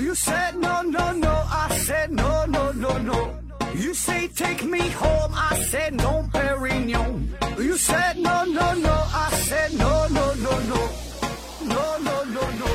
[0.00, 1.28] You said no, no, no.
[1.28, 3.34] I said no, no, no, no.
[3.74, 5.30] You say take me home.
[5.34, 7.28] I said no, Perignon.
[7.58, 8.94] You said no, no, no.
[9.12, 10.88] I said no, no, no, no.
[11.68, 12.66] No, no, no, no.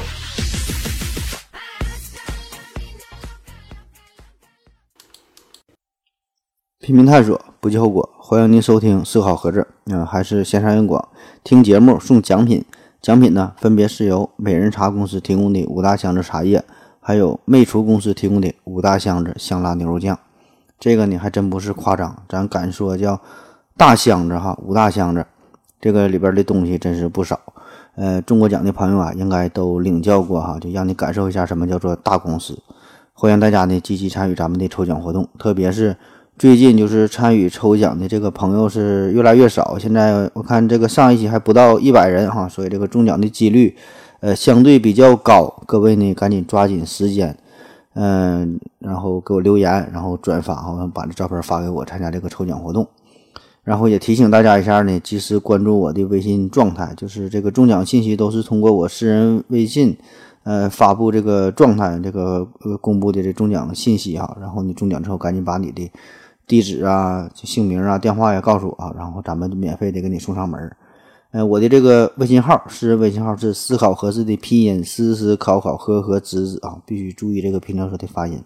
[6.80, 8.08] 拼命探索，不计后果。
[8.20, 11.10] 欢迎您收听思考盒子，嗯、还是线上硬广，
[11.44, 12.64] 听节目送奖品。
[13.02, 16.64] 奖品呢，分别是由美人茶公司提供的五大箱子茶叶，
[17.08, 20.18] 还有魅厨公司提供的五大箱子香辣牛肉酱。
[20.80, 23.22] 这个呢，还真不是夸张，咱敢说叫
[23.78, 25.24] 大箱子哈，五大箱子，
[25.80, 27.40] 这个里边的东西真是不少。
[27.94, 32.58] 呃，中国奖的朋友啊，应该都领教过哈，就让你感受一下什么叫做大公司。
[33.14, 35.96] 欢迎大家呢积极参与咱们的抽奖活动，特别是
[36.40, 43.78] 最近就是参与抽奖的这个朋友是越来越少，现在我看这个上一期还不到一百人哈，所以这个中奖的几率
[44.20, 45.62] 呃相对比较高。
[45.66, 47.38] 各位呢赶紧抓紧时间，
[47.94, 52.88] 嗯、然后给我留言，然后转发哈，把这照片发给我，参加这个抽奖活动。
[53.64, 59.98] 然后也提醒大家一下呢，及时关注我的微信状态，就是这个中奖信息都是通过我私人微信。
[60.44, 65.92] 呃，发布这个状态，这个呃公布的这中奖信息哈，然后你中奖之后赶紧把你的
[66.46, 70.72] 地址啊、姓名啊、电话呀告诉我啊，然后咱们就免费的给你送上门。
[71.36, 78.42] 呃，我的这个微信号是微信号是思考盒子的拼音，思思考考呵呵子子啊，必须注意这个平翘舌的发音。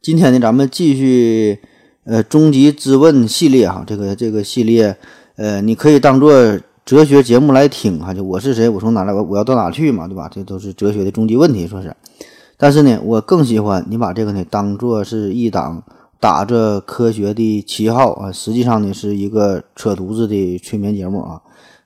[0.00, 1.58] 今天呢，咱们继续
[2.04, 4.96] 呃终极之问系列哈，这个这个系列
[5.36, 10.26] 呃，你可以当做哲学节目来听哈，就我是谁，我从哪来，我我要到哪去嘛，对吧？
[10.32, 11.94] 这都是哲学的终极问题，说是。
[12.56, 15.82] 但是呢，我更喜欢你把这个呢当做是一档
[16.20, 21.40] 打着科学的旗号啊，实际上呢是一个扯犊子的催眠节目啊。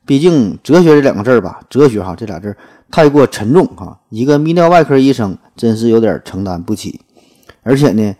[0.04, 2.56] 毕竟哲学这两个字儿吧，哲学哈这俩字儿
[2.90, 7.00] 太过沉重哈，一个泌尿外科医生真是有点承担不起。
[7.62, 8.14] 而且呢，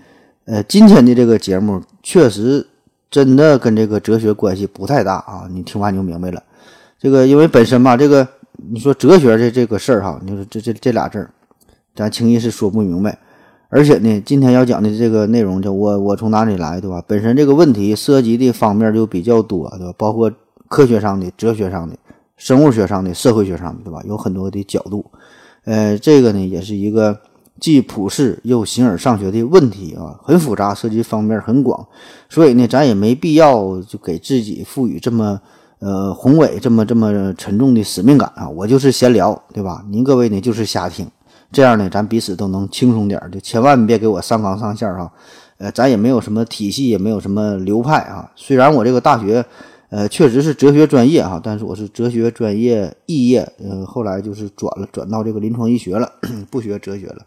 [0.47, 2.66] 呃，今天的这个节目确实
[3.10, 6.42] 真的跟这个哲学关系不太大啊，你听完你就明白了。
[6.98, 8.26] 这个因为本身吧，这个
[8.70, 11.31] 你说哲学这这个事儿哈，你说这这这俩字儿，
[11.94, 13.19] 咱轻易是说不明白。
[13.74, 17.02] 而且呢，今天要讲的这个内容，就我我从哪里来，对吧？
[17.08, 19.92] 本身这个问题涉及的方面就比较多，对吧？
[19.98, 20.30] 包括
[20.68, 21.96] 科学上的、哲学上的、
[22.36, 24.00] 生物学上的、社会学上的，对吧？
[24.06, 25.04] 有很多的角度。
[25.64, 27.18] 呃，这个呢，也是一个
[27.58, 31.84] 既普世又形而上学的问题啊，很复杂，涉及方面很广。
[32.30, 35.40] 所以呢，咱也没必要就给自己赋予这么。
[35.80, 39.84] 呃，宏伟这么这么沉重的使命感啊，我就是闲聊，对吧？
[39.90, 41.06] 您各位呢就是瞎听，
[41.54, 45.12] 这样呢，咱彼此都能轻松点，就千万别给我上纲上线儿哈。
[45.59, 48.28] 呃，咱也没有什么体系，也没有什么流派啊。
[48.34, 49.44] 虽然我这个大学，
[49.88, 56.10] 呃，确实是哲学专业哈，但是我是哲学专业肄业，呃，后来就是转了，转到这个临床医学了，
[56.50, 57.25] 不学哲学了。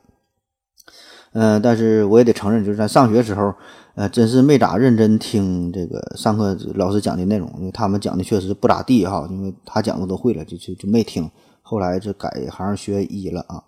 [1.32, 3.54] 嗯，但是我也得承认，就是在上学时候，
[3.96, 11.30] 呃，真是没咋认真听这个上课老师讲的内容，因为他们讲的确实不咋地哈，因为他讲的都会了，就就就没听。
[11.62, 13.64] 后来这改行学医了啊，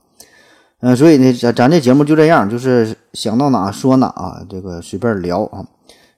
[0.81, 5.65] 嗯，所以呢，咱咱这节目就这样，就是想到哪说哪啊，这个随便聊啊。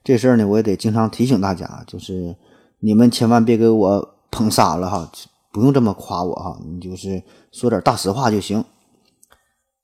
[0.04, 2.36] 这事儿呢，我也得经常提醒大家，就是
[2.80, 5.10] 你们千万别给我捧杀了哈，
[5.52, 8.64] 不用这么夸我哈，你就是说点大实话就行。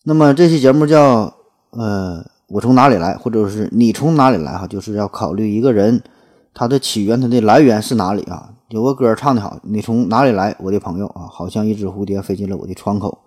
[0.04, 1.34] 那么这期节目叫。
[1.70, 6.02] 呃，我从哪里来，或者是你从哪里来哈，就是要考虑一个人
[6.54, 8.48] 他的起源，他的来源是哪里啊？
[8.70, 13.18] 有个歌唱的好，你从哪里来，我的朋友啊，好像一只蝴蝶飞进了我的窗口。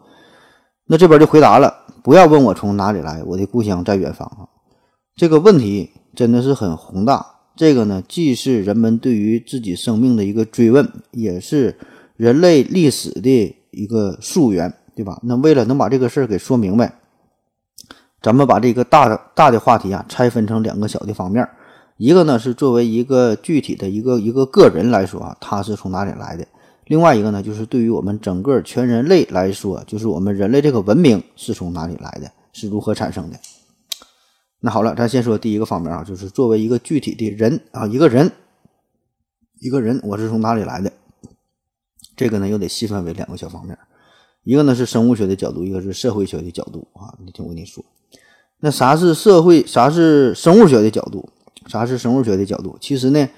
[0.88, 4.48] 那这边就回答了，不要问我从哪里来，我的故乡在远方啊。
[5.16, 7.26] 这个问题真的是很宏大，
[7.56, 11.78] 这个呢，既是人们对于自己生命的一个追问，也是
[12.16, 15.20] 人类历史的一个溯源，对吧？
[15.24, 16.94] 那为了能把这个事儿给说明白。
[18.22, 21.48] 咱们把这个大的大的话题啊拆分成两个小的方面，
[21.98, 26.44] 一个呢是作为一个具体的一个一个个人来说啊，他是从哪里来的；
[26.92, 33.40] 另外一个呢，就是对于我们整个全人类来说，就是我们人类这个文明是从哪里来的，是如何产生的。
[34.60, 38.30] 那好了，咱先说第一个方面啊，就是作为一个具体的人啊，一个人，
[39.62, 40.92] 一个人，我是从哪里来的？
[42.18, 43.78] 这个呢又得细分为两个小方面，
[44.44, 47.16] 一个呢是生物学的角度，一个是社会学的角度啊。
[47.24, 47.82] 你听我跟你说。
[48.60, 49.66] 那啥是社会？
[49.66, 51.30] 啥是生物学的角度？
[51.68, 52.78] 啥是生物学的角度？
[52.82, 53.30] 其实呢，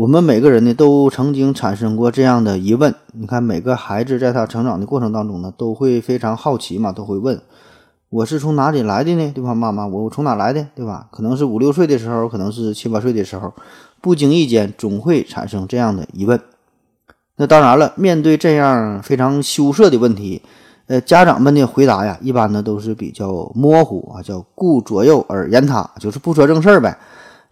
[0.00, 2.94] 我们每个人呢都曾经产生过这样的疑问。
[3.12, 7.38] 你看，每个孩子在他成长的过程当中呢，都会非常好奇嘛，都会问：
[8.08, 9.30] 我是从哪里来的呢？
[9.34, 9.54] 对吧？
[9.54, 10.66] 妈妈，我从哪来的？
[10.74, 11.08] 对吧？
[11.10, 13.52] 可能是五六岁的时候，可能是七八岁的时候，
[14.00, 16.40] 不经意间总会产生这样的疑问。
[17.36, 20.40] 那当然了，面对这样非常羞涩的问题。
[20.86, 26.96] 呃，家长们的回答呀，一般呢都是比较模糊啊，叫顾左右而言他，就是不说正事儿呗。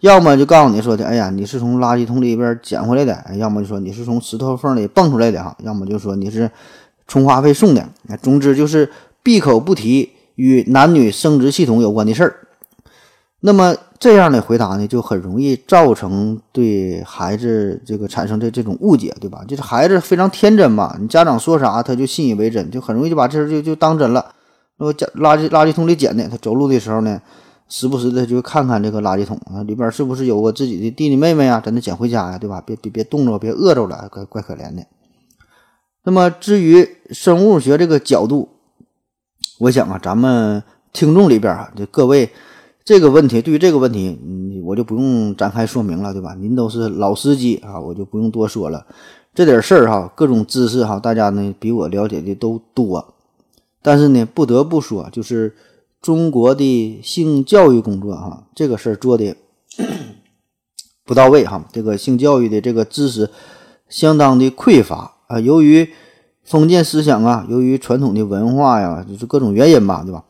[0.01, 6.51] 要么就告诉你说的，哎呀，你是从垃圾桶里边捡回来的；要么就说你是从石头缝里蹦出来的哈；要么就说你是
[7.09, 7.89] 充话费送的。
[8.23, 8.89] 总之就是
[9.23, 12.35] 闭口不提与男女生殖系统有关的事儿。
[13.41, 19.45] 那么这样的回答呢，就很容易造成对孩子这个产生的这种误解，对吧？
[19.47, 24.33] 就是孩子非常天真嘛，你家长说啥他就信以为真，就很容易就把这事就就当真了。
[24.79, 27.21] 那么家垃圾垃圾桶里捡的，他走路的时候呢，
[27.69, 32.63] 时不时的就看看这个垃圾桶啊，里边是不是有我自己的弟弟妹妹啊，在那捡回家呀，对吧？
[32.65, 34.87] 别别别冻着，别饿着了，怪怪可怜的。
[36.05, 38.49] 那么至于生物学这个角度，
[39.61, 40.63] 我想啊，咱们
[40.93, 42.31] 听众里边啊，就各位。
[42.85, 46.35] 这个问题，对于这个问题，嗯，我就不用展开说明了，对吧？
[46.41, 48.87] 您都是老司机啊，我就不用多说了。
[49.35, 53.15] 这点事儿哈，各种知识哈，大家呢比我了解的都多。
[53.83, 55.55] 但是呢，不得不说，就是
[56.01, 59.37] 中国的性教育工作哈，这个事儿做的
[61.05, 61.65] 不到位哈。
[61.73, 63.31] 这个性教育的这个知识
[63.89, 65.41] 相当的匮乏啊。
[65.41, 65.89] 由于
[66.45, 70.25] 封建思想啊，由于传统的文化呀，就是各种原因吧，对吧？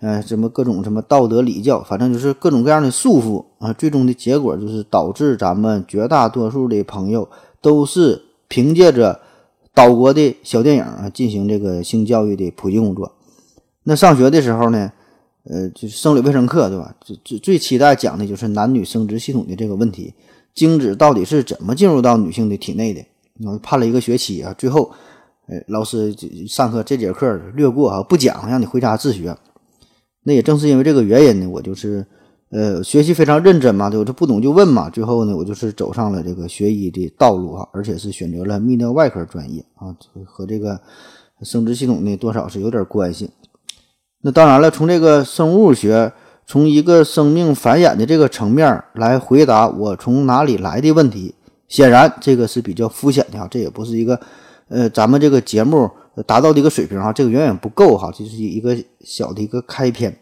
[0.00, 3.72] 呃，什么各种什么道德礼教，反正就是各种各样的束缚啊。
[3.72, 7.26] 最终的结果就是导致咱们绝大多数的朋友
[7.62, 9.18] 都是凭借着
[9.72, 13.12] 岛国的小电影啊进行这个性教育的普及工作。
[13.84, 14.92] 那上学的时候呢，
[15.44, 16.94] 呃，就是生理卫生课，对吧？
[17.00, 20.14] 最最最期待讲的就是男女生殖系统的这个问题，
[20.54, 23.04] 精子到底是怎么进入到女性的体内的？
[23.44, 24.90] 我判了一个学期啊，最后，
[25.48, 26.14] 呃，老师
[26.48, 29.36] 上课这节课略过啊，不讲，让你回家自学。
[30.22, 32.06] 那也正是因为这个原因呢，我就是，
[32.48, 34.88] 呃，学习非常认真嘛，对我这不懂就问嘛。
[34.88, 39.94] 最后呢，我就是走上了这个学医的道路啊，而且是选择了泌尿外科专业啊，
[40.24, 40.80] 和这个
[41.42, 43.28] 生殖系统呢多少是有点关系。
[44.24, 46.12] 那当然了，从这个生物学，
[46.46, 51.34] 从一个生命繁衍的这个层面来回答我从哪里来的问题，
[51.68, 54.18] 显然这个是比较肤浅的哈，这也不是一个，
[54.68, 55.90] 呃，咱们这个节目。
[56.28, 60.16] 达到的一个水平哈，这个远远不够哈，这是一个小的一个开篇，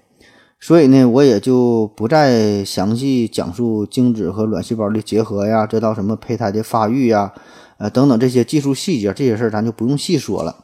[0.58, 7.30] 所以呢，我也就不再详细讲述精子和卵细胞的结合呀，这到什么胚胎的发育呀，
[7.76, 10.56] 呃等等这些技术细节，这些事儿咱就不用细说了。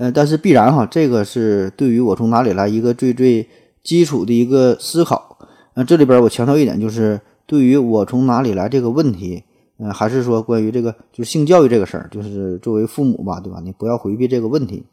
[0.00, 3.46] 呃，但是必然哈，这个是对于我从哪里来一个最最
[3.84, 5.36] 基础的一个思考。
[5.74, 9.44] 那这里边我强调一点，就是对于我从哪里来这个问题。
[9.78, 13.60] 嗯，还是说关于这个就是性教育这个事儿，就是作为父母吧，对吧？
[13.62, 14.86] 你不要回避这个问题。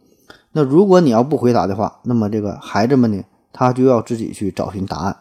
[0.51, 3.24] 那如果你要不回答的话，那么这个孩子们呢，
[3.54, 5.15] 他就要自己去找寻答案。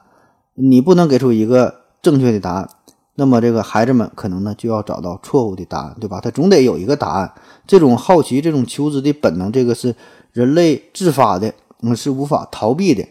[0.55, 2.69] 你不能给出一个正确的答案，
[3.17, 6.21] 那么这个孩子们可能呢就要找到错误的答案，对吧？
[6.21, 7.33] 他总得有一个答案。
[7.67, 9.95] 这种好奇、这种求知的本能，这个是
[10.33, 11.53] 人类自发的，
[11.83, 13.05] 嗯，是无法逃避的。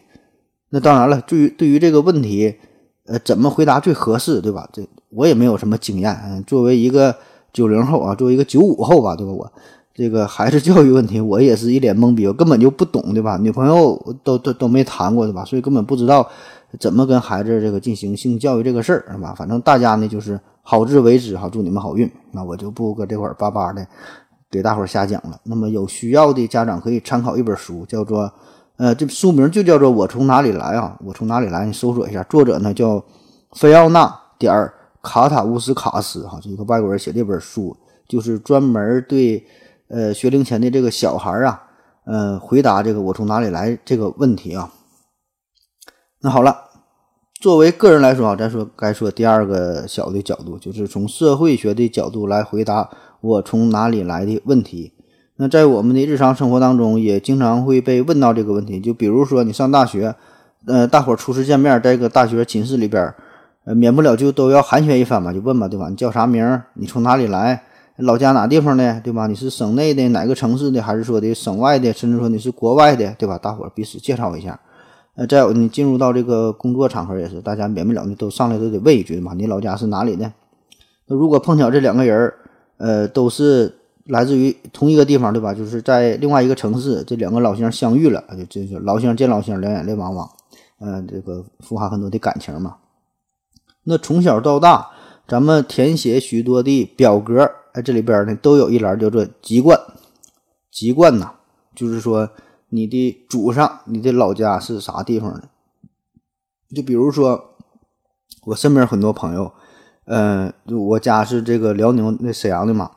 [0.70, 2.56] 那当然了，对于对于这个问题，
[3.06, 4.70] 呃，怎么回答最合适，对吧？
[4.72, 4.88] 这。
[5.10, 7.16] 我也没有什么经验，嗯，作为一个
[7.54, 9.32] 九零后啊，作为一个九五后吧，对吧？
[9.32, 9.52] 我
[9.94, 13.38] 这个孩子 教育问题，我也是一脸懵逼，我根本就不懂，对吧？
[13.38, 15.46] 女朋友都都都没谈过，对吧？
[15.46, 16.28] 所以根本不知道
[16.80, 19.34] 怎么跟孩子这个进行性教育这个事儿，是吧？
[19.36, 22.10] 反正大家呢就是好自为之，哈，祝你们好运。
[22.32, 23.86] 那我就不搁这块儿叭叭的
[24.50, 25.40] 给大伙儿瞎讲了。
[25.44, 28.32] 那么有需要的家长可以参考一本书，叫做
[28.78, 31.66] 呃，这书名就叫做《我从哪里来》啊，我从哪里来？
[31.66, 33.04] 你搜索一下，作者呢叫
[33.54, 34.74] 菲奥娜点儿。
[35.08, 37.78] 卡塔乌斯卡斯哈，这一个外国人写这本书，
[38.08, 39.46] 就是专门对
[39.88, 41.62] 呃学龄前的这个小孩啊，
[42.06, 44.68] 呃回答这个我从哪里来这个问题啊。
[46.22, 46.65] 那好了，
[47.40, 52.90] 作为个人来说啊，咱说该说第二个小的角度，就是从社会学的角度来回答
[53.22, 54.94] 我从哪里来的问题。
[55.36, 60.16] 那在我们的日常生活当中，也经常会被问到这个问题，就比如说你上大学，
[60.66, 63.14] 呃，大伙初次见面，在一个大学寝室里边。
[63.66, 65.90] 呃，免不了就都要寒暄一番嘛，就问吧，对吧？
[65.90, 66.62] 你叫啥名？
[66.76, 67.64] 你从哪里来？
[67.98, 69.26] 老家哪地方的，对吧？
[69.26, 73.40] 你是省内的哪个城市的，还是说的省外的，甚至说你是国外的，对吧？
[73.40, 74.60] 大伙彼此介绍一下。
[75.16, 80.32] 呃，再有你进入到这个工作场合也是，大家免不了你都上来都得问一句嘛，你老家是哪里的？
[81.08, 82.34] 那如果碰巧这两个人，
[82.78, 83.74] 呃，都是
[84.06, 85.54] 来自于同一个地方，对吧？
[85.54, 90.30] 就是在另外一个城市，这两个老乡相遇了，就这就老乡见老乡，两眼泪汪汪，
[90.82, 92.76] 嗯，这个富含很多的感情嘛。
[93.86, 94.90] 那从小到大，
[95.28, 99.80] 咱们填写许多的表格，哎，这里边呢都有一栏叫做籍贯。
[100.72, 101.32] 籍贯呐，
[101.74, 102.30] 就是说
[102.70, 105.50] 你的祖上、你的老家是啥地方的。
[106.76, 107.56] 就比如说，
[108.46, 109.52] 我身边很多朋友，
[110.06, 112.92] 嗯，我家是这个辽宁那沈阳的嘛，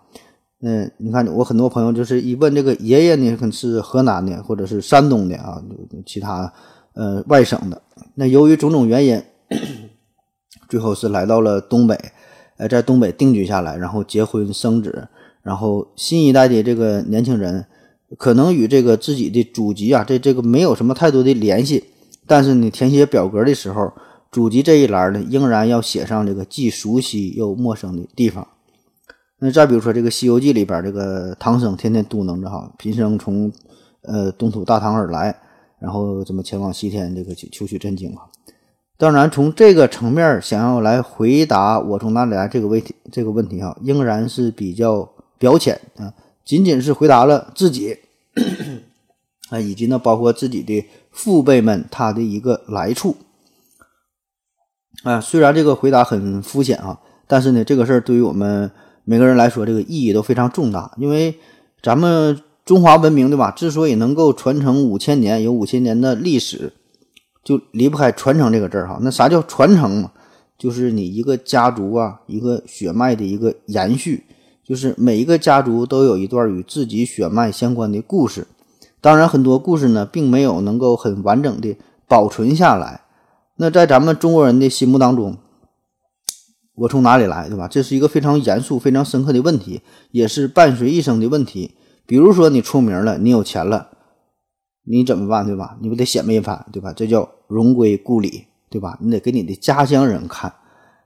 [0.60, 5.62] 嗯，你看我很多朋友就是一问这个爷爷呢，可是河南的或者是山东的啊，
[6.04, 6.52] 其他
[6.94, 7.80] 呃外省的。
[8.14, 9.22] 那由于种种原因，
[10.68, 11.96] 最后是来到了东北，
[12.56, 15.08] 呃，在东北定居下来，然后结婚生子，
[15.42, 17.66] 然后新一代的这个年轻人
[18.16, 21.84] 可能与这个自己的祖籍啊，这这个没有什么太多的联系，
[22.26, 23.92] 但是你填写表格的时候，
[24.32, 28.46] 祖籍这一栏呢，仍然要写上这个既熟悉又陌生的地方。
[29.40, 33.52] 那再比如说这个《西游记》里边，这个唐僧天天嘟囔着哈，贫僧从
[34.02, 35.36] 呃东土大唐而来，
[35.78, 38.22] 然后怎么前往西天这个求取真经啊。
[38.96, 46.12] 当然，从这个层面想要来回答我从哪里来这个问题，这个问题哈，仍然是比较表浅啊，
[46.48, 47.98] 仅仅是回答了自己
[49.52, 53.16] 啊，以及呢包括自己的父辈们他的一个来处
[55.02, 55.20] 啊。
[55.20, 58.70] 虽然这个回答很肤浅啊，但是呢，这个事儿对于我们
[59.04, 61.34] 每个人来说，这个意义都非常重大，因为
[61.82, 66.72] 咱们中华文明对吧，之所以能够传承五千年，有五千年的历史。
[67.44, 70.12] 就离不开传承这个字儿哈，那啥叫传承嘛？
[70.58, 74.22] 就是你一个家族啊，一个血脉的一个延续，
[74.68, 78.46] 就是每一个家族都有一段与自己血脉相关的故事。
[79.00, 81.74] 当然，很多故事呢，并没有能够很完整的
[82.06, 83.00] 保存下来。
[83.56, 85.38] 那在咱们中国人的心目当中，
[86.74, 87.66] 我从哪里来，对吧？
[87.66, 91.74] 这是一个非常严肃、非常深刻的问题，也是伴随一生的问题。
[92.04, 93.88] 比如说，你出名了，你有钱了。
[94.84, 95.78] 你怎么办，对吧？
[95.80, 96.92] 你不得显摆一番，对吧？
[96.92, 98.98] 这叫荣归故里，对吧？
[99.00, 100.52] 你得给你的家乡人看。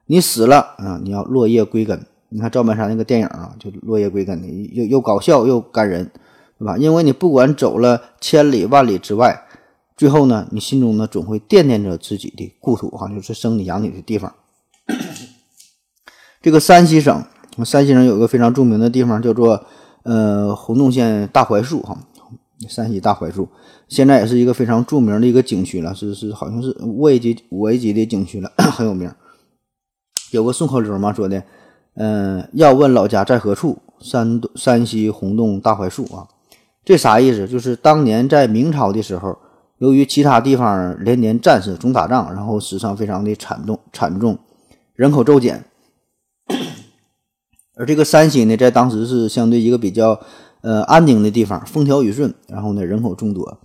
[0.06, 2.04] 你死了啊，你要落叶归根。
[2.32, 6.10] 你看赵本山那个电影啊，就落叶归根的，又又搞笑又感人，
[6.58, 6.76] 对吧？
[6.78, 9.44] 因为你不管走了千里万里之外，
[9.96, 14.34] 最后呢，你心中呢总会惦念着自己的故土，哈，就是生你养你的地方。
[16.40, 17.24] 这个山西省，
[17.64, 19.64] 山西省有个非常著名的地方，叫做
[20.04, 21.98] 呃洪洞县大槐树，哈。
[22.68, 23.48] 山西大槐树
[23.88, 29.12] 现在也是一个非常著名的一个景区了，是是好像是五 A 级五 A 级的景区了， 很有名。
[30.30, 31.42] 有个顺口溜嘛，说的，
[31.94, 33.78] 嗯，要问老家在何处？
[34.00, 36.26] 山山西洪洞大槐树啊，
[36.84, 37.46] 这啥意思？
[37.46, 39.38] 就是当年在明朝的时候，
[39.78, 44.38] 由于其他地方连年战事总打仗，然后死伤非常的惨重惨重，
[44.94, 45.64] 人口骤减，
[47.76, 50.20] 而这个山西呢，在当时是相对一个比较。
[50.64, 53.58] 呃，安定的地方，风调雨顺，然后呢，人口众多，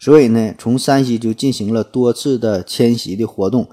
[0.00, 3.68] 所以呢，从山西就进行了多次的迁徙的活动。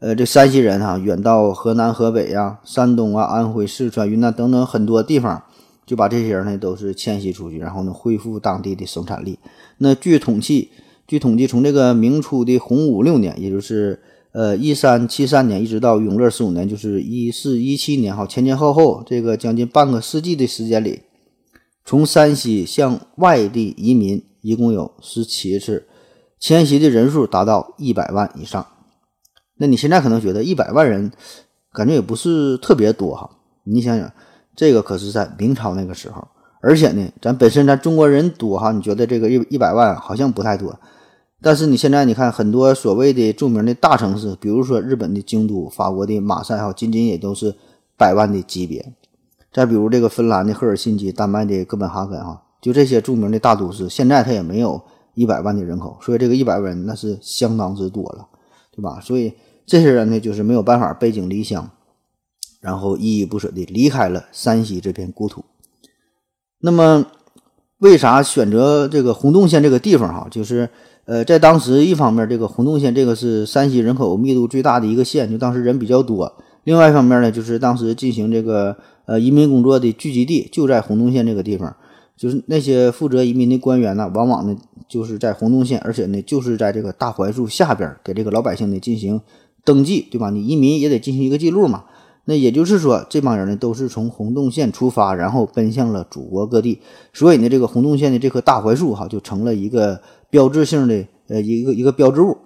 [0.00, 5.42] 呃，这山西人哈，远到河南、河北呀、山东啊、安徽、四川、云南等等很多地方，
[5.84, 9.40] 就把这些人呢都是迁徙出去，然后呢，恢复当地的生产力。
[9.78, 10.70] 那据统计，
[11.08, 14.00] 据统计，从这个明初的洪武六年，也就是
[14.30, 21.00] 呃一三七三年，一直到永乐十五年，就是一四一七年，哈，前前后后这个将近半个世纪的时间里。
[21.84, 25.88] 从山西向外地移民一共有十七次，
[26.38, 28.64] 迁徙的人数达到一百万以上。
[29.58, 31.12] 那你现在可能觉得一百万人
[31.72, 33.28] 感觉也不是特别多哈？
[33.64, 34.10] 你想想，
[34.56, 36.26] 这个可是在明朝那个时候，
[36.62, 40.78] 而且呢，咱本身咱中国人多哈，你觉得这个一一百万好像不太多，
[41.42, 47.54] 但是你现在你看很多所谓的著名的大城市，比如说日本的京都、法国的马赛哈，仅仅也都是
[47.96, 48.94] 百万的级别。
[49.52, 54.80] 再比如这个芬兰的赫尔辛基、丹麦的哥本哈根，哈，就这些著名的大都市，现在它也没有
[55.14, 58.26] 一百万的人口，所以这个一百万人那是相当之多了，
[58.74, 59.00] 对吧？
[59.00, 59.32] 所以
[59.68, 61.70] 这些人呢，就是没有办法背井离乡，
[62.60, 65.44] 然后依依不舍地离开了山西这片故土。
[66.60, 67.06] 那么，
[67.78, 70.08] 为啥选择这个洪洞县这个地方？
[70.12, 70.68] 哈，就是
[71.04, 76.26] 呃，在当时一方面，这个洪洞县这个是山西人口密度最大的一个县，就当时人比较多；
[76.64, 78.76] 另外一方面呢，就是当时进行这个。
[79.08, 81.74] 呃，移民工作的聚集地就在洪洞县这个地方，
[82.14, 84.54] 就是那些负责移民的官员呢，往往呢
[84.86, 89.18] 就是在洪洞县，而且呢就是在这个大槐树下边给这个老百姓呢进行
[89.68, 90.30] 登记，对吧？
[90.30, 91.84] 你移民也得进行一个记录嘛。
[92.24, 96.80] 那也就是说，这帮人呢都是从洪洞县出发，然后奔向了祖国各地。
[97.12, 102.38] 所以呢，这个洪洞县的这棵大槐树哈，就成了一个标志性的呃一个一个标志物，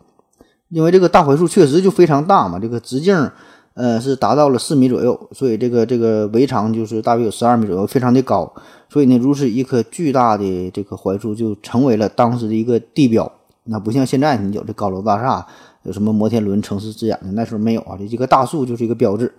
[0.69, 3.31] 因为这个大槐树确实就非常大嘛，这个直径。
[3.75, 8.53] 呃，是达到了四米左右，所以这个这个围长就是大约有十二米左右，非常的高。
[8.91, 13.33] 所以呢，如此一棵巨大的这棵槐树就成为了当时的一个地标。
[13.65, 15.47] 那不像现在，你有这高楼大厦，
[15.85, 17.97] 有什么摩天轮、城市之眼的，那时候没有啊。
[17.99, 19.33] 这一棵大树就是一个标志。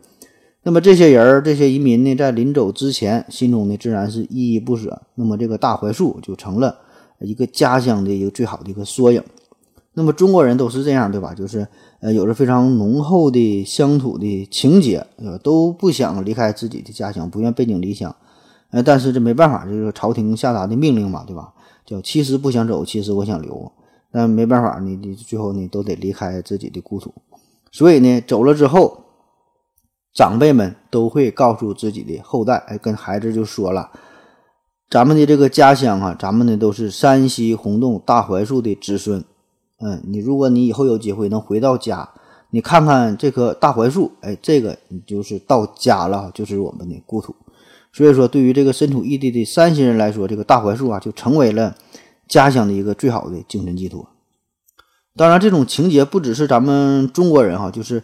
[0.64, 5.02] 那么这些人这些移民呢，在临走之前，心中呢自然是依依不舍。
[5.16, 6.78] 那么这个大槐树就成了
[7.20, 9.22] 一个家乡的一个最好的一个缩影。
[9.96, 11.34] 那么中国人都是这样，对吧？
[11.34, 11.68] 就是。
[12.04, 18.14] 呃，有着非常浓厚的乡土的情结，呃，都不想离开自己的家乡，不愿背井离乡。
[18.72, 21.54] 呃，但是这没办法，这个朝廷下达的命令嘛，对吧？
[21.86, 23.72] 叫其实不想走，其实我想留，
[24.14, 27.12] 但没办法，你你最后你都得离开自己的故土，
[27.72, 29.06] 所以呢，走了之后，
[30.14, 33.90] 长辈们都会告诉自己的后代，哎，跟孩子就说了，
[34.88, 39.26] 咱们的这个家乡啊，咱们呢都是山西洪洞大槐树的子孙，
[39.80, 42.08] 嗯，你如果你以后有机会能回到家，
[42.52, 47.36] 你看看这棵大槐树，哎，这个你就是到家了，就是我们的故土。
[47.92, 51.76] 所以说，对于这个身处异地的山西人来说，这个大槐树啊，就成为了
[52.28, 54.10] 家乡的一个最好的精神寄托。
[55.16, 58.02] 当然，这种情节不只是咱们中国人哈，就是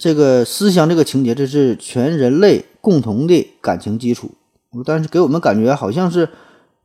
[0.00, 4.32] 这个思乡这个情节，这是全人类共同的感情基础。
[4.84, 6.28] 但是给我们感觉好像是，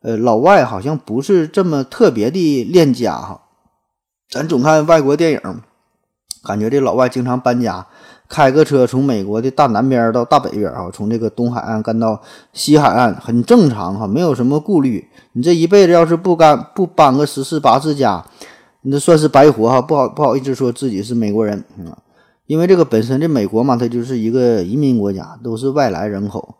[0.02, 3.42] 呃，老外好像不是这么特别的恋家哈。
[4.30, 5.42] 咱总看外国电影，
[6.44, 7.88] 感觉这老外经常搬家。
[8.29, 12.22] 开个车从美国的大南边到大北边啊，从这个东海岸干到
[12.53, 15.07] 西海岸，很正常哈，没有什么顾虑。
[15.34, 18.25] 你这一辈子要是不干不搬个十次八次家，
[18.81, 19.81] 你这算是白活哈。
[19.81, 21.98] 不好不好意思说自己是美国人啊，
[22.48, 26.55] 因为这个本身这美国嘛，它就是一个移民国家，都是外来人口。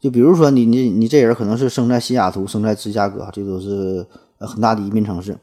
[0.00, 4.04] 就比如说你你你这人可能是生在西雅图，生在芝加哥，这都是
[4.40, 5.36] 很大的移民城市。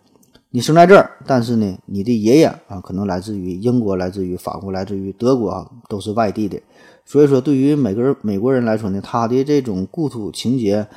[0.52, 6.60] 你生在这儿，但是呢，你的爷爷啊，可能来自于英国，来自于法国，来自于德国啊，都是外地的。
[7.06, 10.88] 所以说，对于每个人美国人来说呢，他的这种故土情节，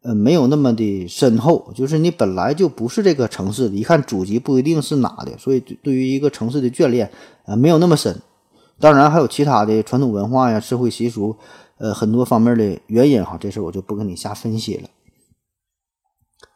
[0.00, 1.70] 呃，没有那么的深厚。
[1.74, 7.10] 就是你本来就不是这个城市的，一看祖籍不一定是哪的，所以对于一个城市的眷恋，
[7.44, 8.18] 呃，没有那么深。
[8.80, 11.36] 当然还有其他的传统文化呀、社会习俗，
[11.76, 14.88] 呃，很多方面的原因哈，这事我就不跟你瞎分析了。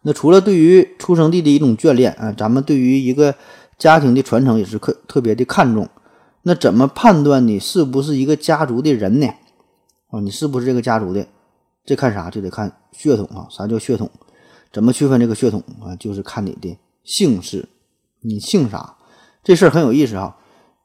[0.03, 3.35] 那除了对于出生地的一种眷恋啊，咱们对于一个
[3.77, 5.89] 家庭的传承也是特特别的看重。
[6.43, 9.27] 那怎么判断你是不是一个家族的人呢？
[10.11, 11.27] 啊，你是不是这个家族的？
[11.85, 12.31] 这看啥？
[12.31, 13.49] 就得看血统啊。
[13.51, 14.09] 啥叫血统？
[14.73, 15.97] 怎么区分这个血统啊？
[15.97, 17.69] 就是看你的姓氏，
[18.21, 18.97] 你姓啥？
[19.43, 20.37] 这事儿很有意思哈。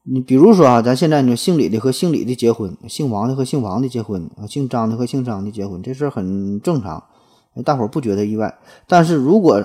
[0.06, 7.04] 你比如说啊，咱现在你说姓李的和姓李的结婚，姓王的和姓王的结婚啊，姓张的和姓张的结婚，这事儿很正常。
[7.62, 9.64] 大伙不觉得意外，但是如果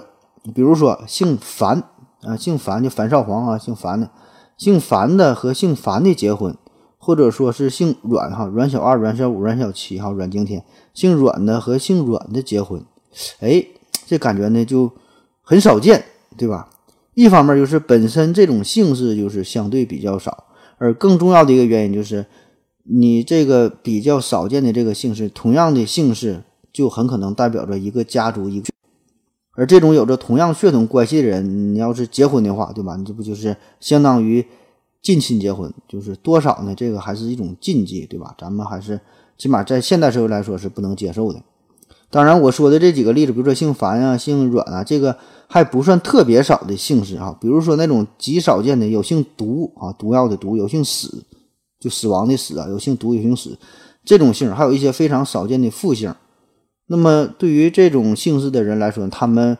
[0.55, 1.83] 比如说姓樊
[2.23, 4.11] 啊，姓樊就樊少皇啊，姓樊的，
[4.59, 6.55] 姓樊的和姓樊的结婚，
[6.99, 12.85] 或者说是姓阮哈，阮小二、阮小五、阮小七哈，阮经天，姓阮的和姓阮的结婚，
[13.41, 13.65] 哎，
[14.07, 14.93] 这感觉呢就
[15.41, 16.05] 很少见，
[16.37, 16.69] 对吧？
[17.15, 20.45] 一方面就是本身这种姓氏就是相对比较少，
[20.77, 22.27] 而更重要的一个原因就是
[22.85, 26.43] 你这个比较少见的这个姓氏，同样的姓氏。
[26.79, 28.69] 就很可能代表着一个家族一个，
[29.57, 32.95] 而这种有着同样血统关系的人，你要是结婚的话，对吧？
[32.95, 34.47] 你这不就是相当于
[35.03, 35.75] 近亲结婚？
[35.89, 36.73] 就是多少呢？
[36.77, 38.33] 这个还是一种禁忌，对吧？
[38.39, 39.01] 咱们还是
[39.37, 41.43] 起码在现代社会来说是不能接受的。
[42.11, 47.37] 当然，我说的这几个例子，比如说姓樊啊、姓阮啊，这个还不算特别少的姓氏啊。
[47.41, 51.25] 比如说那种极少见的，有姓毒啊，毒药的毒；有姓死，
[51.81, 53.59] 就死亡的死啊；有姓毒，有姓死，
[54.05, 56.15] 这种姓，还有一些非常少见的复姓。
[56.91, 59.57] 那么对于这种姓氏的人来说，他们，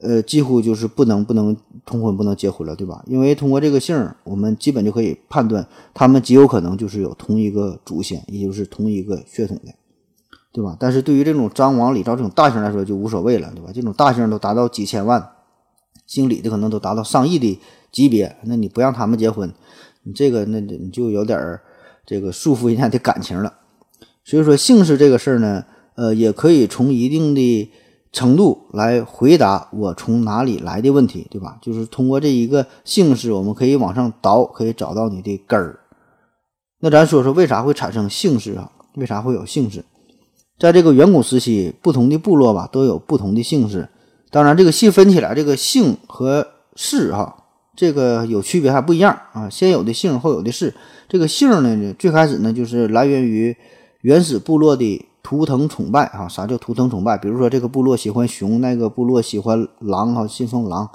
[0.00, 1.56] 呃，几乎就是不能不能
[1.86, 3.02] 通婚，不能结婚了，对吧？
[3.06, 9.72] 因为通过这个姓，我们基本就可以判断，他们极有可能就是有同一个祖先，也就是同一个血统的，
[10.52, 10.76] 对吧？
[10.80, 13.70] 但是对于这种张王李赵这种大姓来说就无所谓了，对吧？
[13.72, 15.30] 这种大姓都达到几千万，
[16.08, 17.60] 姓李的可能都达到上亿的
[17.92, 19.48] 级别，那你不让他们结婚，
[20.02, 21.62] 你这个那你就有点儿
[22.04, 23.54] 这个束缚人家的感情了。
[24.24, 25.64] 所以说姓氏这个事儿呢。
[25.96, 27.70] 呃，也可以从一定的
[28.12, 31.58] 程度来回答我从哪里来的问题，对吧？
[31.60, 35.80] 就是通过这一个姓氏，我们可以往上倒，可以找到你的根儿。
[36.80, 38.70] 那咱说说为啥会产生姓氏啊？
[38.96, 39.84] 为啥会有姓氏？
[40.58, 43.88] 在这个远古时期，不同的部落吧都有不同的姓氏。
[44.30, 47.36] 当然，这个细分起来，这个姓和氏哈，
[47.76, 49.50] 这个有区别还不一样啊。
[49.50, 50.74] 先有的姓，后有的氏。
[51.08, 53.56] 这个姓呢，最开始呢就是来源于
[54.02, 55.06] 原始部落的。
[55.24, 57.16] 图腾崇拜啊，啥叫图腾崇拜？
[57.16, 60.88] 比如说这个部落喜欢熊，那个部落喜欢狼哈，信奉狼，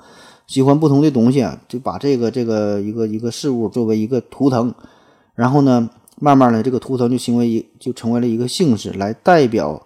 [0.45, 4.71] 喜欢不同的东西，就把这个这个一个一个事物作为一个图腾，
[5.33, 5.89] 然后呢，
[6.19, 9.81] 慢慢的这个图腾就成为一就成为了一个姓氏，来代表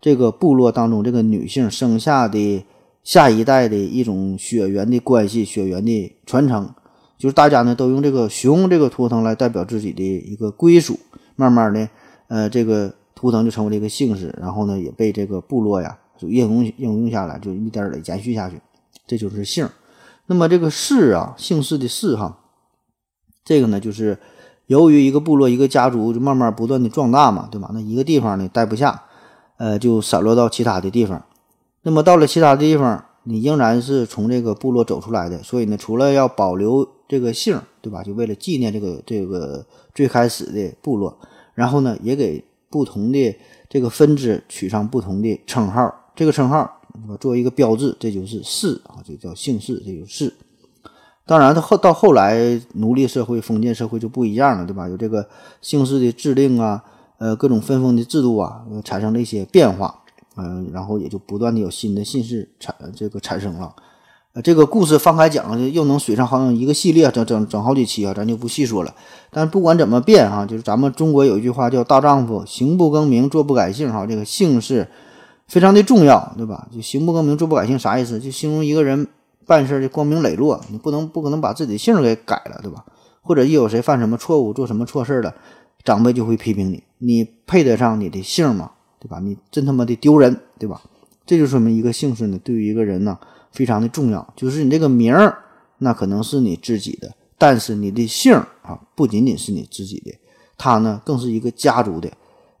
[0.00, 2.64] 这个部落当中这个女性生下的
[3.02, 6.70] 下一代的一种血缘的关系，血缘的传承，
[7.18, 10.96] 就是大家呢都用这个熊这个图腾来代表自己的一个归属，
[11.34, 11.88] 慢慢的，
[12.28, 12.94] 呃，这个。
[13.18, 18.60] 图腾就成为了一个姓氏，然后呢，也被这个部落呀就应用应用下来，就一点点延续下去，
[19.08, 19.68] 这就是姓。
[20.26, 22.38] 那么这个氏啊，姓氏的氏哈，
[23.44, 24.16] 这个呢，就是
[24.66, 27.68] 由于一个部落一个家族就慢慢不断的壮大嘛，对吧？
[27.74, 29.02] 那一个地方呢待不下，
[29.56, 31.24] 呃，就散落到其他的地方。
[31.82, 38.04] 那么到了其他的地方，你仍然是从这个部落走出来的，所以呢，除了要保留这个姓，对吧？
[38.04, 41.18] 就为了纪念这个这个最开始的部落，
[41.54, 43.36] 然后呢，也给不同的
[43.68, 45.94] 这个分支取上不同的称号。
[46.14, 46.68] 这个称号
[47.20, 50.34] 作为一个标志，这就是氏啊，就叫姓氏，这就是氏。
[51.24, 54.88] 当然，到后到后来，奴隶社会、封建社会就不一样了，对吧？
[54.88, 55.28] 有这个
[55.60, 56.82] 姓氏的制定啊，
[57.18, 60.02] 呃，各种分封的制度啊，产生了一些变化，
[60.36, 63.74] 嗯，然后也就不断的有新的姓氏产这个产生了。
[64.34, 68.94] 呃，这个故事放开讲，又能水上好像一个系列，整整整好几期啊，咱就不细说了。
[69.30, 74.88] 但不管怎么变哈，就是咱们中国有一句话叫“大丈夫行不更名，坐不改姓”哈，这个姓氏
[75.46, 76.68] 非常的重要，对吧？
[76.72, 78.20] 就行不更名，坐不改姓啥意思？
[78.20, 79.08] 就形容一个人。
[79.46, 82.84] 办事的光明磊落，你不能不可能把自己的姓给改了，对吧？
[83.22, 85.34] 或者一有谁犯什么错误，做什么错事了，
[85.82, 88.72] 长辈就会批评你，你配得上你的姓吗？
[89.00, 89.18] 对吧？
[89.20, 90.82] 你真他妈的丢人，对吧？
[91.24, 93.18] 这就说明一个姓氏呢，对于一个人呢，
[93.58, 94.32] 非常的重要。
[94.36, 95.36] 就是你这个名儿，
[95.78, 100.14] 那可能是你自己的，但是你的姓啊，不仅仅是你自己的，
[100.56, 102.08] 它呢，更是一个家族的，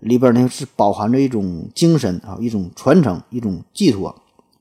[0.00, 4.12] 里边呢是包含着一种精神啊，一种传承，一种寄托。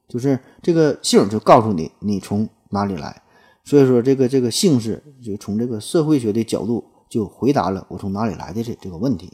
[0.07, 3.19] 就是这个姓就告诉你你从哪里来，
[3.63, 9.33] 所以说这个这个姓氏就从这个社会学的角度就回答了我从哪里来的这这个问题。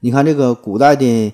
[0.00, 1.32] 你看这个古代的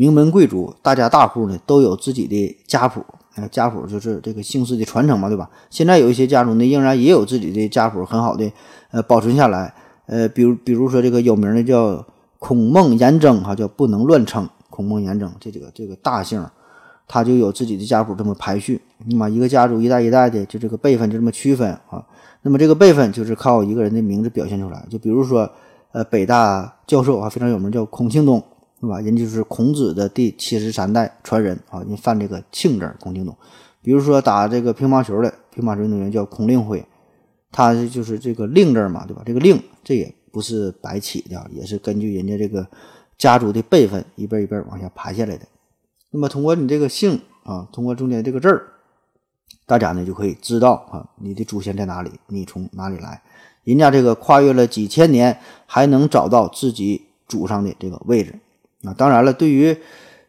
[0.00, 3.04] 名门贵族大家大户呢都有自己的家谱，
[3.50, 5.50] 家谱就是这个姓氏的传承嘛，对吧？
[5.68, 8.50] 现在有一些家族呢仍然也有自己的家谱，很好的
[8.92, 9.74] 呃保存下来，
[10.06, 12.02] 呃比如比如说这个有名的叫
[12.38, 16.42] 孔孟颜征哈，叫不能乱称孔孟颜征这几个这个大姓。
[17.12, 22.00] 他就有自己的家谱这么排序，那么一个家族一代一代的就这个辈分就这么区分啊。
[22.42, 24.86] 那么这个辈分就是靠一个人的名字表现出来。
[24.88, 25.50] 就比如说，
[25.90, 28.40] 呃，北大教授啊非常有名，叫孔庆东，
[28.80, 29.00] 是吧？
[29.00, 33.36] 人就是孔子的第七十三代传人啊，人犯这个庆字，孔庆东。
[33.82, 36.84] 比如说打这个乒乓球的乒乓球运动员叫孔令辉，
[37.52, 39.22] 他就是这个令字嘛，对吧？
[39.24, 42.66] 这个令这也不是白起的，也是根据人家这个
[43.18, 45.46] 家族的辈分一辈一辈往下排下来的。
[46.10, 48.66] 那么通过你这个姓啊，通过中间这个字儿，
[49.66, 53.22] 大家呢就可以知道啊，你的祖先在哪里，你从哪里来。
[53.64, 58.34] 人家这个跨越了几千年，还能找到自己祖上的这个位置
[58.84, 58.94] 啊。
[58.96, 59.76] 当然了，对于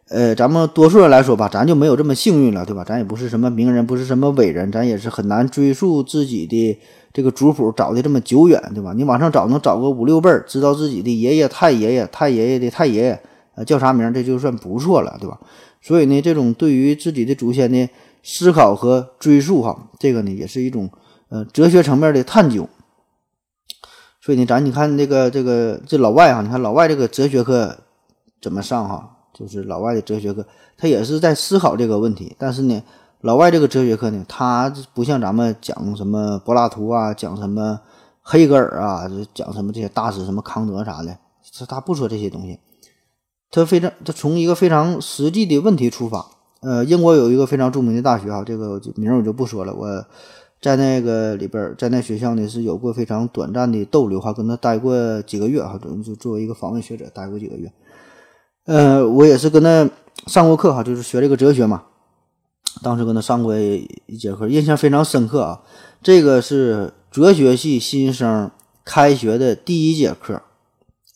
[0.10, 2.84] 呃咱们多数人来说吧，咱就没有这么幸运了，对吧？
[2.84, 6.80] 咱也不是什么名人，不是什么伟人，咱也是很难追溯自己的
[7.14, 8.94] 这个族谱找的这么久远，对吧？
[8.94, 13.22] 你往上找能找个五六辈，知道自己的爷爷、太爷爷、太爷爷的太爷爷，
[13.56, 15.40] 呃叫啥名，这就算不错了，对吧？
[15.82, 17.90] 所以呢，这种对于自己的祖先的
[18.22, 20.90] 思考和追溯，哈，这个呢也是一种
[21.30, 22.70] 呃哲学层面的探究。
[24.22, 27.78] 所以呢，咱你看这个这个这老外哈，你看老外这个哲学课
[28.42, 29.18] 怎么上哈？
[29.34, 30.46] 就是老外的哲学课，
[30.78, 32.36] 他也是在思考这个问题。
[32.38, 32.84] 但是呢，
[33.22, 37.80] 老外这个哲学课呢，他不像咱们讲什么柏拉图啊，讲什么
[38.22, 41.18] 黑格尔啊，讲什么这些大师，什么康德啥的，
[41.58, 42.60] 他他不说这些东西。
[43.50, 46.26] 他非常，他从一个非常实际的问题出发。
[46.62, 49.74] 呃，英国有一个非常著名的大学哈，这个名我就不说了。
[49.74, 50.06] 我
[50.62, 57.72] 在那个里边，在那学校呢是有过非常短暂的逗留哈，跟他待过几个月哈，就作为一个访问学者待过几个月。
[58.65, 59.89] 呃，我也是跟他
[60.28, 61.84] 上过课哈，就是学这个哲学嘛。
[62.84, 65.62] 当时跟他上过一节课，印象非常深刻啊。
[66.02, 68.50] 这个是哲学系新生
[68.86, 70.41] 开学的第一节课。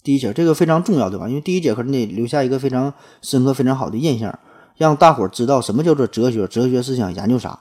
[0.03, 1.27] 第一节这个非常重要，对吧？
[1.27, 4.37] 因为第一节课你得留下一个非常深刻、非常好的印象，
[4.75, 7.59] 让大伙儿知道什么叫做哲学，哲学思想研究啥。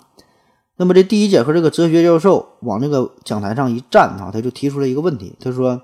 [0.77, 5.81] 那么这第一节课，这个哲学教授往那个讲台上一站啊，他就提出了一个问题，他说：“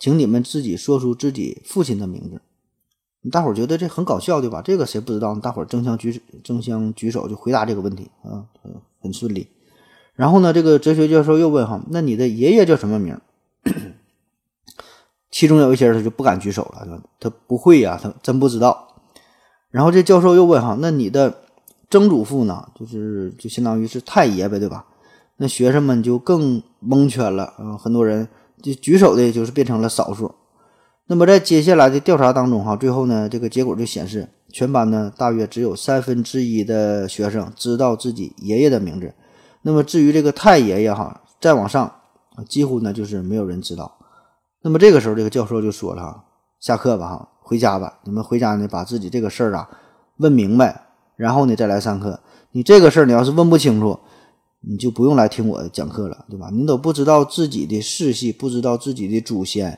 [0.00, 2.42] 请你们自己说出自己父亲的名字。”
[3.30, 4.62] 大伙儿觉得这很搞笑，对吧？
[4.62, 5.34] 这个谁不知道？
[5.34, 8.46] 大伙儿争相举争相举手就回答这个问题啊，
[9.02, 9.48] 很顺利。
[10.14, 13.18] 然后呢，这个哲学教授又问：“哈，那你的爷爷叫什么名？”
[15.30, 18.96] 其中有一些人他就不敢举手了，他不会呀，他真不知道。
[19.70, 21.42] 然后这教授又问哈，那你的
[21.90, 22.68] 曾祖父呢？
[22.74, 24.86] 就是就相当于是太爷呗，对吧？
[25.36, 28.28] 那学生们就更蒙圈了，啊，很多人
[28.62, 30.34] 就举手的就是变成了少数。
[31.10, 39.12] 那么在接下来的调查当中哈，最后呢，这个结果就显示，全班呢大约只有三分之一的学生知道自己爷爷的名字。
[39.62, 41.92] 那么至于这个太爷爷哈，再往上，
[42.48, 43.92] 几乎呢就是没有人知道。
[44.62, 46.24] 那么这个时候，这个教授就说了：“哈，
[46.60, 47.98] 下课吧，哈，回家吧。
[48.04, 49.68] 你们回家呢，把自己这个事儿啊
[50.18, 50.80] 问明白，
[51.16, 52.20] 然后呢再来上课。
[52.52, 53.98] 你这个事儿你要是问不清楚，
[54.60, 56.50] 你就不用来听我讲课了，对吧？
[56.52, 59.76] 你都不知道自己的世系，不知道自己的祖先，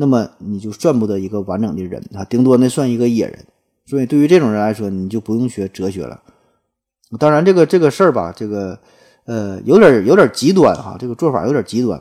[0.00, 3.38] 那么你就算不得一个完整的人啊，顶多那算一个野人
[3.84, 6.22] 所以对于这种人来说，你就不用学哲学了。
[7.18, 8.78] 当然，这个这个事儿吧，这个
[9.24, 12.00] 呃，有点有点极端哈，这个做法有点极端，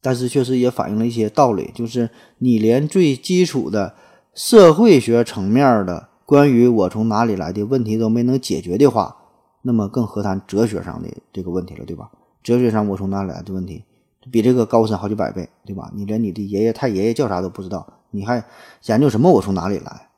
[0.00, 3.94] 但是确实也反映了一些道理，就是你连最基础的
[4.34, 9.14] 社会学层面的关于我从哪里来的问题都没能解决的话，
[9.62, 12.10] 那么更何谈哲学上的这个问题了，对吧？
[12.42, 13.84] 哲学上我从哪里来的问题，
[14.30, 15.90] 比这个高深好几百倍，对吧？
[15.94, 18.44] 你连你的爷爷太爷爷叫啥都不知道，你还
[18.86, 20.08] 研究什么我从哪里来？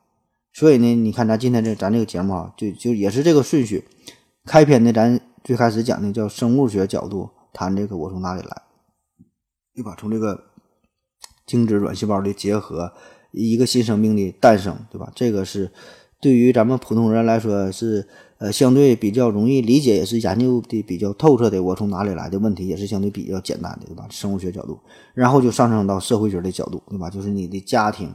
[0.53, 3.85] 所以呢，你看咱今天这咱这个节目啊，就就也是这个顺序。
[4.45, 8.63] 开篇呢，咱最开始讲的叫生物学角度谈这个我从哪里来，
[9.75, 9.95] 对吧？
[9.99, 10.45] 从这个
[11.47, 12.93] 精子卵细胞的结合，
[13.33, 15.13] 一个新生命的诞生，对吧？
[15.15, 15.71] 这个是
[16.21, 18.09] 对于咱们普通人来说是
[18.41, 21.63] 呃相对比较容易理解，也是研究的比较透彻的。
[21.63, 24.07] 我从哪里来的问题也是相对比较简单的，对吧？
[24.11, 24.79] 生物学角度，
[25.15, 27.09] 然后就上升到社会学的角度，对吧？
[27.09, 28.13] 就是你的家庭。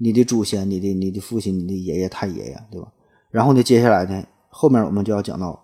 [0.00, 2.86] 你的祖先，你的你的父亲，你的爷爷太爷爷，对吧？
[3.32, 5.60] 然后呢，接下来呢，后面我们就要讲到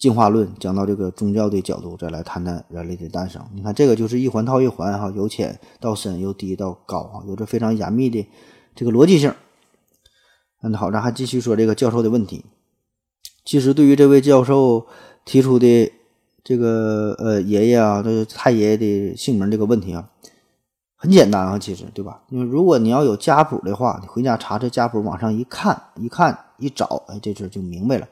[0.00, 3.40] 进化论，讲到这个宗教的角度，再来谈谈人类的诞生。
[3.54, 8.26] 你看，这个就是一环套一环，哈，由浅到深，由低到高，啊，有着非常严密的
[8.74, 9.32] 这个逻辑性。
[10.60, 12.44] 那好，咱还继续说这个教授的问题。
[13.48, 14.86] 其实，对于这位教授
[15.24, 15.90] 提出的
[16.44, 20.06] 这个呃爷爷啊，这太爷爷的姓名这个问题啊。
[20.94, 22.20] 很简单啊，其实对吧？
[22.28, 28.06] 因为如果你要有家谱的话，你回家查这家谱，往上一看，一看一找，哎，这事就明白了。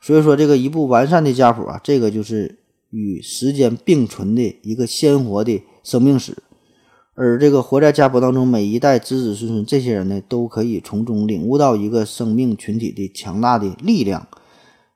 [0.00, 6.34] 所以说，这个一部完善的家谱啊，这个就是与时间并存的一个鲜活的生命史。
[7.14, 14.26] 而这个活在家谱当中每一代子子孙孙，这些人呢，都可以从中领悟到一个生命群体的强大的力量。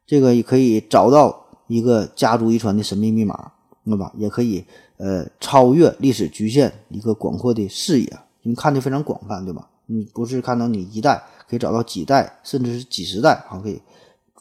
[0.06, 3.52] 这个也可以找到一个家族遗传的神秘密码，
[3.84, 4.12] 对吧？
[4.16, 4.64] 也可以。
[4.98, 9.68] 呃，超越历史局限，一个广阔的视野，你看的非常广泛，对吧？
[9.84, 13.78] 你不是看到你一代，可以找到几代，甚至是几十代，啊，可以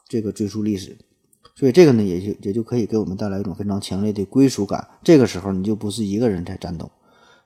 [0.08, 0.97] 这个追溯历史。
[1.56, 4.88] 所以这个呢，也就也就可以给我们带来一种非常强烈的归属感。
[5.04, 6.89] 这个时候，你就不是一个人在战斗，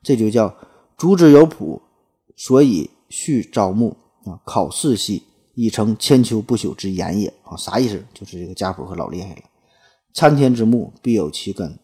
[0.04, 0.56] 这就叫
[0.96, 1.82] 足之有谱，
[2.36, 5.24] 所以续朝暮啊，考世系
[5.62, 8.02] 已成千秋不朽之言也啊，啥意思？
[8.13, 9.41] 就是这个家谱可老厉害了，
[10.13, 11.78] 参天之木必有其根。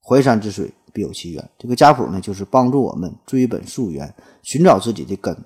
[0.00, 5.36] 淮山之水必有其源，这个家谱呢，就是帮助我们追本溯源，寻找自己的根。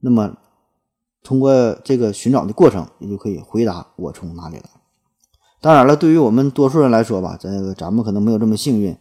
[0.00, 0.36] 那么，
[1.22, 4.64] 通过这个寻找的过程，也就可以回答我从哪里来。
[5.62, 8.94] 当然了，对于我们多数人来说吧，这个咱们可能没有这么幸运，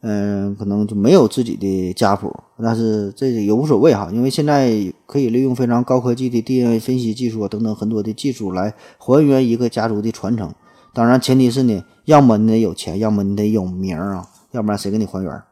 [0.00, 2.34] 嗯，可能就没有自己的家谱。
[2.62, 4.70] 但是这也无所谓哈，因为现在
[5.06, 10.54] 可以利用非常高科技的 DNA 分析技术啊等等很多的技术来还原一个家族的传承。
[10.94, 14.26] 当然，前提是呢，要么你得有钱，要么你得有名啊。
[14.52, 15.42] 要不然谁给你还原？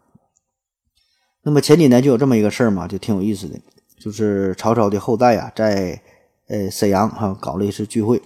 [1.43, 3.61] 那么前几年就有这么一个事儿嘛，就挺有意思的，
[3.99, 6.01] 就是曹操的后代啊，在
[6.49, 8.21] 呃沈阳哈搞了一次聚会。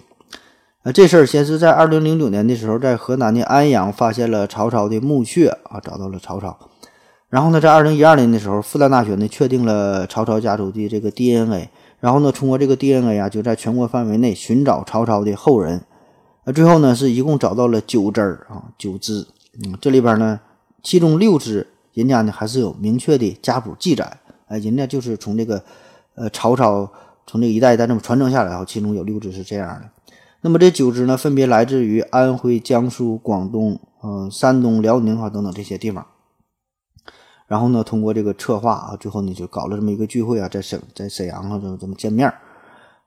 [0.82, 6.58] 啊，这事儿先是在二零零九年的时候，在河南的安阳发现了曹操的墓穴啊，找到了曹操。
[7.28, 11.68] 然后呢，在二零一二年的时候，复旦大学呢确定了曹操家族的这个 DNA。
[12.00, 15.82] 然后呢，通过这个 DNA 啊，就在全国范围内寻找曹操的后人。
[16.44, 19.26] 呃，最后呢，是一共找到了九支啊，九支。
[19.62, 20.40] 嗯，这里边呢。
[20.82, 24.16] 其中六支，人家呢还是有明确的家谱记载，
[24.48, 25.62] 哎，人家就是从这个，
[26.14, 26.90] 呃，曹操
[27.26, 29.82] 从这一代一代这么传承下来，然后其中有六支是这样的。
[30.42, 36.06] 那么这九支呢，分别来自于安徽、江苏、广东、嗯、山东、辽宁啊等等这些地方。
[37.46, 42.32] 然后呢，通过这个策划啊，最后呢就搞了这么一个聚会啊，在沈在沈阳啊就这么见面。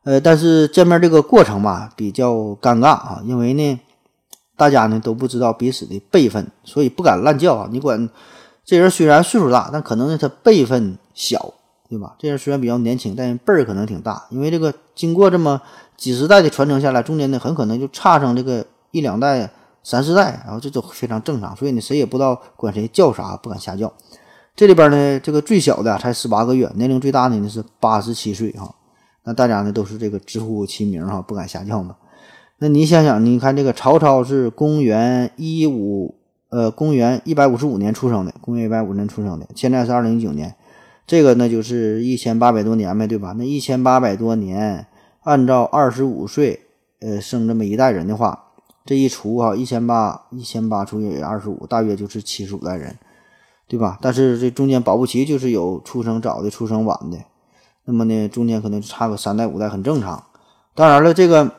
[0.03, 3.79] 呃，但是见面这个过程吧比较尴尬啊，因为呢。
[4.55, 7.67] 大家呢都不知道彼此的辈分，所以不敢乱叫啊。
[7.71, 8.07] 你管
[8.63, 11.55] 这人虽然岁数大，但可能呢他辈分小，
[11.89, 12.15] 对吧？
[12.19, 14.27] 这人虽然比较年轻，但辈儿可能挺大。
[14.29, 15.59] 因为这个经过这么
[15.97, 19.49] 几十代的传承下来，中间呢很可能就差上这个一两代、
[19.83, 21.55] 三四代，然后这都非常正常。
[21.55, 23.91] 所以呢，谁也不知道管谁叫啥，不敢瞎叫。
[24.55, 28.75] 这里边呢，这个最小的才十八个月，年龄最大的呢是八十七岁哈。
[29.23, 31.95] 那大家呢都是这个直呼其名哈，不敢瞎叫嘛。
[32.59, 36.15] 那你想想，你看这个曹操是公元一五
[36.49, 40.53] 呃，公元一百五十五年出生的，公元一百五年出生的，现在是二零一九年，
[41.07, 43.33] 这个那就是一千八百多年呗，对吧？
[43.35, 44.85] 那一千八百多年，
[45.23, 46.61] 按照二十五岁
[47.01, 48.51] 呃生这么一代人的话，
[48.85, 52.97] 这一除啊，一千八一千八除以二十五，大约就是七十五代人，
[53.67, 53.97] 对吧？
[54.01, 57.17] 但是这中间保不齐就是有出生早的、出生晚的，
[57.85, 60.23] 那么呢，中间可能差个三代五代很正常。
[60.75, 61.51] 当然了，这个。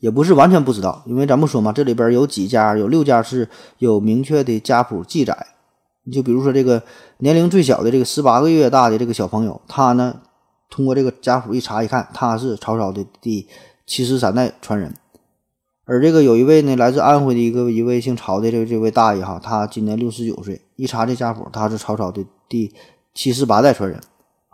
[0.00, 5.46] 也不是完全不知道，因为咱不说嘛，这里边有几家，有六家是有明确的家谱记载。
[6.02, 6.82] 你就比如说这个
[7.18, 10.16] 年龄最小的这个十八个月大的这个小朋友，他呢
[10.72, 13.46] 通过这个家谱一查一看，他是曹操的第
[13.86, 14.94] 七十三代传人。
[15.84, 22.72] 而这个有一位呢，来自安徽的一个一位姓曹的这这位大爷哈，他今年六十九岁，一查这家谱，他是曹操的第
[23.12, 24.00] 七十八代传人，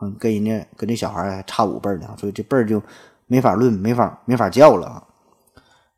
[0.02, 2.82] 嗯，跟人家跟这小孩还差五辈呢，所以这辈就
[3.28, 5.04] 没法论，没法没法叫了啊。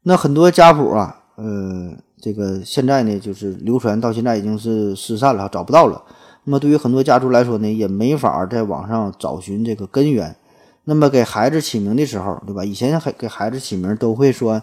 [0.02, 6.02] 那很多家谱啊，呃，这个现在呢，就是流传到现在已经是失散了，找不到了。
[6.44, 10.34] 那么对于很多家族来说呢，也没法在网上找寻这个根源。
[10.84, 12.64] 那么给孩子起名的时候，对吧？
[12.64, 14.62] 以前还给孩子起名都会说。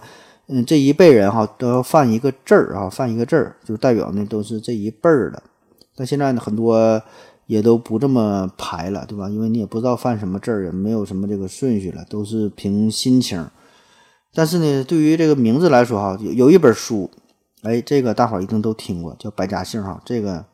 [0.49, 5.43] 嗯，这一辈人哈都要犯一个字儿啊，犯一个字儿，就代表呢都是这一辈儿的。
[5.93, 7.03] 但现在呢，很多
[7.47, 9.27] 也都不这么排了，对吧？
[9.27, 13.45] 因为你也不知道犯什么字儿，也没有什么这个顺序了，都是凭心情。
[14.33, 17.11] 但是呢，对于这个名字来说哈，有有一本书，
[17.63, 20.45] 哎，这个大伙一定都听过，叫《百家姓》哈，这个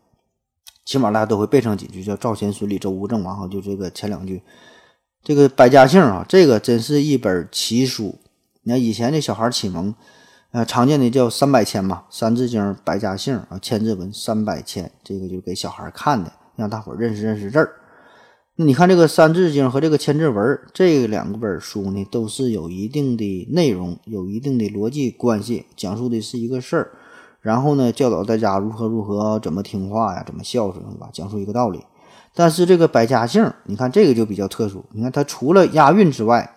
[0.85, 4.41] 起码大家都会背上几句，叫“赵钱孙李周吴郑王”哈，就这个前两句。
[5.23, 8.15] 这个《百家姓》啊，这个真是一本奇书。
[8.63, 9.95] 你看以前的小孩启蒙，
[10.51, 17.71] 呃，常见的叫三百签嘛，《三字经》《百家姓》啊，千字文三百签，这个就给小孩看的，让大伙认识认识字儿。
[18.55, 26.91] 那你看这个《三字经》和这个千字文这两个本书呢，都是有一定的内容，有一定的逻辑关系，讲述的是一个事儿，
[27.43, 31.09] 然后呢，教导大家如何如何怎么听话呀，怎么孝顺，是吧？
[31.13, 31.83] 讲述一个道理。
[32.33, 36.55] 但是这个《百家姓》，你看这个就比较特殊，你看它除了押韵之外。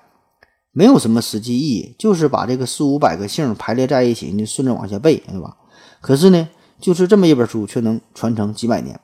[0.79, 5.57] 没有什么实际意义，就是把这个四五百个姓排列在一起，你顺着往下背，对吧？
[6.03, 6.47] 可是呢，
[6.79, 9.01] 就是这么一本书，却能传承几百年。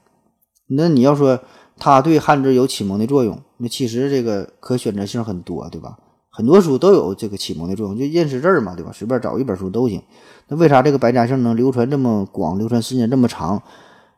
[0.69, 1.41] 那你要说
[1.79, 5.97] 它对汉字有启蒙的作用，那其实这个可选择性很多，对吧？
[6.35, 8.91] 很多书都有这个启蒙的作用，就认识字儿嘛，对吧？
[8.93, 10.03] 随便找一本书都行。
[10.49, 13.63] 那为啥这个百家姓能流传这么广，流传时间这么长？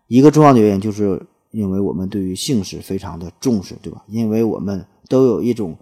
[0.06, 4.02] 一个重要的原因就是因为我们对于姓氏非常的重视，对吧？
[4.06, 5.76] 因为我们都有一种。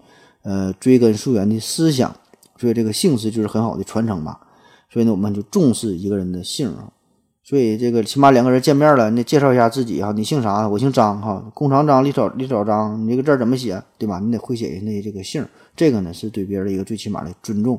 [0.45, 2.13] 呃，追根溯源的思想，
[2.57, 4.37] 所以这个姓氏就是很好的传承嘛。
[4.89, 6.91] 所以呢，我们就重视一个人的姓啊。
[7.43, 10.65] 所以这个起码两个人见面了，那介绍一下自己哈，你姓啥？
[10.67, 13.83] 我姓张哈，弓长张，李草李草张，你这个字怎么写？
[13.97, 14.19] 对吧？
[14.19, 17.77] 你得会写人家这个姓，这个呢是对别人的一个最起码的尊重。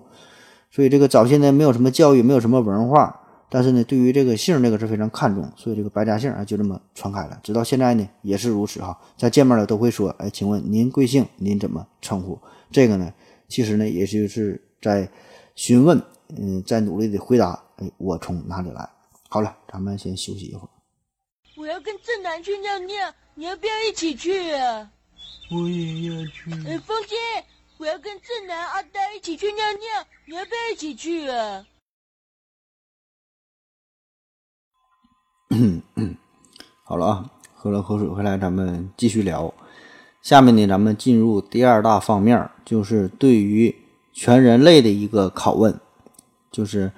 [0.70, 3.20] 所以这个早些年没有什么教育，没有什么文化。
[3.48, 8.98] 但是呢，对于这个姓这个是非常看重，所以这个百家姓啊就这么传开了，直到现在呢也是如此哈。
[9.16, 11.24] 在见面了都会说，哎，请问您贵姓？
[11.37, 12.38] 您怎么称呼？
[12.70, 13.11] 这个呢，
[13.48, 15.09] 其实呢也就是在
[15.55, 16.03] 询问，
[16.37, 18.87] 嗯，在努力的回答，哎，我从哪里来？
[19.35, 20.70] 好了，咱们先休息一会儿。
[21.57, 24.88] 我要跟正南去尿尿，你要不要一起去啊？
[25.51, 26.53] 我也要去。
[26.68, 27.18] 哎，风心，
[27.77, 31.66] 我要跟正南、阿呆一起去尿尿，你要不要一起去啊？
[36.85, 39.53] 好了啊，喝了口水回来，咱们继续聊。
[40.23, 43.75] 下面呢，咱们进入第二大方面，就是对于
[44.12, 45.81] 全人类的一个拷问，
[46.53, 46.92] 就是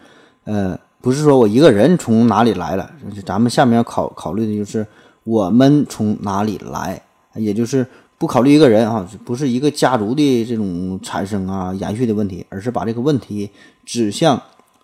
[0.45, 2.91] 呃，不是说我一个人从哪里来了，
[3.25, 4.85] 咱们下面要考考虑的就是
[5.23, 7.01] 我们从哪里来，
[7.37, 7.87] 也就是
[8.19, 13.49] 不考虑一个人啊，不是一个家族的这种产生啊延续的问题，而是把这个问题
[13.85, 14.43] 指向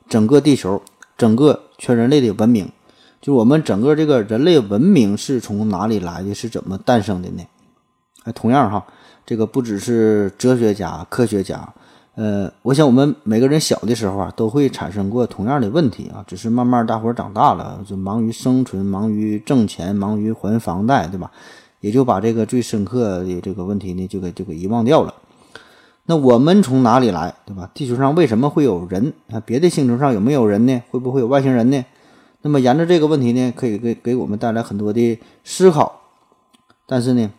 [0.09, 0.81] 整个地球、
[1.19, 2.71] 整个全人类的文明。
[3.21, 6.33] 就我们整个这个人类文明是从哪里来的？
[6.33, 7.43] 是怎么诞生的呢？
[8.23, 8.87] 哎，同样哈，
[9.27, 11.75] 这个不只是哲学家、科学家，
[12.15, 21.31] 呃，我想我们每个人小的时候啊，都会产生过同样的问题啊，只是慢慢大伙儿长大了，就忙于生存、忙于挣钱、忙于还房贷，对吧？
[21.81, 25.15] 也就把这个最深刻的这个问题呢，就给就给遗忘掉了。
[26.05, 27.71] 那我们从哪里来，对吧？
[27.73, 29.15] 地球上为什么会有人？
[29.31, 30.83] 啊别的星球上有没有人呢？
[30.91, 31.85] 会不会有外星人呢？
[32.43, 36.01] 那么沿着这个问题呢，可以给给我们带来很多的思考。
[36.87, 37.31] 但是呢，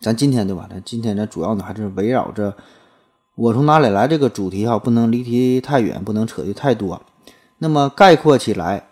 [0.00, 0.66] 咱今天对吧？
[0.70, 2.56] 咱今天咱主要呢还是围绕着
[3.34, 7.00] 我从哪里来这个主题哈，不能离题太远，不能扯的太多。
[7.58, 8.86] 那么概括起来，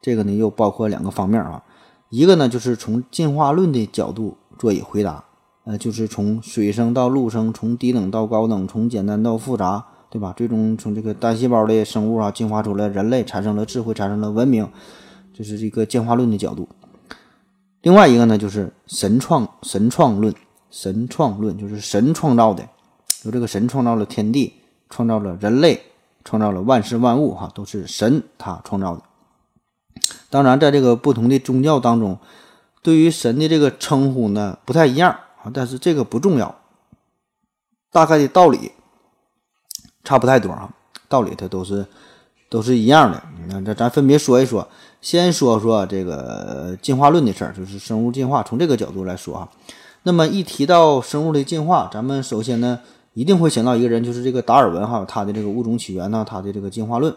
[0.00, 1.62] 这个呢又包括两个方面啊。
[2.10, 5.24] 一个呢就是从进化论的角度做以回答，
[5.64, 9.84] 呃，就是从水生到陆生，从低等到高等，从简单到复杂。
[10.10, 10.32] 对吧？
[10.34, 14.66] 最终从这个单细胞的生物啊，进化出了人类，产生了智慧，产生了文明，
[15.34, 16.66] 这是这个进化论的角度。
[17.82, 20.34] 另外一个呢，就是神创神创论，
[20.70, 22.66] 神创论就是神创造的，
[23.24, 24.54] 有这个神创造了天地，
[24.90, 25.82] 创造了人类，
[26.24, 29.02] 创造了万事万物，哈，都是神他创造的。
[30.30, 32.18] 当然，在这个不同的宗教当中，
[32.82, 35.10] 对于神的这个称呼呢不太一样
[35.42, 36.54] 啊，但是这个不重要，
[37.90, 38.72] 大概的道理。
[40.04, 40.72] 差不太多啊，
[41.06, 41.84] 道理它都是
[42.48, 43.22] 都是一样的。
[43.48, 44.66] 那这咱分别说一说，
[45.02, 48.42] 先说说这个进化论的事儿，就是生物进化。
[48.42, 49.48] 从这个角度来说啊，
[50.04, 52.80] 那么一提到生物的进化，咱们首先呢
[53.18, 57.12] 一定会想到一个人，就是这个达尔文哈，他的这个物种起源呢，他的这个进化论。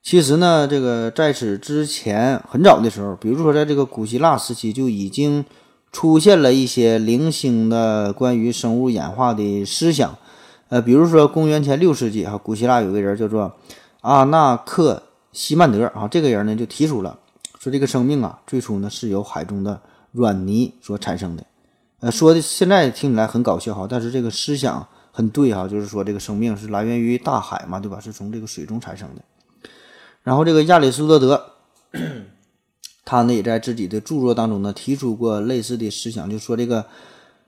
[0.00, 5.44] 其实呢，这个在此之前很早的时候，比如说在这个古希腊时期就已经
[5.90, 10.16] 出现了一些零星的关于生物演化的思想。
[10.68, 13.52] 呃，比如说公元前六世纪哈，古希腊有个人叫做
[14.02, 15.02] 阿纳克
[15.32, 17.18] 西曼德啊，这个人呢就提出了
[17.58, 19.80] 说这个生命啊最初呢是由海中的
[20.12, 21.44] 软泥所产生的。
[21.98, 27.98] 呃，说的现在听起来很搞笑哈，但是这个思想很对哈，就是说这个生命是来源于大海嘛，对吧？
[27.98, 29.22] 是从这个水中产生的。
[30.22, 31.52] 然后这个亚里士多德，
[33.02, 36.84] 他呢也在自己的著作当中呢提出过类似的思想，就说这个，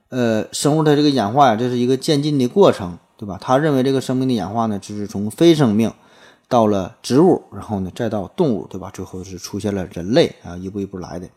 [0.09, 3.37] 呃，生物的这个演化呀，这是一个渐进的过程，对吧？
[3.39, 5.93] 他认为这个生命的演化呢，就是从非生命
[6.47, 8.89] 到了植物，然后呢再到动物，对吧？
[8.91, 11.29] 最后是出现了人类啊，一步一步来的。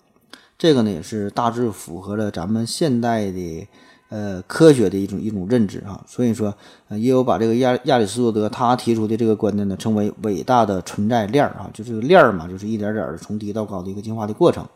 [0.57, 3.69] 这个呢也是大致符合了咱们现代的。
[4.15, 6.53] 呃，科学的一种一种认知啊，所以说，
[6.91, 14.69] 也有把这个亚亚里士多德他提出的这个观点呢，称为伟大的存在链儿啊，就这个链儿嘛，就是一点点儿从低到高的一个进化的过程。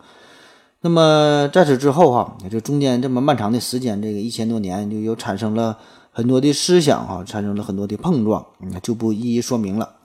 [0.80, 5.76] 那么在此之后哈，这中间这么漫长的时间，这个一千多年，就又产生了
[6.10, 8.42] 很多的思想哈，产生了很多的碰撞，
[8.82, 9.96] 就不一一说明了。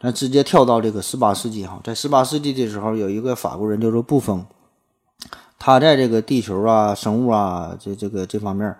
[0.00, 4.44] 咱直接跳到这个十八世纪哈，在十八世纪的时候，有一个法国人叫做布封。
[5.64, 8.74] 他在这个地球啊、生物啊这这个这方面，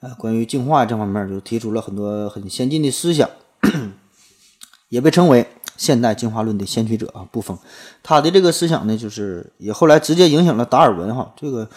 [0.00, 3.30] 呃，关于进化这方面就提出了很多很先进的思想，
[4.90, 5.46] 也被称为
[5.76, 7.24] 现代进化论的先驱者啊。
[7.30, 7.56] 布封，
[8.02, 11.68] 他的这个思想呢，就是也后来直接影响了达尔文哈，这个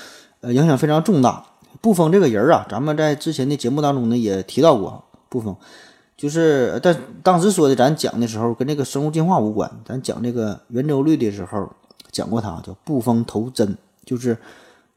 [0.41, 1.45] 呃影响非常重大。
[1.79, 5.03] 布封这个人啊，咱们在之前的节目当中呢也提到过。
[5.29, 5.55] 布封
[6.17, 11.71] 就是但当时说的，咱讲的时候跟这个生物进化无关，咱讲这个圆周率的时候
[12.11, 13.77] 讲过他，叫布封头针。
[14.09, 14.35] 就是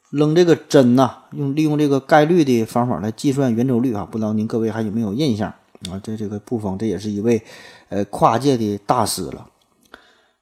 [0.09, 5.51] 扔这个针呐，用利用这个概率的方法来计算圆周率啊，不知道您各位还有没有印象
[5.91, 6.01] 啊？
[6.03, 7.43] 这这个布封，这也是一位
[7.91, 9.47] 呃跨界的大师了。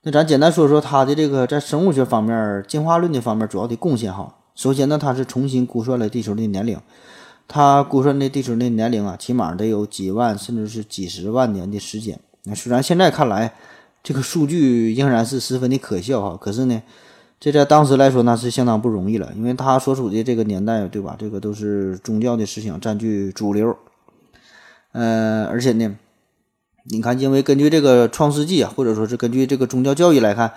[0.03, 4.37] 那咱简单说说他的这个在生物学方面、进化论的方面主要的贡献哈。
[4.55, 6.79] 首先呢，他是重新估算了地球的年龄，
[7.49, 12.21] 他估算的地球的年龄啊，起码得有几万甚至是几十万年的时间。
[12.45, 13.53] 那虽然现在看来
[14.05, 16.81] 这个数据仍然是十分的可笑哈，可是呢。
[17.41, 21.17] 这在当时来说那是相当不容易了，因为他所处的这个年代，对吧？
[21.19, 23.75] 这个都是宗教的思想占据主流，
[24.93, 25.97] 呃，而且呢，
[26.91, 30.53] 你看，因为根据这个《创世纪》啊，或者说是根据这个宗教教育来看，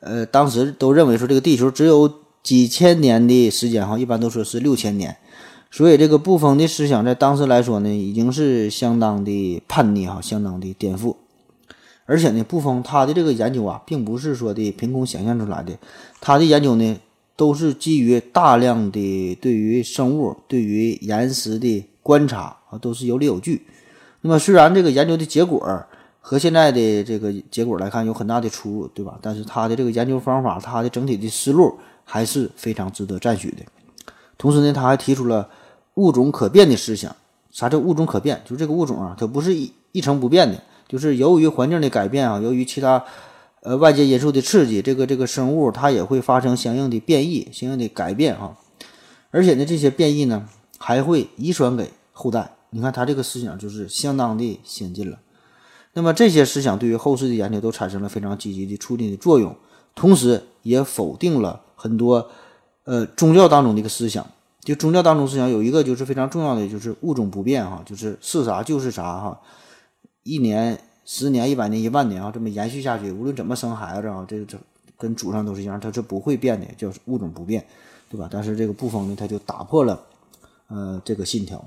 [0.00, 2.12] 呃，当时都认为说这个地球只有
[2.42, 5.16] 几千年的时间哈，一般都说是六千年，
[5.70, 11.16] 所以这个布封的思想在当时来说呢，已经是相当的叛逆哈，相当的颠覆。
[12.06, 15.76] 而且呢，布封他的这个研究啊，并不是说的凭空想象出来的，
[16.20, 16.96] 他的研究呢，
[17.34, 23.66] 都是基于大量的对于生物、对于岩石的观察啊，都是有理有据。
[24.20, 25.84] 那么，虽然这个研究的结果
[26.20, 29.18] 和现在的这个结果来看有很大的出入，对吧？
[29.20, 33.58] 但是他的这个研究方法，他的整体的思路还是非常值得赞许的。
[34.38, 35.48] 同时呢，他还提出了
[35.94, 37.14] 物种可变的思想。
[37.50, 38.40] 啥叫物种可变？
[38.44, 40.62] 就这个物种啊，它不是一一成不变的。
[40.88, 43.04] 就是由于环境的改变啊，由于其他
[43.62, 48.56] 呃外界因素的刺激，这个这个生物它也会发生相应的变异、相应的改变啊。
[49.30, 52.52] 而且呢，这些变异呢还会遗传给后代。
[52.70, 55.18] 你看他这个思想就是相当的先进了。
[55.94, 59.54] 那么这些思想对于后世的研究都产生了非常积极的促进的作用，
[59.94, 62.30] 同时也否定了很多
[62.84, 64.26] 呃宗教当中的一个思想。
[64.60, 69.40] 就宗教当中思想有一个就是非常重要的，就是物种不变哈，就是是啥就是啥哈。
[70.26, 74.58] 一年、十年、一百年、一万年啊，这么延续下去，无论怎么生孩子啊，这这
[74.98, 77.64] 跟祖上都是一样，它是不会变的，叫物种不变，
[78.10, 78.28] 对吧？
[78.28, 80.00] 但是这个布封呢，他就打破了
[80.66, 81.64] 呃这个信条。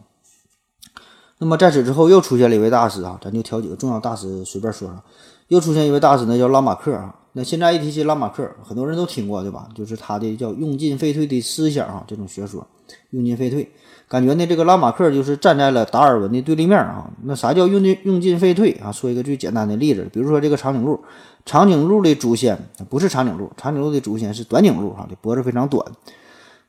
[1.37, 5.01] 那么在此之后，又出现了一位大师啊，咱就挑几个重要大师随便说说。
[5.47, 7.15] 又出现一位大师呢，叫拉马克啊。
[7.31, 9.69] 那现在一提起拉马克，很多人都听过，对吧？
[9.73, 12.67] 就是他的叫用进废退的思想啊，这种学说，
[13.11, 13.71] 用进废退。
[14.09, 17.07] 感觉呢，这个拉马克就是站在了达尔文的对立面啊。
[17.25, 18.91] 那啥叫用进用进废退啊？
[18.91, 20.99] 说一个最简单的例子，比如说这个长颈鹿，
[21.45, 22.57] 长颈鹿的祖先
[22.89, 25.85] 不是长颈鹿，长颈鹿的祖先是短颈鹿哈，的脖子非常短。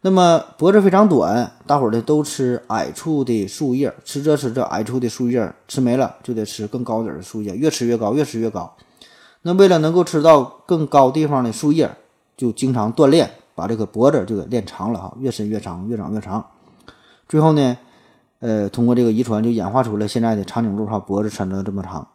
[0.02, 8.70] 那么脖子非常短，大伙儿呢都吃矮处的树叶，吃着吃着矮处的树叶吃没了，就得吃更高点的树叶，越吃越高，越吃越高。
[9.40, 11.90] 那为了能够吃到更高地方的树叶，
[12.36, 16.44] 就经常锻炼，把这个脖子就给练长了哈，越伸越长，越长越长。
[17.30, 17.78] 最后呢，
[18.40, 22.08] 呃，通过这个遗传就演化出了现在的长颈鹿哈，脖子伸得这么长。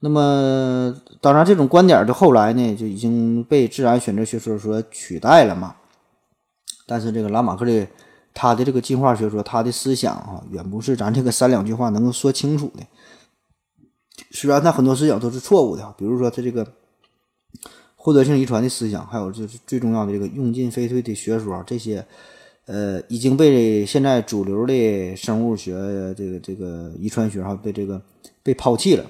[0.00, 5.76] 那么，当然这种观点的后来呢，就已经被自然选择学说所取代了嘛。
[6.88, 7.86] 但是这个拉马克的
[8.34, 12.82] 他的这个进化学说，他的思想啊，远不是咱这个三两句话能够说清楚的。
[14.32, 16.66] 虽然他很多思想都是错误的，比如说他这个
[17.94, 22.04] 获得性遗传的思想，还有就是最重要的这个用进废退的学说，这些
[22.66, 25.74] 呃已经被现在主流的生物学
[26.16, 28.00] 这个这个遗传学哈被这个
[28.42, 29.04] 被抛弃了。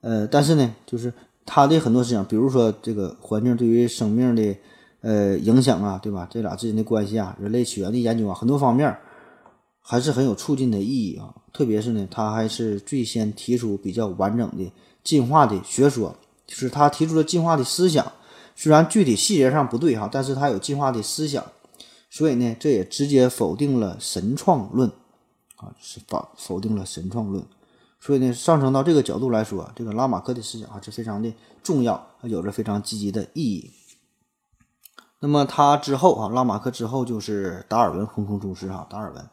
[0.00, 1.12] 呃，但是呢，就是
[1.46, 4.56] 他的很多思想，比如说这个环境对于生命的
[5.00, 6.26] 呃影响啊，对吧？
[6.30, 8.96] 这俩之间的关系啊，人类起源的研究啊，很多方面
[9.80, 11.32] 还是很有促进的意义啊。
[11.52, 14.72] 特别是呢，他还是最先提出比较完整的
[15.04, 16.16] 进化的学说，
[16.46, 18.10] 就是他提出了进化的思想，
[18.56, 21.44] 虽然具体细节上不对哈，但是他有进化的思想，
[22.14, 24.86] 所以呢，这也直接否定了神创论
[25.56, 27.42] 啊，是否否定了神创论。
[27.98, 31.32] 所以呢，上升到这个角度来说，这个拉马克的思想还是非常的
[31.62, 33.70] 重要，有着非常积极的意义。
[35.20, 39.26] 那么他之后啊，拉马克之后就是达尔文横空出世啊，达尔文。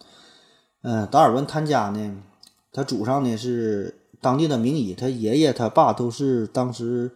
[0.84, 2.24] 嗯，达尔文他家呢，
[2.72, 7.12] 他祖上呢是当地的名医，他爷爷他爸都是当时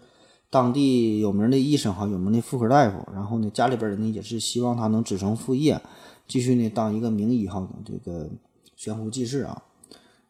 [0.54, 3.04] 当地有名的医生哈，有名的妇科大夫。
[3.12, 5.82] 然后呢，家里边人呢也是希望他能子承父业，
[6.28, 8.30] 继续呢当一个名医哈，这个
[8.76, 9.64] 悬壶济世啊。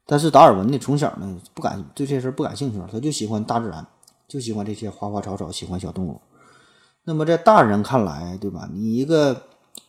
[0.06, 3.86] 但是达尔文呢，从小呢不感对这事不感兴趣，他就喜欢大自然，
[4.26, 6.22] 就喜欢这些花花草草，喜欢小动物。
[7.04, 8.70] 那么在大人看来，对吧？
[8.72, 9.44] 你一个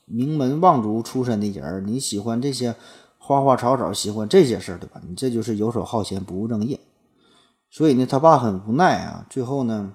[0.04, 2.74] 名门望族出身的人，你喜欢这些
[3.18, 5.00] 花花草草，喜欢这些事儿，对吧？
[5.08, 6.80] 你这就是游手好闲，不务正业。
[7.70, 9.24] 所以呢，他爸很无奈啊。
[9.30, 9.92] 最后呢，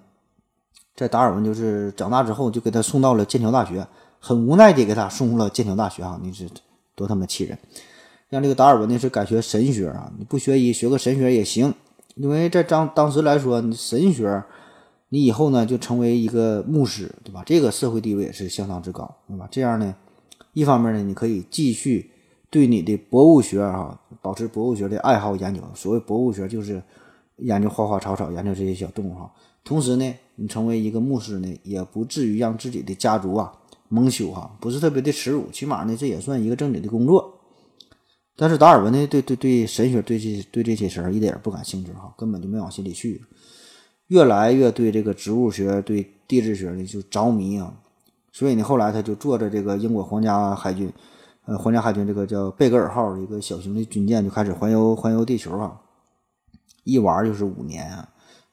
[0.99, 3.87] 在达尔文就是长大之后，就给他送到了剑桥大学，
[4.19, 6.19] 很无奈的给他送了剑桥大学啊！
[6.21, 6.45] 你是
[6.93, 7.57] 多他妈气人！
[8.27, 11.73] 让这个达尔文呢是改学神学啊，你不学医学个神学也行，
[12.15, 14.43] 因为在当当时来说，你神学，
[15.07, 17.43] 你以后呢就成为一个牧师，对吧？
[17.45, 19.47] 这个社会地位也是相当之高，对吧？
[19.49, 19.95] 这样呢，
[20.51, 22.11] 一方面呢，你可以继续
[22.49, 25.61] 对你的博物学啊保持博物学的爱好研究。
[25.73, 26.83] 所谓博物学就是
[27.37, 29.31] 研究花花草草，研究这些小动物哈。
[29.63, 33.51] 同时呢，你成为一个牧师呢，也不至于让自己的家族啊
[33.89, 37.35] 蒙羞哈，不是特别的耻辱，起码呢这也算一个正经的工作。
[38.37, 43.21] 但是达尔文呢，对对对神学对这对这些事儿一点也不感兴趣哈，根本就没往心里去，
[44.07, 47.73] 越来越对这个植物学、对地质学呢就着迷啊。
[48.31, 50.89] 所以呢，后来他就坐着这个英国皇家海军，
[51.45, 55.81] 呃，皇家海军这个叫贝格尔号一个小型的军舰，就开始环游环游地球啊，
[56.85, 58.07] 一玩就是五年啊，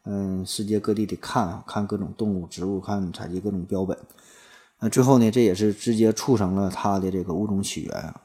[0.07, 3.99] 嗯，世界各地的看啊，看各种动物、植物，看采集各种标本，
[4.81, 8.21] 那最后呢，这也是直接促成了他的这个物种起源啊。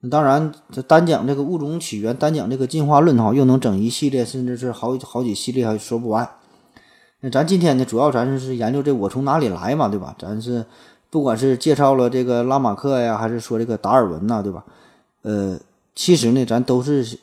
[0.00, 6.28] 那当然，这单讲这个物种起源，单讲这个进化论哈，又能整一系列，甚至是好好几系列还说不完。
[7.20, 10.14] 那咱今天呢，主要咱是研究这我从哪里来嘛，对吧？
[10.18, 10.66] 咱是
[11.08, 14.64] 不管是介绍了这个拉马克呀，还是说这个达尔文呐，对吧？
[15.22, 15.58] 呃，
[15.94, 17.18] 其实呢，咱都是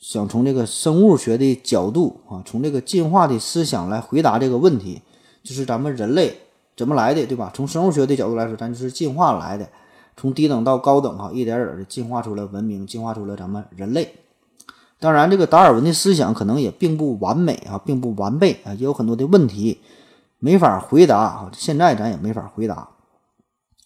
[0.00, 5.02] 想从这个生物学的角度啊，从这个进化的思想来回答这个问题，
[5.42, 6.38] 就是咱们人类
[6.74, 7.52] 怎么来的，对吧？
[7.54, 9.68] 从生物学的角度来说，咱就是进化来的。
[10.16, 14.14] 从低等到高等，哈，一点点的进化出了文明，进化出了咱们人类。
[14.98, 19.80] 当然，这个达尔文的思想可能也并不完美啊，并不完备啊，也有很多的问题
[20.38, 21.50] 没法回答啊。
[21.54, 22.88] 现在咱也没法回答。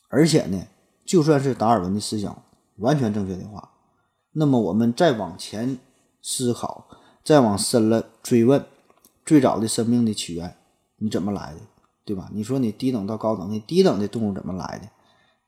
[0.08, 0.60] 而且呢，
[1.04, 2.36] 就算是达尔文的思想
[2.76, 3.70] 完全正确的话，
[4.32, 5.78] 那么我们再往前
[6.26, 6.86] 思考，
[7.22, 8.64] 再往深了追问，
[9.26, 10.56] 最早的生命的起源
[10.96, 11.60] 你怎么来的，
[12.02, 12.30] 对吧？
[12.32, 14.88] 你说你低等到高等，你低等的动物怎么来的？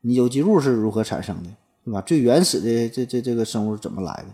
[0.02, 1.48] 你有机物是如何产生的，
[1.82, 2.02] 对吧？
[2.02, 4.26] 最原始的这这这个生物怎么来的？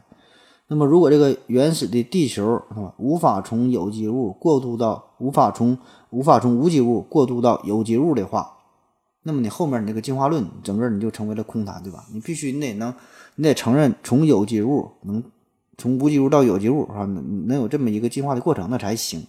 [0.66, 5.78] 那么，如果这个原始的地球是吧，无法从有机物过渡到无法从
[6.10, 8.58] 无法从无机物过渡到有机物的话，
[9.22, 12.04] 那么你后面你这个进化论整个你就成为了空谈，对吧？
[12.12, 12.92] 你必须你得能
[13.36, 15.22] 你得承认从有机物能
[15.78, 19.26] 从无机物到有机物啊，能能有这么一个进化的过程，那才行。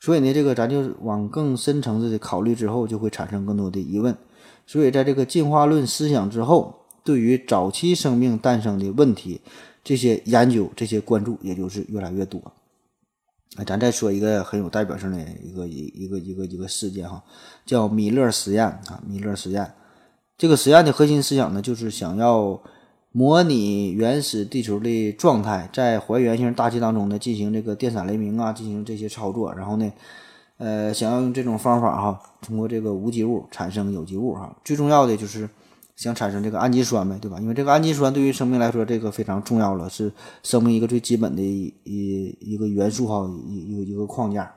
[0.00, 4.16] 所以呢，这个咱就往更深层次的考虑之后，就会产生更多的疑问。
[4.66, 9.40] 所以，在这个进化论思想之后，对于早期生命诞生的问题，
[9.84, 12.38] 这些研究、这些关注，也就是越来越多。
[13.56, 17.22] 啊，咱再说一个很有代表性的一个一一个一个一个事件哈，
[17.66, 19.02] 叫米勒实验啊。
[19.06, 19.70] 米勒实验
[20.38, 22.62] 这个实验的核心思想呢，就是想要
[23.12, 29.92] 模拟原始地球的状态，在还原性大气当中呢进行这个电闪雷鸣啊，进行这些操作，然后呢。
[30.62, 35.48] 呃，想要用这种方法哈，通过这个无机物产生有机物哈，最重要的就是
[35.96, 37.38] 想产生这个氨基酸呗，对吧？
[37.40, 44.54] 因为这个氨基酸对于生命来说，这个非常重要了，是生命一个最基本的一一个元素哈，一一个一个框架。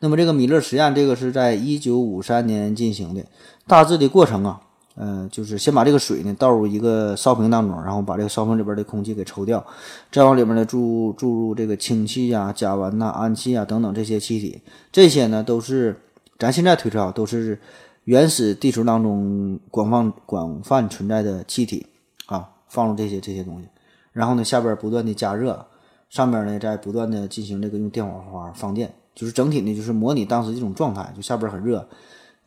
[0.00, 3.24] 那么这个米勒实验，这个是在一九五三年进行的，
[3.68, 4.62] 大致的过程啊，
[4.96, 9.64] 嗯，就是先把这个水呢倒入一个烧瓶当中，然后把这个烧瓶里边的空气给抽掉，
[10.10, 14.60] 再往里边呢注注入这个氢气呀、甲烷呐、氨气啊等等这些气体，
[14.92, 15.96] 这些呢都是
[16.38, 17.58] 咱现在推测啊，都是
[18.04, 21.86] 原始地球当中广泛广泛存在的气体
[22.26, 23.68] 啊，放入这些这些东西，
[24.12, 25.64] 然后呢下边不断的加热，
[26.10, 31.88] 上边呢再不断的进行这个用电火花放电，就是整体呢就是模拟当时这种状态，就下边很热。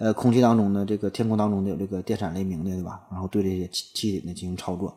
[0.03, 2.99] 呃，空气当中呢，这个天空当中的有这个电闪雷鸣的，对吧？
[3.09, 4.93] 然后对这些气气体呢进行操作。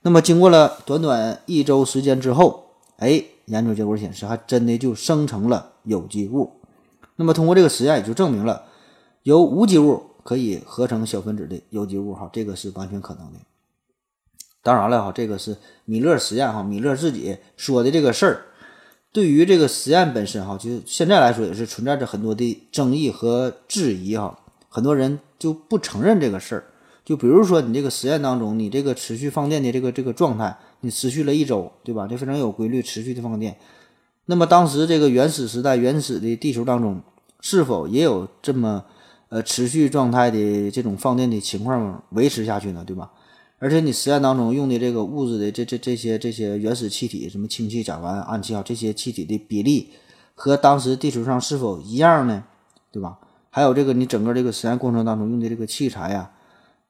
[0.00, 2.64] 那么经过了短短一周时间之后，
[2.96, 6.50] 哎，研究结果显示，还真的就生成了有机物。
[7.16, 8.62] 那么通过这个实验，也就证明了
[9.24, 13.38] 由无机物可以合成小分子的有机物，哈，这个是完全可能的。
[14.62, 15.54] 当然了，哈，这个是
[15.84, 18.46] 米勒实验，哈，米勒自己说的这个事儿。
[19.12, 24.38] 对于这个实验本身，哈，就现在来说也是存在着很多的争议和质疑，哈，
[24.70, 26.64] 很多人就不承认这个事儿。
[27.04, 32.06] 就比如说你这个实验当中，你这个持续放电的这个这个状态，你持续了一周，对吧？
[32.08, 33.58] 这非常有规律，持续的放电。
[34.26, 37.02] 那么当时这个原始时代、原始的地球当中，
[37.40, 38.82] 是否也有这么
[39.28, 42.82] 呃持续状态的这种放电的情况维持下去呢？
[42.86, 43.10] 对吧？
[43.62, 49.92] 而且你实验当中用的这个物质的这这这些这些原始气体，什么氢气、甲烷、氨气啊，这些气体的比例
[50.34, 52.42] 和当时地球上是否一样呢？
[52.90, 53.20] 对吧？
[53.50, 56.32] 还有这个你整个这个实验过程当中用的这个器材呀，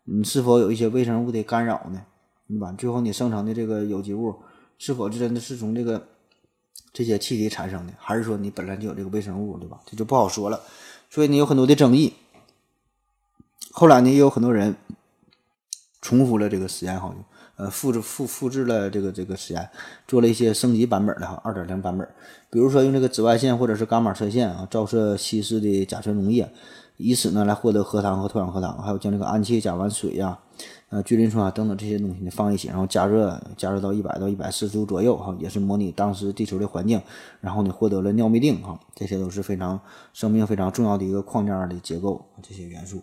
[0.04, 2.00] 你是否有一些微生物的干扰呢？
[2.48, 2.72] 对吧？
[2.78, 4.34] 最后你生成的这个有机物
[4.78, 6.08] 是否真的是从这个
[6.90, 9.78] 这些气体产生的，还是说你本来就有这个微生物，对吧？
[9.84, 10.58] 这就不好说了。
[11.10, 12.14] 所以你有很多的争议。
[13.72, 14.74] 后来呢，也有很多人。
[16.03, 17.14] 重复了这个实验哈，
[17.57, 19.70] 呃，复制复复制了这个这个实验，
[20.07, 22.07] 做了一些升级版本的哈，二点零版本。
[22.50, 26.50] 比如说用这个紫外线或者是伽马射线啊，照射稀释的甲醛溶液，
[26.96, 30.36] 以此呢来获得核糖和脱氧核糖，还有将这个氨气、甲烷水呀、
[30.90, 37.00] 呃聚磷酸等等这些东西呢放一起，然后加热加热到一百到一百四十度左右哈，也是模拟当时地球的环境，
[37.40, 39.80] 然后呢获得了尿嘧啶哈，这些都是非常
[40.12, 43.03] 生命非常重要的一个框架的结构这些元素。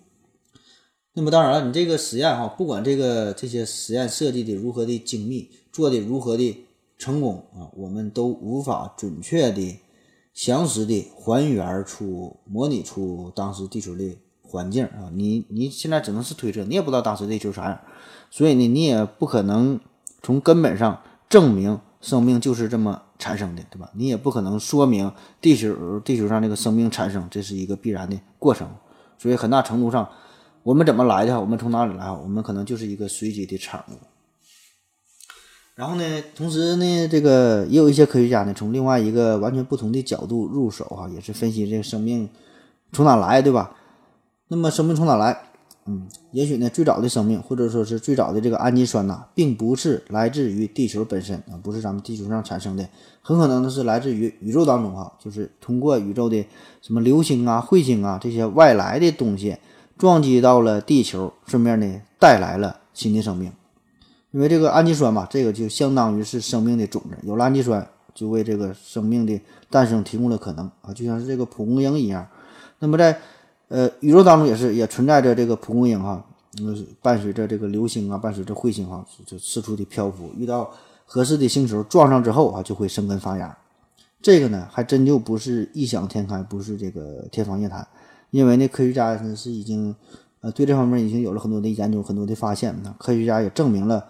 [1.14, 6.66] 那么当然了，你这个实验哈，不管这个这些实验设计的如何的精密，做的如何的
[6.97, 9.80] 成功啊，我们都无法准确的、
[10.34, 15.10] 详实的还原出、模拟出当时地球的环境啊。
[15.14, 17.80] 你你现在只能是推测，你也不知道当时地球啥样，
[18.30, 19.80] 所以呢，你也不可能
[20.22, 23.91] 从根本上证明生命就是这么产生的，对吧？
[23.95, 28.70] 你也不可能说明地球地球上这个生命产生这是一个必然的过程，
[29.18, 30.07] 所以很大程度上。
[30.70, 31.41] 我们怎么来的？
[31.41, 32.11] 我们从哪里来？
[32.11, 33.93] 我们可能就是一个随机的产物。
[35.74, 36.03] 然后呢，
[36.36, 42.30] 同时呢，这个也有一些科学家呢，从另外一个完全不同的角度入手哈，也是分析这个生命
[42.91, 43.76] 从哪来，对吧？
[44.49, 45.36] 那么生命从哪来？
[45.88, 52.88] 嗯，也许呢，最早的生命或者说是最早的这个氨基酸呐，并不是来自于地球本身啊，不是咱们地球上产生的，
[53.24, 56.45] 很可能呢是来自于宇宙当中哈，就是通过宇宙的
[56.84, 59.57] 什么流星啊、彗星啊这些外来的东西。
[60.00, 63.52] 撞击到了地球，顺便呢带来了新的生命，
[64.32, 67.86] 因为这个氨基酸嘛，这个就相当于是生命的种子，有了氨基酸
[68.16, 69.38] 就为这个生命的
[69.70, 72.26] 诞生提供了可能啊，就像是这个蒲公英一样。
[72.80, 73.20] 那么在
[73.68, 76.26] 呃宇宙当中也是也存在着这个蒲公英哈，
[76.62, 80.72] 嗯，伴随着这个流星啊，伴随着彗星哈，就四处的漂浮，遇到
[81.06, 83.58] 合适的星球撞上之后啊，就会生根发芽。
[84.22, 87.86] 这个呢还真就不是异想天开，不是这个天方夜谭。
[88.32, 89.96] 因为呢，科学家呢是已经，
[90.42, 92.80] 呃，对这方面已经有了很多的研究，很多的发现。
[92.84, 94.06] 那科学家也证明了，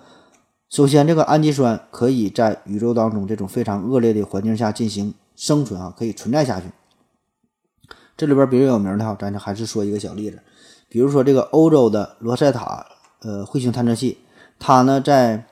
[0.70, 6.66] 首先这个氨基酸可以在宇宙当中这种非常恶劣的环境下进行生存啊，可以存在下去。
[8.18, 10.38] 这里边比较有名的哈，咱就还是说一个小例子，
[10.90, 12.86] 比如说这个欧洲的罗塞塔
[13.22, 14.18] 呃彗星探测器，
[14.60, 15.46] 它呢在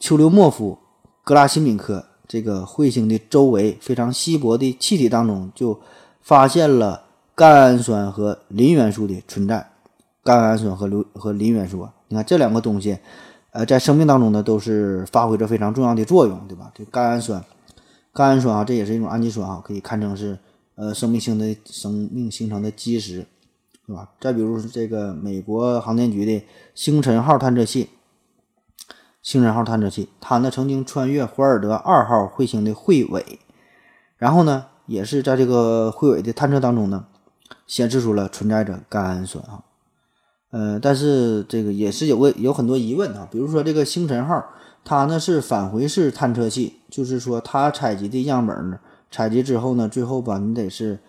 [0.00, 0.76] 丘留莫夫
[1.22, 5.80] 格拉西敏科这个彗星的周围非常稀薄的气体当中，就
[6.20, 7.05] 发现了。
[7.36, 9.70] 甘氨酸和磷元素的存在，
[10.24, 12.98] 甘氨酸和硫和磷元素啊，你看这两个东西，
[13.50, 16.72] 呃，在生命当中呢都是发挥着非常重要的作用，对吧？
[16.74, 17.44] 这甘氨酸，
[18.14, 20.38] 甘氨酸啊，这也是一种氨基酸啊，可以看成是
[20.76, 23.26] 呃生命性的生命形成的基石，
[23.86, 24.08] 是吧？
[24.18, 26.42] 再比如这个美国航天局的
[26.74, 27.90] 星辰号探测器，
[29.20, 33.40] 星辰号探测器，它呢曾经穿越霍尔德二号彗星的彗尾，
[34.16, 37.04] 然后呢也是在这个彗尾的探测当中呢。
[37.66, 39.64] 显示出了存在着甘氨酸啊，
[40.50, 44.44] 呃，但是这个也是有个有很多疑问啊，比如说这个星辰号，
[44.84, 48.78] 它呢是返回式探测器，就是说它采集的样本呢，
[49.10, 51.00] 采集之后呢，最后吧你得是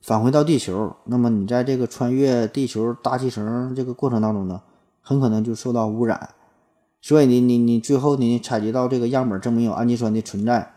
[0.00, 4.62] 返回到地球，那么你在这个穿越地球大气层这个过程当中呢，
[5.02, 6.30] 很可能就受到污染。
[7.00, 10.73] 所以你你你最后你采集到这个样本证明有氨基酸的存在，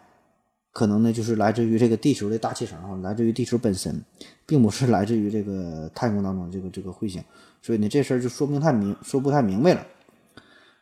[0.77, 3.99] 可能呢就是来自于这个地球的大气层啊，来自于地球本身，
[4.45, 7.19] 并不是来自于这个太空当中这个这个彗星。
[7.63, 9.81] 所以呢这事儿就说不太明，说不太明白了。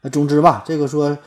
[0.01, 1.17] 那总之吧，这个说，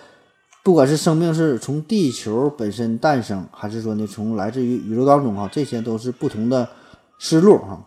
[0.62, 6.69] 不管是生命是从地球本身诞生，还是说呢从来自于宇宙当中哈，这些都是不同的
[7.19, 7.83] 思路哈，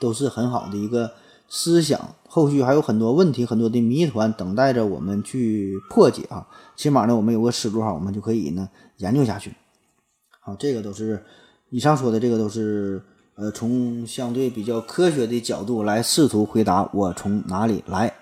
[0.00, 1.12] 都是很好的一个
[1.48, 2.16] 思想。
[2.28, 6.48] 后续还有很多问题，很多的谜团等待着我们去破解啊！
[6.74, 9.54] 起码呢，我们有个思路哈，我们就可以呢研究下去。
[10.44, 11.24] 好，这个都是
[11.70, 13.02] 以上说的，这个都是
[13.34, 18.12] 呃从相对比较科学的角度来试图回答我从哪里来。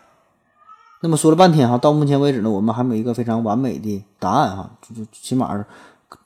[1.00, 5.64] 那么说了半天哈，到目前为止呢，我们还没有一个非常完美的答案哈，就起码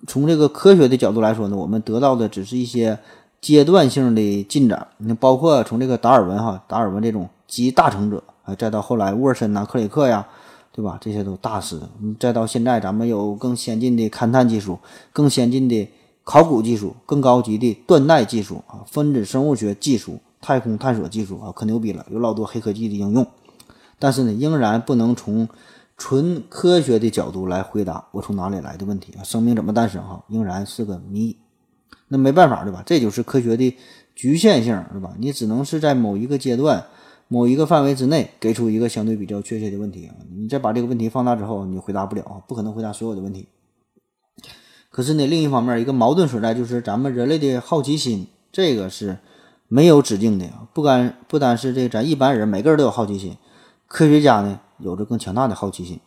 [0.06, 2.98] 从这个科学的角度来说呢，我们得到的只是一些
[3.40, 4.86] 阶段性的进展。
[4.98, 7.28] 你包括从这个达尔文哈，达尔文这种。
[7.48, 10.26] 集大成者，啊，再到后来沃森呐、克里克呀，
[10.76, 10.98] 对吧？
[11.00, 11.80] 这些都大师。
[12.20, 14.78] 再到现在，咱们有更先进的勘探技术，
[15.10, 15.88] 更先进的
[16.22, 23.26] 考古技术，更高级的断代技术啊，分子生物学技术、太空探索技术啊，可牛逼了，有老多黑科技的应用。
[23.98, 25.48] 但是呢，仍然不能从
[25.96, 30.02] 纯科学的角度来回答我从哪里来的问题啊，生命怎么诞生？
[30.02, 31.34] 哈，仍然是个谜。
[32.08, 32.82] 那没办法，对吧？
[32.84, 33.74] 这就是科学的
[34.14, 35.14] 局限性，对吧？
[35.18, 36.84] 你只能是在某一个阶段。
[37.28, 43.48] 某一个范围之内给出一个相对比较确切的问题啊，你再把这个问题放大之后，你回答不了不可能回答所有的问题。
[44.90, 49.18] 可是呢，另一方面，一个矛盾所在就是咱们人类的好奇心，这个是
[49.68, 53.36] 没有止境的不单不单是这咱一般人，每个人都有好奇心，
[53.88, 55.98] 科学家呢有着更强大的好奇心。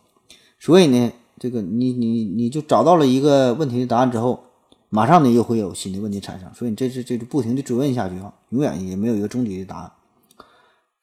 [0.58, 4.42] 所以呢，这个你你你就找到了一个问题的答案之后，
[4.88, 9.92] 马上呢又会有新的问题产生，所以你这是这就不停的追问下去啊，永远也没有一个终极的答案。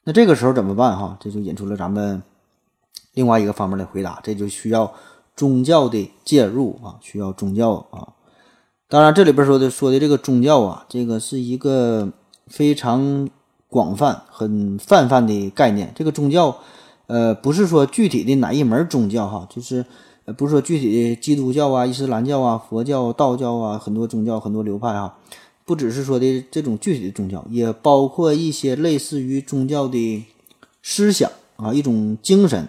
[0.08, 0.98] 那这个时候怎么办？
[0.98, 2.24] 哈，这就引出了咱们
[3.14, 4.94] 另外一个方面的回答，这就需要
[5.36, 8.08] 宗教的介入啊，需要宗教啊。
[8.88, 12.10] 当然，这里边说的说的这个宗教啊，这个是一个
[12.48, 13.28] 非常
[13.68, 15.92] 广泛、很泛泛的概念。
[15.94, 16.56] 这个宗教，
[17.08, 19.86] 呃，不是说具体的哪一门宗教哈，就是，
[20.38, 25.18] 不是说具体的基督教啊、伊斯兰教啊、佛教、道教啊，很多宗教、很多流派哈。
[25.68, 30.26] 不只是说的这种具体的宗教，也包括一些类似于宗教的
[30.82, 32.66] 思想啊，一种精神。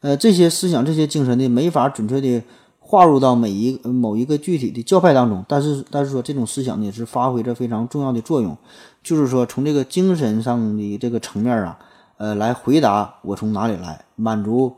[0.00, 2.42] 呃，这些思想、这些精神呢，没法准确的
[2.78, 5.42] 划入到每一某一个具体的教派当中。
[5.48, 8.54] 但是，但是说这种思想呢，是发挥着非常重要的作用。
[9.02, 11.78] 就是说，从这个精神上的这个层面啊，
[12.18, 14.70] 呃，来回答我从哪里来，满足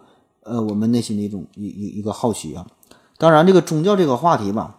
[0.45, 2.65] 呃我们内心的一种一一一个好奇啊。
[3.19, 4.76] 当然，这个宗教这个话题吧。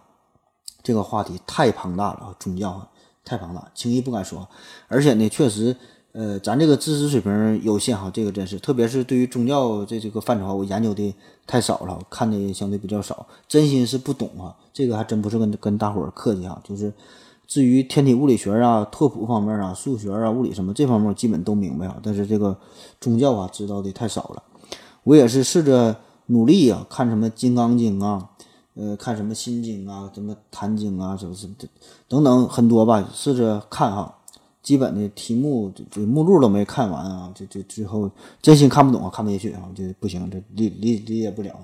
[0.82, 2.88] 这个话题太庞大了，宗教
[3.24, 4.48] 太庞大，轻易不敢说。
[4.86, 5.76] 而且呢，确实，
[6.12, 11.14] 呃，咱这个知识水平有限哈，这个真是，特别是对于宗教这这个范畴，我研究的
[11.46, 14.56] 太少了，看的相对比较少，真心是不懂啊。
[14.72, 16.92] 这个还真不是跟跟大伙儿客气哈，就是
[17.46, 21.98] 至于天体物理学啊、拓扑方面啊、数学啊、物理什么这方面，基本都明白啊。
[22.02, 22.56] 但是这个
[23.00, 24.42] 宗教啊，知道的太少了。
[25.02, 28.30] 我也是试着努力啊，看什么《金刚经》啊。
[28.78, 31.54] 呃，看什么心经啊，什么坛经啊，什么什么
[32.06, 34.14] 等等很多吧，试着看哈。
[34.62, 38.08] 基本的题目这目录都没看完啊，就就最后
[38.40, 41.54] 真心看不懂啊，看不下去啊，就不行，这理理理解不了。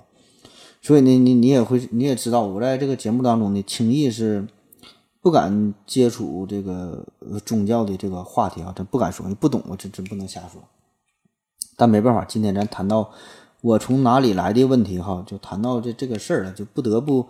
[0.82, 4.44] 所以呢，你你也会你也知道，我在这个节目当中呢，轻易是
[5.20, 7.06] 不敢接触这个
[7.44, 10.60] 宗教的这个话题啊，真不敢说，你不懂，我真真不能瞎说。
[11.76, 13.10] 但没办法，今天咱谈到。
[13.64, 17.26] 我从哪里来的问题哈，就谈到这这个事儿了，就不得不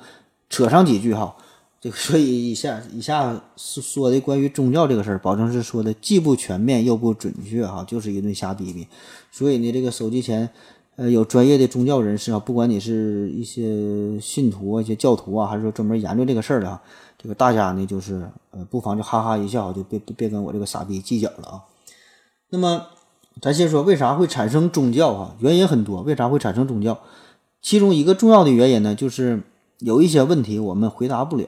[0.50, 1.32] 扯上几句哈。
[1.80, 8.84] 这个所以以下以下说的关于宗教这个事儿，保证是说的既不全面又不准确哈，就是一顿瞎逼逼。
[9.30, 10.50] 所以呢，这个手机前
[10.96, 16.82] 呃有专业的宗教人士啊，不管你是一些信徒啊、一些教徒啊，还是说专门研究这个事儿的啊，
[17.16, 21.62] 这个大家呢就是呃不妨就哈哈一笑，就别别跟我这个傻逼计较了啊。
[22.48, 22.86] 那么。
[23.40, 25.36] 咱先说为啥会产生宗教啊？
[25.40, 26.02] 原因很多。
[26.02, 26.98] 为啥会产生宗教？
[27.60, 29.42] 其中一个重要的原因呢，就是
[29.78, 31.46] 有一些问题我们回答不了，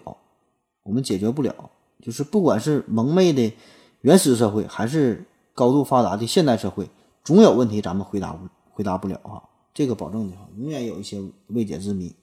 [0.83, 1.55] 我们解决不了。
[2.03, 3.53] 就是不管是蒙昧的
[4.01, 5.25] 原始社会，还是
[5.55, 6.89] 高度发达的现代社会，
[7.25, 9.43] 总有问题咱们回答不回答不了啊。
[9.73, 12.15] 这个保证的哈，永远有一些未解之谜。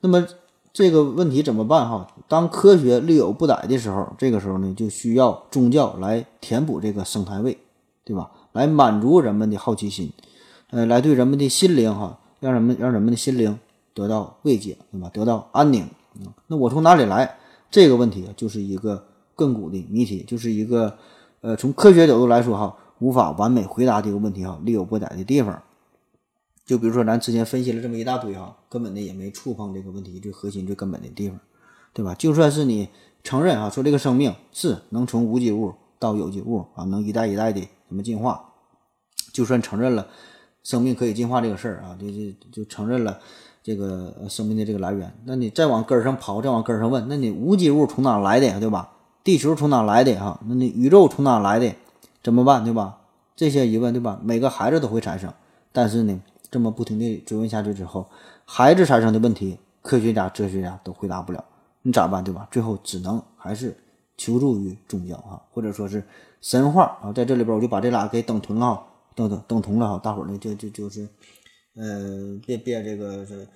[0.00, 0.26] 那么
[0.72, 2.06] 这个问题怎么办哈？
[2.28, 7.58] 当科学略有不逮的时候，这个时候呢，就需要宗教来填补这个生态位，
[8.04, 8.30] 对吧？
[8.52, 10.12] 来满足人们的好奇心，
[10.70, 13.58] 呃，来对人们的心灵哈，让人们让人们的心灵
[13.94, 15.10] 得到慰藉，对吧？
[15.12, 15.86] 得到安宁。
[16.46, 17.36] 那我从哪里来？
[17.70, 19.04] 这个问题就是一个
[19.36, 20.96] 亘古的谜题，就是一个
[21.42, 25.62] 呃，从科学角度来说哈，无法完美回答这个问题哈，力有不逮的地方。
[26.64, 31.38] 就比如说咱之前分析了这么一大堆哈，根本的也没触碰这个问题最核心、最根本的地方，
[31.92, 32.14] 对吧？
[32.14, 32.88] 就算是你
[33.22, 38.44] 承认啊，说这个生命是能从无机物到有机物啊，能一代一代的怎么进化，
[39.32, 40.06] 就算承认了
[40.62, 43.18] 生命可以进化这个事儿啊，就就就承认了
[43.62, 48.92] 这个生命的这个来源，那你再往根儿上刨，再往根儿上问，那你无机物从哪来的呀，对吧？
[49.24, 50.40] 地球从哪来的哈？
[50.46, 51.74] 那你宇宙从哪来的？
[52.22, 52.98] 怎么办，对吧？
[53.36, 54.20] 这些疑问，对吧？
[54.22, 55.32] 每个孩子都会产生，
[55.72, 56.20] 但是呢，
[56.50, 58.08] 这么不停地追问下去之后，
[58.44, 61.44] 孩子产生的问题，科学家、哲学家都回答不了，
[61.82, 62.48] 你咋办，对吧？
[62.50, 63.76] 最后只能还是
[64.16, 66.02] 求助于宗教啊，或者说是
[66.40, 67.12] 神话啊。
[67.12, 68.80] 在这里边，我就把这俩给等同了，
[69.14, 70.00] 等等等同了哈。
[70.02, 71.08] 大伙儿呢，就就就是，
[71.74, 73.46] 呃，别别这个是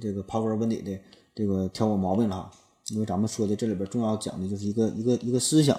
[0.00, 0.98] 这个刨根问底的
[1.34, 2.50] 这个挑我毛病了哈。
[2.88, 5.78] 因为咱们说的这里边重要讲的就是一个一个一个思想。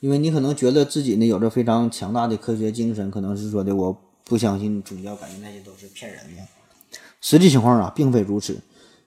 [0.00, 6.42] 因为你可能觉得自己呢有着非常强大的科学精神，可能是说的我不相信宗教，感觉那些都是骗人的。
[7.20, 8.58] 实际情况啊，并非如此。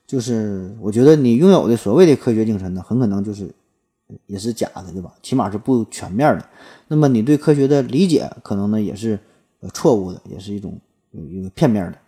[0.06, 3.54] 就是我觉得你拥有的所谓的科学精神呢，很可能就是
[4.26, 5.12] 也是假的，对吧？
[5.22, 6.44] 起码是不全面的。
[6.88, 9.18] 那么你对科学的理解，可能呢也是
[9.72, 10.80] 错误的，也是一种
[11.12, 11.98] 一个片面的。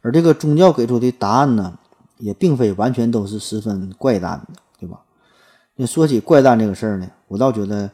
[0.00, 1.78] 而这个宗教给出的答案呢，
[2.18, 5.00] 也并非完全都是十分怪诞的，对吧？
[5.76, 7.90] 那说起怪诞这个事儿呢，我倒觉得。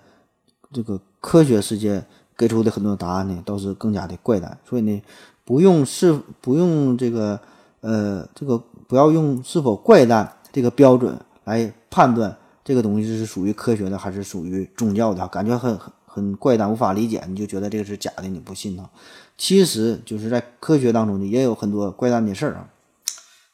[0.72, 2.00] 这个科学世界
[2.36, 4.56] 给出的很多答案呢，倒是更加的怪诞。
[4.64, 5.02] 所以呢，
[5.44, 7.40] 不用是不用这个
[7.80, 8.56] 呃这个
[8.86, 12.36] 不要用是否怪诞这个标准来判断
[12.70, 15.26] 这个东西是属于科学的还是属于宗教的。
[15.26, 18.88] 感觉很很很怪诞，无法理解，你就觉得这个是假的，你不信呢？
[19.36, 22.70] 其实就是在科学当中呢，也有很多怪诞的事儿啊。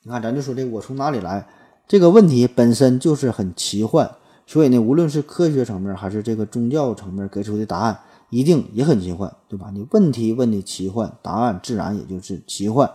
[0.02, 1.48] 你看，咱就说这我从哪里来
[1.88, 4.14] 这个问题本身就是很奇幻。
[4.46, 7.98] 所以呢，无论是科学层面还是这个宗教层面给出的答案，
[8.28, 9.70] 一定也很奇幻，对吧？
[9.72, 12.88] 你问题问的奇幻，答案自然也就是奇幻，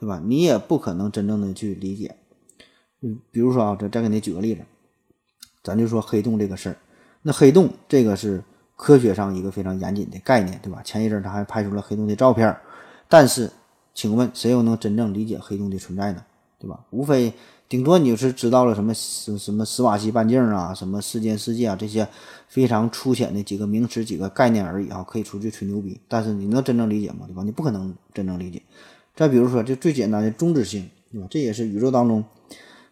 [0.00, 0.22] 对吧？
[0.24, 2.16] 你也不可能真正的去理解。
[3.02, 4.62] 嗯，比如说啊，再再给你举个例子，
[5.66, 6.76] 咱就说黑洞这个事儿。
[7.22, 8.42] 那黑洞这个是
[8.76, 10.80] 科学上一个非常严谨的概念，对吧？
[10.84, 12.56] 前一阵儿他还拍出了黑洞的照片，
[13.08, 13.50] 但是，
[13.92, 16.24] 请问谁又能真正理解黑洞的存在呢？
[16.58, 16.78] 对吧？
[16.90, 17.32] 无非。
[17.68, 22.06] 顶多你就是知道了什么什什么史瓦西半径啊，什么时间世界啊这些
[22.46, 26.00] 非常粗浅的几个名词、几个概念而已啊，可以出去吹牛逼。
[26.06, 27.26] 但是你能真正理解吗？
[27.26, 27.42] 对吧？
[27.42, 28.62] 你不可能真正理解。
[29.16, 31.26] 再比如说，就最简单的中子星，对吧？
[31.28, 32.22] 这也是宇宙当中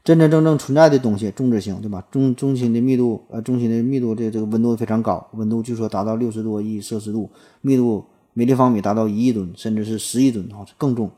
[0.05, 2.05] 真真正正存在的东西，中子星，对吧？
[2.11, 7.30] 中中心的密度，呃，中心的密度这这个温度非常高，温度据说达到六十多亿摄氏度，
[7.62, 11.11] 密度每立方米达到一亿吨，甚至是十亿吨啊，更重。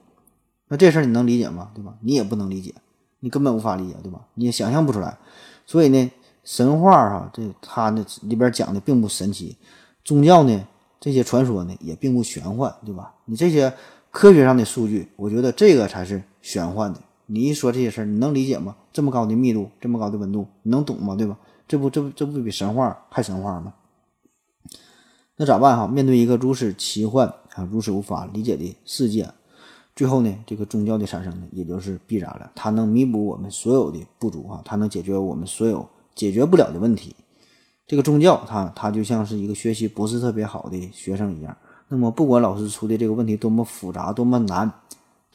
[0.68, 1.72] 那这事儿你能理解吗？
[1.74, 1.94] 对吧？
[2.00, 2.72] 你也不能理解。
[3.18, 4.20] 你根本无法理解，对吧？
[4.34, 5.18] 你也想象不出来，
[5.64, 6.08] 所以呢，
[6.44, 9.56] 神话哈，这它呢里边讲的并不神奇，
[10.04, 10.64] 宗教呢
[11.00, 13.12] 这些传说呢也并不玄幻，对吧？
[13.24, 13.72] 你这些
[14.12, 17.00] 科学上的数据，我觉得这个才是玄幻的。
[17.26, 18.76] 你一说这些事儿，你能理解吗？
[18.92, 21.14] 这么高的密度，这么高的温度，你能懂吗？
[21.14, 21.36] 对吧？
[21.68, 23.74] 这不，这不，这不比神话还神话吗？
[25.36, 25.86] 那咋办哈？
[25.86, 29.28] 面对一个如此奇幻啊，如此无法理解的世界。
[29.94, 32.50] 最后呢，这个宗教的产生呢，也就是必然了。
[32.54, 37.16] 它能弥补我们所有的不足啊，它能解决我们所有解决不了的问题。
[37.86, 41.56] 这个宗教，它它就像是一个学习不是特别好的学生一样。
[41.88, 44.70] 那么，不管老师出的这个问题多么复杂、多么难，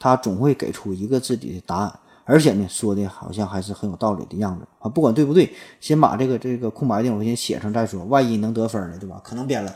[0.02, 4.88] 他总会给出一个自己的答案，而且呢，说的好像还是很有道理的样子啊。
[4.88, 5.48] 不管对不对，
[5.78, 9.20] 先把这个这个空白的我先写上再说，万一能得分呢，对吧？
[9.22, 9.72] 可能编了。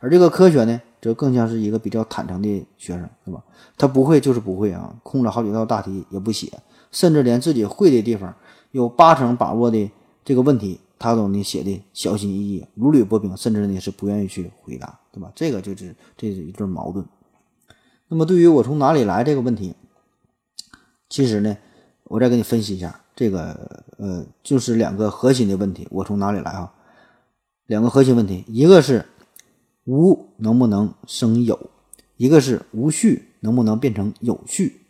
[0.00, 0.80] 而这个科学呢？
[1.00, 3.40] 则更像是一个比较坦诚的学生，是吧？
[3.78, 6.50] 他不会就是不会啊，空着好几道大题也不写，
[6.90, 8.34] 甚至连自己会的地方
[8.72, 9.88] 有八成把握的
[10.24, 15.30] 这个问题，他都呢写的小心翼翼、如履薄冰，甚至呢是不愿意去回答，对吧？
[15.32, 17.06] 这个就是这是一对矛盾。
[18.14, 19.74] 那么对于我从哪里来这个问题，
[21.08, 21.56] 其实呢，
[22.04, 26.72] 我再给你分析一下，这个呃，就是两个核心的问题，我从哪里来啊？
[27.66, 29.04] 两个核心问题，一个是。
[29.86, 31.58] 无能不能生有？
[32.16, 34.80] 一个是无序能不能变成有序？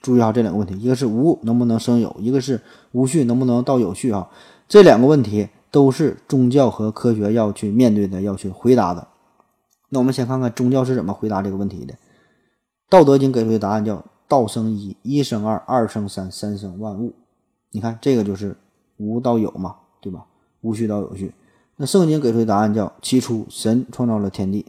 [0.00, 2.62] 注意啊，这两个问题，一个是无能不能生有，一个是
[2.92, 4.30] 无序能不能到有序啊？
[4.68, 9.08] 这两个问题都是宗教和科学要去面对的，要去回答的。
[9.88, 11.92] 那我们先看看宗教是怎么回答这个问题的。
[12.90, 17.14] 《道德经》给出的答案叫“道生一，一生二，二生三，三生万物”。
[17.70, 18.56] 你看，这个就是
[18.96, 20.26] 无到有嘛，对吧？
[20.62, 21.32] 无序到有序。
[21.76, 24.66] 那圣经给出的答案叫：起初神创造了天地。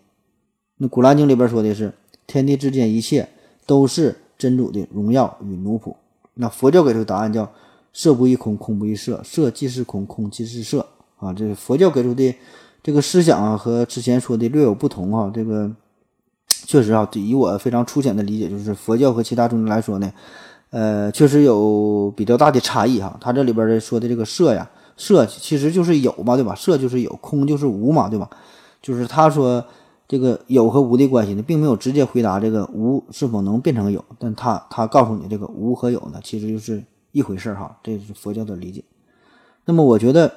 [0.78, 1.92] 那古兰经里边说的是：
[2.28, 3.28] 天地之间一切
[3.66, 5.96] 都是真主的荣耀与奴仆。
[6.36, 7.52] 那佛教给出的答案叫：
[7.92, 10.86] 色不异空，空不异色，色即是空，空即是色。
[11.18, 12.36] 啊，这佛教给出的
[12.84, 15.72] 这个思想啊和之前说的略有不同啊、这个
[16.66, 20.12] 确实啊，以我非常粗浅的理解，就是佛教和其他宗教来说呢，
[20.70, 23.18] 呃，确实有比较大的差异哈。
[23.20, 26.56] 他这里边的说的这个色呀，色其实就是有嘛，对吧？
[26.56, 28.30] 色就是有，空就是无嘛，对吧？
[28.82, 29.64] 就是他说
[30.08, 37.78] 这个有和无的关系呢，并没有直接回答这个无是否能变成有，但他他告诉你这个无和有呢，其实就是一回事哈。
[37.84, 38.84] 这是佛教的理解。
[39.66, 40.32] 那么我觉得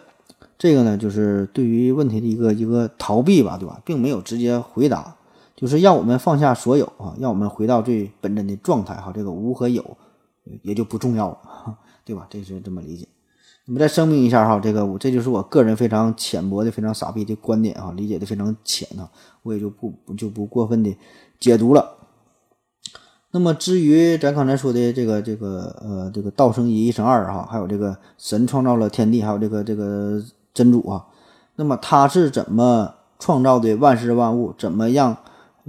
[0.59, 3.81] 这个呢，就是对于问题的一个一个逃避吧，对吧？
[3.85, 5.16] 并没有直接回答，
[5.65, 9.11] 就是让我们放下所有啊，让我们回到最本真的状态哈。
[9.15, 9.97] 这个无和有
[10.61, 12.27] 也就不重要了，哈对吧？
[12.29, 13.09] 这是这么理解。
[13.65, 19.11] 那么再声明一下哈，这个我这就是我个人非常浅薄的、非常傻逼的观点哈，理解的非常浅哈，
[19.43, 20.95] 我也就不不就不过分的
[21.41, 21.97] 解读了。
[23.31, 31.07] 那么至于咱刚才说的这个这个呃这个道生一，一生二哈，还有这个神创造了天地，还有这个这个真主啊，
[31.57, 34.53] 那么他是怎么创造的万事万物？
[34.59, 35.17] 怎么样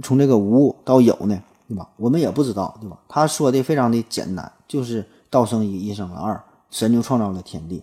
[0.02, 1.40] 从这个无到有呢？
[1.68, 1.88] 对吧？
[1.96, 2.96] 我们也不知道，对吧？
[3.08, 6.40] 他说的非常的简单，就是道生一，一生二，
[6.70, 7.82] 神就创造了天地。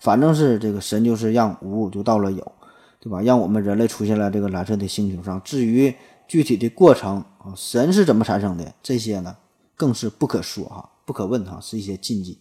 [0.00, 2.52] 反正是这个神就是让无就到了有，
[2.98, 3.20] 对吧？
[3.20, 5.40] 让我们人类出现了这个蓝色的星球上。
[5.44, 5.94] 至于
[6.26, 9.36] 具体的过程啊，神是怎么产生的，这些呢
[9.76, 12.38] 更是不可说哈，不可问哈，是一些禁忌。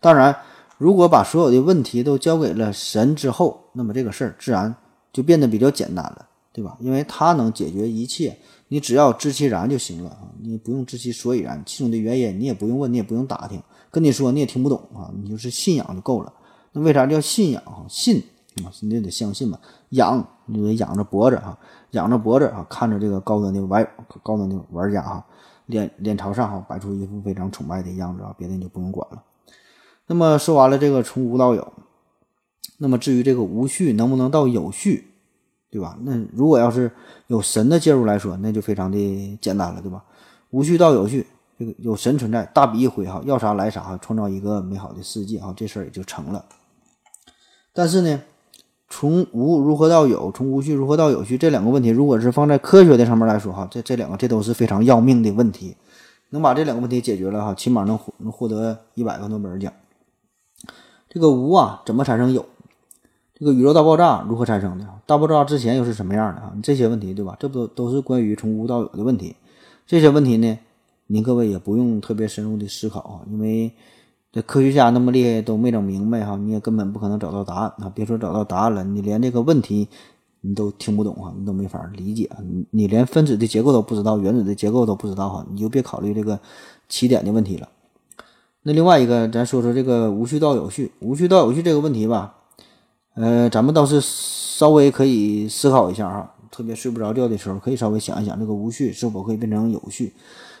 [0.00, 0.36] 当然，
[0.76, 4.74] 如果把所有的问题都交给了神之后，那么这个事儿自然
[5.12, 6.76] 就变得比较简单了，对吧？
[6.80, 8.36] 因为他能解决一切，
[8.68, 16.32] 你只要知其然就行了啊，你不用知其所以然，其中的原因你也不用问，你也不用打听，跟你说你也听不懂啊，你就是信仰就够了。
[16.72, 17.86] 那为啥叫信仰啊？
[17.88, 18.22] 信
[18.64, 19.58] 啊，你得相信嘛。
[19.90, 21.58] 仰你得仰着脖子哈，
[21.92, 23.88] 仰着脖子啊，看着这个高端的玩
[24.22, 25.24] 高端的玩家哈，
[25.66, 29.22] 脸脸朝上哈，摆出一副非常崇拜的样子啊，别的你就不用管了。
[30.06, 31.72] 那么说完了这个从无到有，
[32.78, 35.09] 那么至于这个无序能不能到有序，
[35.70, 35.96] 对吧？
[36.02, 36.90] 那如果要是
[37.28, 40.02] 有神的介入来说，那就非常的简单了，对吧？
[40.50, 41.24] 无序到有序，
[41.58, 46.44] 这个有神存在，大笔一挥哈，要啥来啥哈，创造一个美好的世界哈，这事儿也就成了。
[47.72, 48.20] 但是呢，
[48.88, 55.76] 从无如何到有，从无序如何到有序，这两个问题，如果是放在科学的上面来说哈，这这两个这都是非常要命的问题。
[56.30, 59.72] 能把这两个问题解决了哈，起码能获能获得一百个诺贝尔奖。
[61.08, 62.44] 这个无啊，怎么产生有？
[63.40, 64.86] 这个宇宙大爆炸如何产生的？
[65.06, 66.52] 大爆炸之前又是什么样的啊？
[66.62, 67.34] 这些问题对吧？
[67.40, 69.34] 这不都都是关于从无到有的问题。
[69.86, 70.58] 这些问题呢，
[71.06, 73.72] 您各位也不用特别深入的思考啊，因为
[74.30, 77.90] 这科学家那么厉害都没整明白哈，你也根本不可能找到答案啊！
[77.94, 79.88] 别说找到答案了，你连这个问题
[80.42, 86.38] 你都听不懂啊，你都没法理解，你你连分子的结构都不知道，原子的结构都不知道哈，你就别考虑这个
[86.90, 87.70] 起点的问题了。
[88.64, 92.34] 那另外一个，咱说说这个无序到有序，无序到有序这个问题吧，
[93.20, 100.14] 呃，咱们倒是稍微可以思考一下哈，特别睡不着觉的时候，可以稍微想一想，这个无序是否可以变成有序？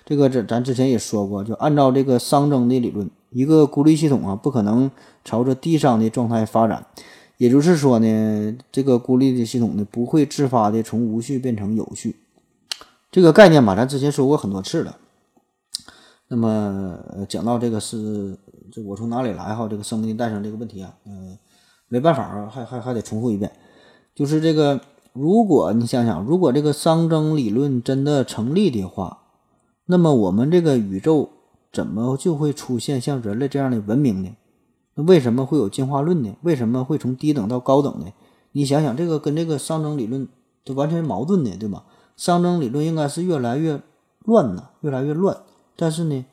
[0.04, 4.90] 这个咱咱之前也说过，就按照这个熵增的理论，一个孤立系统啊，不可能
[5.24, 6.84] 朝着低熵的状态发展。
[7.38, 12.16] 也就是说呢，这个孤立的系统呢，不会自发的从无序变成有序。
[13.10, 14.98] 这个概念吧，咱之前说过很多次了。
[16.28, 18.38] 那么讲到这个是
[18.70, 21.38] 这我从哪里来哈，这个生命的诞生这个问题啊，嗯、
[21.90, 23.50] 没办法啊，还还还得重复一遍，
[24.14, 24.80] 就是这个，
[25.12, 29.18] 如果你想想，如果这个熵增理论真的成立的话，
[29.86, 31.28] 那么我们这个宇宙
[31.72, 34.30] 怎么就会出现像人类这样的文明呢？
[34.94, 36.36] 那为什么会有进化论呢？
[36.42, 38.06] 为什么会从低等到高等呢？
[38.52, 40.28] 你想想，这个跟这个熵增理论
[40.64, 41.84] 就完全矛盾的，对吧？
[42.16, 43.82] 熵增理论应该是越来越
[44.24, 45.36] 乱呢，越来越乱。
[45.74, 46.24] 但是呢，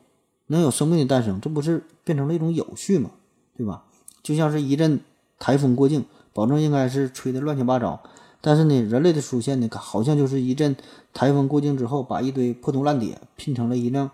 [0.46, 3.10] 能有生命的诞生，这不是变成了一种有序吗？
[3.56, 3.84] 对吧？
[4.22, 5.00] 就像是一阵
[5.38, 8.00] 台风过境，保证应该是吹得乱七八糟。
[8.40, 10.76] 但是呢，人类的出现呢，好像就是一阵
[11.12, 14.10] 台风过境之后，把一堆破铜烂铁拼成了一辆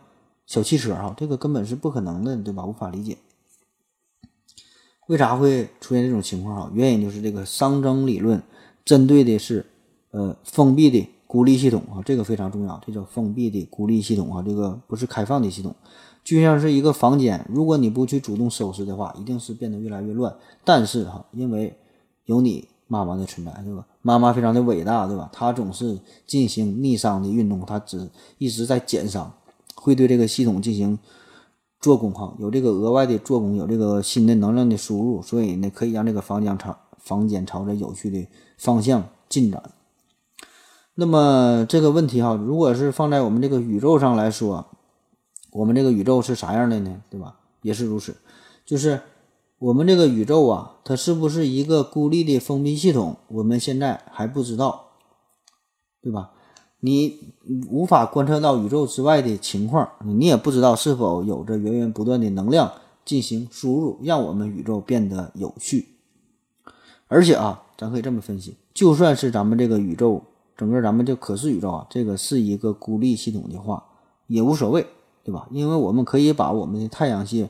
[0.46, 2.64] 小汽车哈，这个根本是不可能的，对吧？
[2.64, 3.18] 无法理解。
[5.06, 6.70] 为啥会出现这种情况哈？
[6.72, 8.42] 原因就是这个熵增理论
[8.84, 9.66] 针对的是
[10.12, 15.76] 呃封闭的孤立系统啊，这个非常重要，这叫封闭的孤立系统啊，这个不是开放的系统。
[16.24, 20.34] 就像是一个房间，如果你不去主动收拾的话，一定是变得越来越乱。
[20.64, 21.76] 但是哈，因为
[22.24, 23.86] 有你妈妈的存在，对吧？
[24.00, 25.28] 妈妈非常的伟大，对吧？
[25.32, 28.08] 她总是进行逆熵的运动，她只
[28.38, 29.26] 一直在减熵，
[29.74, 30.98] 会对这个系统进行
[31.78, 39.62] 做工哈，有这个额外的做工，有这个新的能量的输入，所以呢，可以让这个房间朝房间朝着有序的方向进展。
[40.94, 44.64] 那么这个问题哈，如果是放在我们这个宇宙上来说，
[45.54, 47.00] 我们这个宇宙是啥样的呢？
[47.08, 47.36] 对吧？
[47.62, 48.16] 也是如此，
[48.66, 49.00] 就是
[49.60, 53.16] 我们这个宇宙啊，它是不是一个孤立的封闭系统？
[53.28, 54.86] 我们现在还不知道，
[56.02, 56.32] 对吧？
[56.80, 57.32] 你
[57.70, 62.72] 无法观测到宇宙之外的情况，你也不知道是否有着源源不断的能量
[63.04, 65.86] 进行输入，让我们宇宙变得有序。
[67.06, 70.20] 而且啊，咱可以这么分析，就算是咱们这个宇宙，
[70.56, 73.82] 整个咱们这可视宇宙啊，这个是一个孤立系统的话，
[74.26, 74.84] 也无所谓，
[75.24, 75.48] 对吧？
[75.50, 77.48] 因为我们可以把我们的太阳系，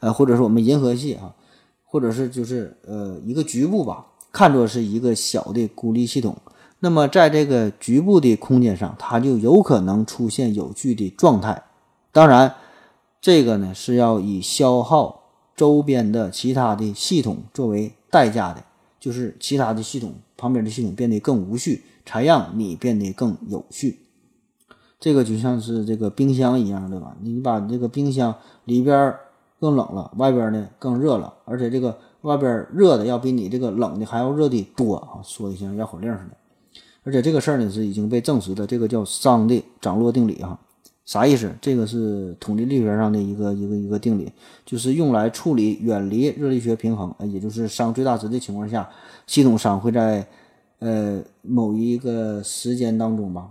[0.00, 1.34] 呃，或者是我们银河系啊，
[1.84, 6.36] 或者是就是呃一个局部吧，看作是一个小的孤立系统。
[6.80, 11.62] 那么在这个局部的空间上，它就有可能出现有序的状态。
[12.10, 12.54] 当然，
[13.20, 18.64] 这个呢是要以消耗周边的其他的系统作为代价的。
[18.98, 23.98] 就是其他的系统旁边的系统变得更无序，才让你变得更有序。
[25.00, 27.16] 这个就像是这个冰箱一样，对吧？
[27.22, 28.34] 你把这个冰箱
[28.66, 29.12] 里边
[29.58, 35.18] 更冷了，外边呢更热了，而且这个外边热的要比你这个冷的还要热的多啊！
[35.24, 36.36] 说的像绕口令似的。
[37.02, 40.58] 而且这个事儿呢是已经被证实的，这个叫熵的涨落定理啊。
[41.06, 41.50] 啥意思？
[41.60, 44.30] 这个是统计力学上的一个一个一个定理，
[44.66, 48.88] 就是用来处理远离热力学平衡，也就是熵最大值的情况下，
[49.26, 50.24] 系统熵会在
[50.78, 53.48] 呃某一个时间当中吧，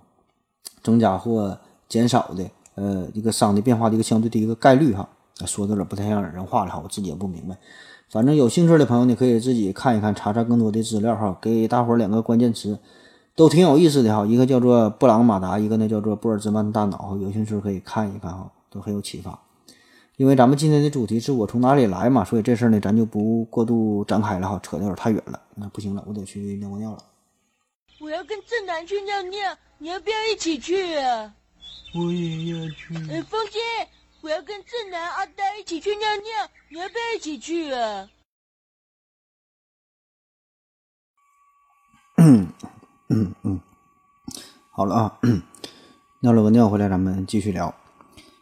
[0.84, 1.58] 增加或
[1.88, 5.08] 减少的呃一个熵的变化的一个相对的一个概率哈。
[5.46, 7.58] 说的有点不太像人话了哈，我自己也不明白。
[8.10, 11.38] 反正有兴趣的朋友，你可以自己看一看，查查更多的资料哈。
[11.42, 12.80] 给大伙儿两个关键词。
[13.36, 19.40] 都挺有意思的哈，一个叫做布朗马达，一个呢叫做布尔兹曼大脑，有兴趣可以看一看哈，都很有启发。
[20.18, 25.40] 因为咱们今天的主题是我从哪里来嘛，所以这事儿呢咱就不过度展开了哈，扯的有点太远了。
[25.56, 26.98] 那不行了，我得去尿尿了。
[28.02, 29.40] 我要跟正南去尿尿，
[29.82, 31.34] 你要不要一起去啊？
[31.96, 32.94] 我也要去。
[33.10, 33.60] 哎，风姐，
[34.20, 38.10] 我要跟正南、阿呆一起去尿尿，你要不要一起去啊？
[42.18, 43.62] 嗯嗯，
[44.72, 45.18] 好了啊，
[46.22, 47.74] 尿了个尿回来，咱们继续聊。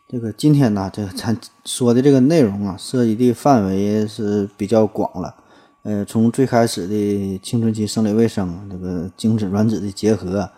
[0.10, 5.36] 这个今天呢，这咱说的这个内容啊，涉及的范围是比较广了。
[5.84, 10.50] 呃，从最开始的青春期生理卫生，这个精子卵子的结合，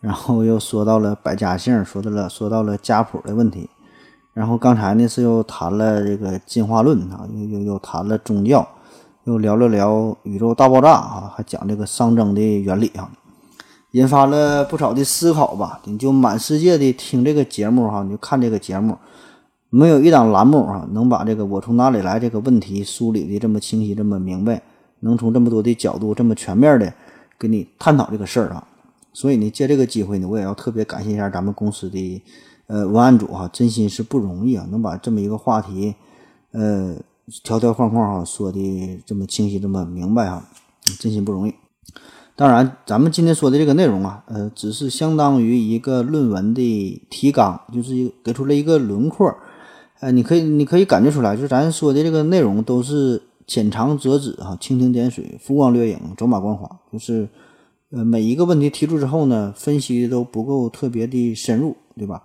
[0.00, 3.68] 然后又说到了百家姓，说到了说到了家谱的问题，
[4.32, 8.66] 然后刚才呢是又谈了这个进化论啊，又又又谈了宗教，
[9.24, 13.10] 又聊了聊宇宙大爆炸啊，还讲这个熵增的原理啊。
[13.90, 18.96] 引发了不少的思考吧，你就满世界的听这个节目哈，你就看这个节目，
[19.68, 24.62] 没有一档栏目啊能把这个我从哪里来这个问题梳理的这么清晰、这么明白，
[25.00, 26.90] 能从这么多的角度这么全面的
[27.36, 28.64] 跟你探讨这个事儿啊。
[29.12, 32.22] 所以呢，借这个机会呢，我也要特别感谢一下咱们公司的
[32.66, 35.94] 呃文案组哈，真心是不容易啊，能把这么一个话题
[36.52, 36.96] 呃
[37.42, 40.44] 条条框框哈说的这么清晰、这么明白哈，
[40.98, 41.54] 真心不容易。
[42.36, 49.34] 当然，咱们今天说的这个内容啊，呃，只是相当于一个论文的提纲，就是一给出了一个轮廓。
[49.98, 56.80] 呃，你可以，你可以感觉出来，就是咱说的这个内容都是浅尝辄止哈，蜻蜓点水，浮光掠影，走马观花。
[56.90, 57.28] 就是
[57.90, 62.22] 呃，每一个问题提出之后呢，分析都不够特别的深入，对吧？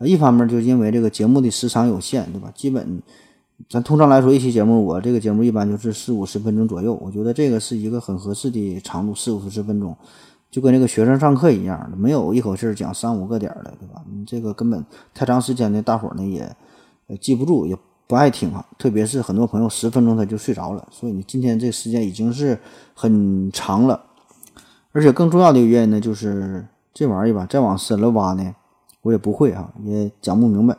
[0.00, 2.50] 一方面就因为这个节目的时长有限，对吧？
[2.54, 3.02] 基本。
[3.70, 6.92] 咱通常来说，一期节目，我这个节目一般就是四五十分钟左右。
[7.02, 9.96] 我觉得这个是一个很合适的长度，四五十分钟，
[10.50, 14.02] 就跟这个学生上课一样的，没有一口气讲三五个点的，对吧？
[14.12, 17.74] 你这个根本太长时间的，大伙呢也记不住，也
[18.06, 18.62] 不爱听啊。
[18.78, 22.58] 特别是很多朋友十分钟他就睡着了，所以你今天这时间已经是
[22.92, 23.98] 很长了。
[24.96, 28.54] 而且更重要的一个原因呢，就是这玩意儿吧，再往深了挖呢，
[29.02, 30.74] 我也不会哈，也讲不明白。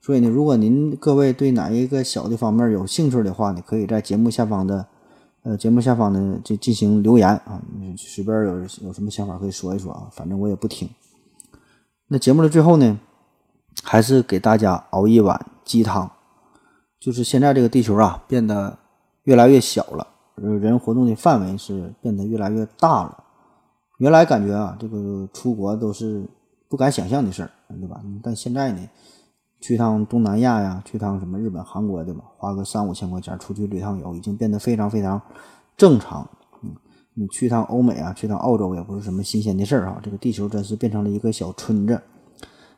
[0.00, 4.86] 所以呢，如果您各位对哪一个小的方面有兴趣的话呢，可以在节目下方的，
[5.42, 7.60] 呃，节目下方呢就进行留言啊，
[7.96, 10.88] 随便有有什么想法可以说一说啊，反正我也不听。
[12.06, 12.96] 那节目的最后呢，
[13.82, 16.08] 还是给大家熬一碗鸡汤，
[17.00, 18.78] 就是现在这个地球啊变得
[19.24, 20.06] 越来越小了，
[20.36, 23.24] 人活动的范围是变得越来越大了。
[23.98, 26.26] 原来感觉啊，这个出国都是
[26.68, 28.00] 不敢想象的事儿，对吧？
[28.22, 28.80] 但现在呢？
[29.60, 35.20] 去趟东南亚呀，去趟什么日本、韩国对吧，花个三五千块钱出去旅趟游，已经变得非常非常
[35.76, 36.24] 正常。
[36.62, 36.70] 嗯，
[37.14, 39.98] 你去趟欧美啊，去趟澳洲也不是什么新鲜的事儿啊。
[40.00, 42.00] 这个地球真是变成了一个小村子。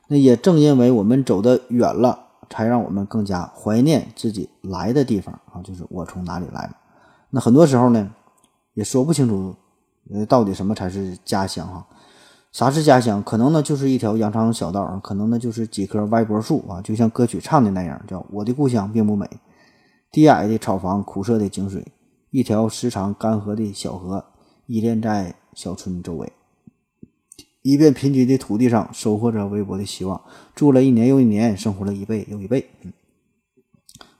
[0.07, 2.17] 那也正因为我们走得远了，
[2.49, 6.67] 才让我们更加怀念自己来的地方啊，就是我从哪里来。
[7.29, 8.11] 那很多时候呢，
[8.73, 9.55] 也说不清楚，
[10.09, 11.87] 呃，到底什么才是家乡哈。
[12.51, 13.23] 啥是家乡？
[13.23, 19.25] 可能呢就是一条羊肠小道可能呢就是几棵歪脖树啊，就像歌曲唱的那样，叫“我的故乡并不美”。
[20.11, 21.93] 低矮的草房，苦涩的井水，
[22.29, 24.25] 一条时常干涸的小河，
[24.65, 26.33] 依恋在小村周围。
[27.61, 30.19] 一片贫瘠的土地上，收获着微薄的希望。
[30.53, 32.69] 住了一年又一年，生活了一辈又一辈。
[32.81, 32.91] 嗯，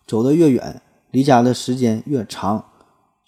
[0.08, 2.64] 走得越远，离家的时间越长，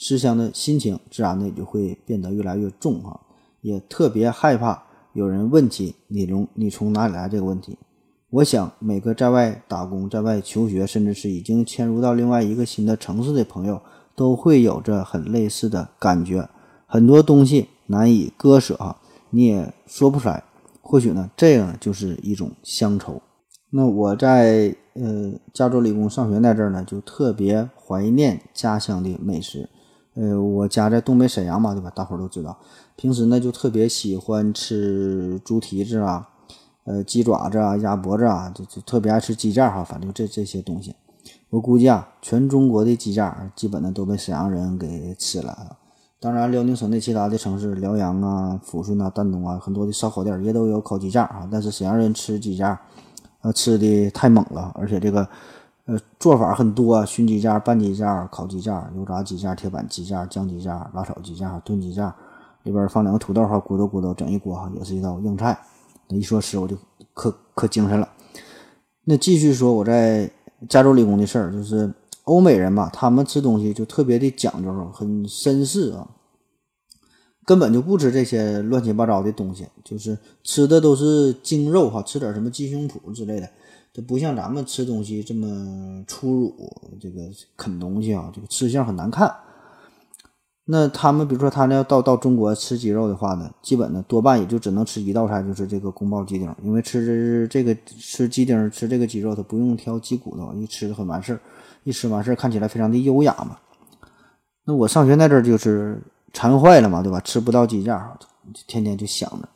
[0.05, 3.17] 思乡的心情自然的就会变得越来越重哈。
[3.61, 7.77] 也特别害怕有人问起你从你从哪里来这个问题。
[8.29, 13.81] 我想，每个在外打工、在外求学，甚至是已经迁入到另外一个新的城市的朋友，
[14.15, 16.49] 都会有着很类似的感觉。
[16.85, 18.99] 很多东西难以割舍啊。
[19.29, 20.43] 你也说不出来，
[20.81, 23.21] 或许呢，这样就是一种乡愁。
[23.69, 29.69] 那我在呃加州理工上学那阵儿呢，就特别怀念家乡的美食。
[30.15, 31.91] 呃，我家在东北沈阳嘛，对吧？
[31.95, 32.57] 大伙儿都知道。
[32.95, 36.29] 平时呢，就特别喜欢吃猪蹄子啊，
[36.83, 39.83] 呃，鸡爪子啊，鸭脖子啊，就就特别爱吃鸡架哈。
[39.83, 40.95] 反正这这些东西，
[41.49, 45.77] 我估计啊，全中国的鸡架基本呢都被沈阳人给吃了。
[46.19, 51.45] 当然，辽宁省内其他的城市，辽阳啊、抚顺啊、丹东啊，很多的烧烤店也都有烤鸡架啊。
[51.51, 52.79] 但是沈阳人吃鸡架，
[53.41, 55.27] 呃，吃的太猛了，而且这个，
[55.85, 62.15] 呃，做法很多：熏鸡架、拌鸡架、烤鸡架、油炸鸡架、铁板鸡架、酱鸡架、辣炒鸡架、炖鸡架，
[62.63, 65.59] 里边放两个土豆哈，咕嘟咕嘟整一锅哈，也是一道硬菜。
[66.09, 66.77] 那一说吃，我就
[67.13, 68.09] 可可精神了。
[69.05, 70.31] 那继续说我在
[70.69, 71.93] 加州理工的事儿，就是。
[72.25, 76.07] 欧美人吧，他们吃东西就特别的讲究，很绅士啊，
[77.45, 83.49] 根本就不吃这些乱七八糟的东西，就是吃的都是精肉哈，吃点什么鸡胸脯之类的，
[83.93, 87.21] 这不像咱们吃东西这么粗鲁，这个
[87.55, 89.31] 啃东西啊，这个吃相很难看。
[90.65, 101.39] 那他们比如说他呢要到到中国吃鸡肉的话呢，基本呢多半也就只能吃一道菜，就是这个宫保鸡丁，因为吃这个吃鸡丁吃这个鸡肉，他不用挑鸡骨头，一吃就很完事儿。
[101.83, 103.57] 一吃完事儿，看起来非常的优雅嘛。
[104.63, 106.01] 那我上学那阵儿就是
[106.31, 107.19] 馋坏了嘛，对吧？
[107.19, 108.17] 吃不到鸡架，
[108.65, 109.49] 天天就想着。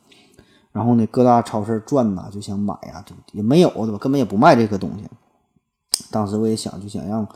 [0.72, 3.98] 然后呢，各大超市转呐，就想买呀，也没有，对吧？
[3.98, 5.04] 根本也不卖这个东西。
[6.10, 7.26] 当时我也想，就想让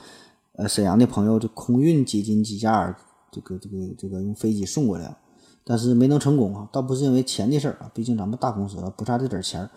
[0.56, 2.96] 呃沈阳的朋友就空运几斤鸡架，
[3.30, 5.16] 这个这个这个用飞机送过来，
[5.64, 6.68] 但是没能成功啊。
[6.70, 9.70] 倒不是因为钱的事儿啊，毕竟咱们大公司不差这点钱儿。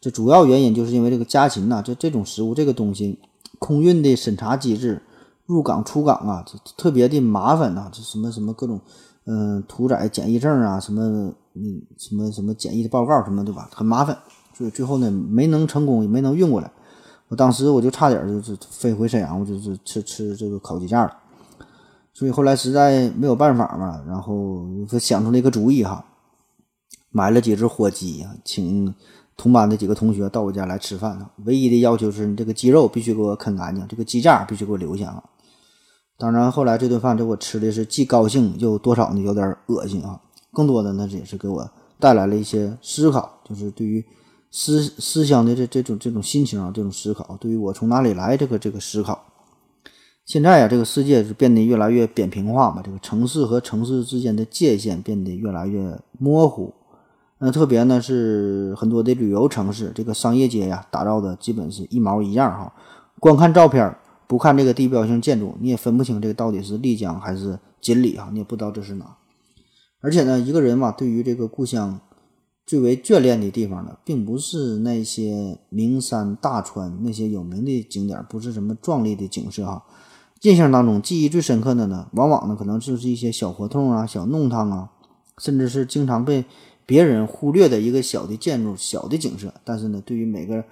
[0.00, 3.18] 这主要原因就是因为这个家禽呐，这这种食物这个东西。
[3.58, 5.02] 空运的审查机制，
[5.44, 8.80] 入港出港啊，这特别的麻烦呐，这什么什么各种，
[9.24, 13.68] 嗯，屠宰检疫证啊，什么嗯什么什么检疫的报告什么对吧？
[13.72, 14.16] 很麻烦，
[14.54, 16.70] 所以最后呢没能成功，也没能运过来。
[17.28, 21.16] 我当时我就差点就是飞回沈阳，我就是吃吃这个烤鸡架了。
[22.12, 26.04] 所以后来实在没有办法嘛，然后就想出了一个主意哈，
[27.10, 28.94] 买了几只火鸡啊，请。
[29.40, 35.22] 同班的几个同学到我家来吃饭，唯一的要求是你这个鸡肉必须给我啃干净，这个鸡架必须给我留下啊。
[36.18, 40.20] 当然后来这顿饭这我吃的是既高兴又多少呢有点恶心啊。
[40.52, 44.04] 更多的呢也是给我带来了一些思考，就是对于
[44.50, 49.24] 思思乡的这这种这种心情啊，这种思考，对于我从哪里来这个这个思考。
[50.24, 56.74] 现在呀，这个世界是变得越来越扁平化嘛，这个城市和城市之间的界限变得越来越模糊。
[57.38, 62.72] 那特别呢是很多的旅游城市，这个商业街呀，打造的基本是一毛一样哈。
[63.20, 63.96] 光看照片，
[64.26, 69.16] 不看这个地标性建筑，你也分不清这个到底是丽江还是锦里啊，你也不知道这是哪。
[70.00, 72.00] 而且呢，一个人嘛，对于这个故乡
[72.66, 79.84] 最为眷恋的地方呢，并不是那些名山大川、那些有名的景点，不是什么壮丽的景色哈。
[80.42, 84.90] 印象当中，记忆最深刻的呢，往往呢可能就是一些小胡同啊、小弄堂啊，
[85.38, 86.44] 甚至是经常被。
[86.88, 90.64] 别人忽略的一个小的建筑、小的景色，但是呢，对于每个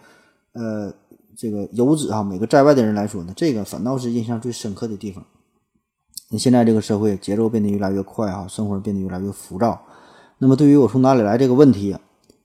[0.55, 0.90] 呃
[1.36, 5.23] 这个游子啊，每个在外的人来说呢，这个反倒是印象最深刻的地方。
[6.31, 9.81] 那现在这个社会节奏变得越来越快啊，生活变得越来越浮躁。
[10.39, 11.97] 那么，对于我从哪里来这个问题，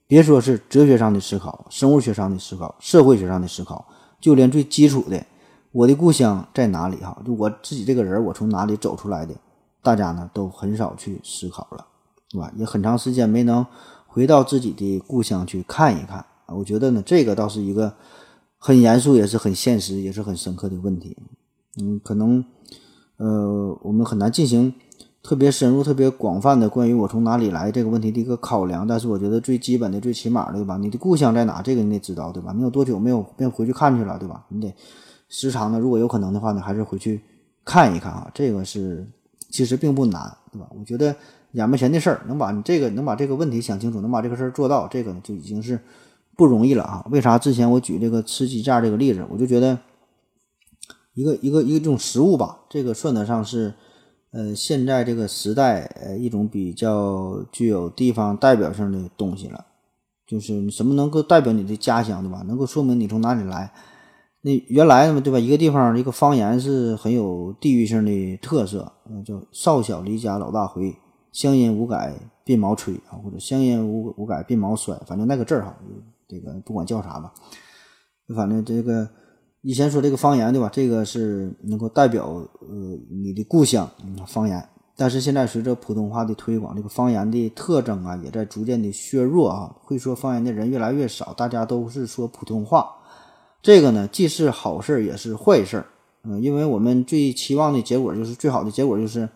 [0.06, 3.86] 别说是哲学上的思考、生物学上的思考、社会学上的思考，
[4.20, 5.24] 就连最基础的
[5.72, 9.34] 我的故乡在哪里哈，就我自己这个人我从哪里走出来的，
[9.82, 11.86] 大家呢都很少去思考了。
[12.30, 12.50] 是吧？
[12.56, 13.66] 也很长时间没能
[14.06, 16.54] 回到自己的故乡去看一看啊！
[16.54, 17.92] 我觉得呢，这个倒是一个
[18.56, 21.14] 很严肃，也是很现实，也是很深刻的问题。
[21.78, 22.42] 嗯，可能
[23.22, 24.74] 呃，我们很难进行
[25.22, 28.86] 特别深入、特别广泛的关于我从哪里来这个问题的一个考量。
[28.86, 30.76] 但是，我觉得最基本的、最起码的，对吧？
[30.76, 31.62] 你的故乡在哪？
[31.62, 32.52] 这个你得知道，对吧？
[32.56, 34.44] 你有多久没有没有回去看去了，对吧？
[34.48, 34.74] 你得
[35.28, 37.22] 时常的，如果有可能的话呢，还是回去
[37.64, 38.28] 看一看啊。
[38.34, 39.06] 这个是
[39.50, 40.66] 其实并不难，对吧？
[40.78, 41.14] 我觉得。
[41.52, 45.78] 眼巴前的事儿，能把你这个能把这个问题想清楚，能把这个事儿做到，这个就已经是
[46.34, 47.06] 不容易了啊！
[47.10, 49.78] 为啥之前我举这个吃鸡架这个例子，我就觉得
[51.14, 53.74] 一个一个一个这种食物吧，这个算得上是，
[54.32, 59.66] 呃，现在这个时代呃一种比较具有地方代表性的东西了。
[60.24, 62.42] 就是什么能够代表你的家乡，对吧？
[62.46, 63.70] 能够说明你从哪里来。
[64.40, 65.38] 那原来嘛，对吧？
[65.38, 70.96] 一个地方一个方言是很有地域性的特色，嗯，叫少小离家老大回，
[71.32, 72.14] 乡音无改
[72.46, 75.76] 鬓毛衰啊，或者乡音无无改鬓毛衰，反正那个字儿哈，
[76.26, 77.34] 这个不管叫啥吧，
[78.34, 79.06] 反正这个
[79.62, 80.68] 以前说这个方言，对吧？
[80.72, 82.26] 这个是能够代表
[82.60, 83.88] 呃你的故乡，
[84.26, 84.68] 方言。
[84.96, 92.88] 但是现在随着普通话的推广，这个方言的特征啊，也在逐渐的削弱啊，会说方言的人越来越少，大家都是说普通话。
[93.62, 95.86] 这个呢，既是好事儿，也是坏事儿。
[96.24, 99.28] 嗯，因为我们最期望的结果就是最好的结果就是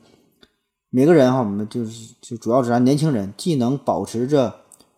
[0.90, 4.53] 每个人哈，我们就是就主要是咱年轻人，既能保持着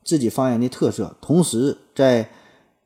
[0.05, 2.29] 自己方言的特色，同时在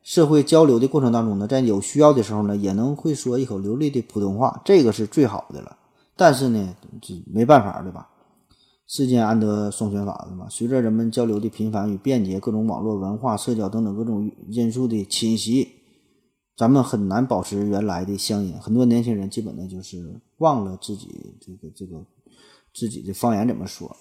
[0.03, 5.77] 社会交流的过程当中呢，在有需要的时候呢，也能会说一口流利的普通话，这个是最好的了。
[6.15, 8.09] 但是呢，这没办法，对吧？
[8.85, 10.45] 世间安得双全法，对吧？
[10.49, 15.69] 随着人们交流的频繁与便捷，各种网络文化、社交等等各种因素的侵袭。
[16.55, 22.05] 咱们很难保持原来的乡音，很多年轻人基本呢就是忘了自己这个这个
[22.75, 23.95] 自己的方言怎么说。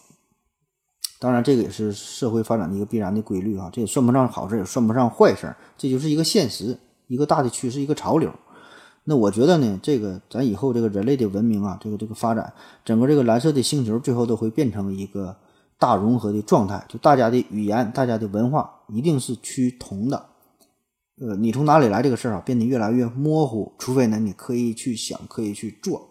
[1.22, 6.76] 当然，这个也是社会发展的一个必然的规律啊，这也算不上好事，也算不上坏事，这就是一个现实，
[7.06, 8.28] 一个大的趋势，一个潮流。
[9.04, 12.52] 那我觉得呢，这个咱以后这个人类的文明啊，这个这个发展，
[12.84, 15.36] 整个这个蓝色的星球最后都会变成一个
[15.78, 20.26] 大融合的状态，就大家的语言、大家的文化一定是趋同的。
[21.20, 23.72] 呃，你从哪里来这个事儿啊，变得越来越模糊。
[23.78, 26.08] 除非呢，你可以去想，可以去做。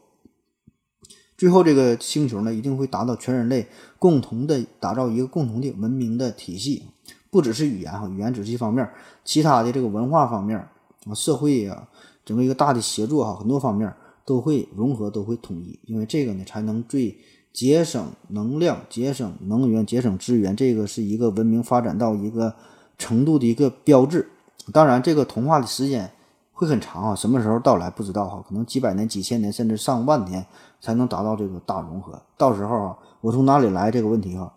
[1.41, 3.65] 最后，这个星球呢，一定会达到全人类
[3.97, 6.83] 共同的打造一个共同的文明的体系，
[7.31, 8.87] 不只是语言哈，语言只是一方面，
[9.25, 11.87] 其他的这个文化方面啊，社会啊，
[12.23, 13.91] 整个一个大的协作哈，很多方面
[14.23, 15.79] 都会融合，都会统一。
[15.87, 17.17] 因为这个呢，才能最
[17.51, 20.55] 节省能量、节省能源、节省资源。
[20.55, 22.53] 这个是一个文明发展到一个
[22.99, 24.29] 程度的一个标志。
[24.71, 26.11] 当然，这个同化的时间
[26.61, 30.45] 会很长啊，什么时候到来不知道哈，可能几百年、几千年，甚至上万年
[30.79, 32.21] 才能达到这个大融合。
[32.37, 34.53] 到时候啊，我从哪里来这个问题哈，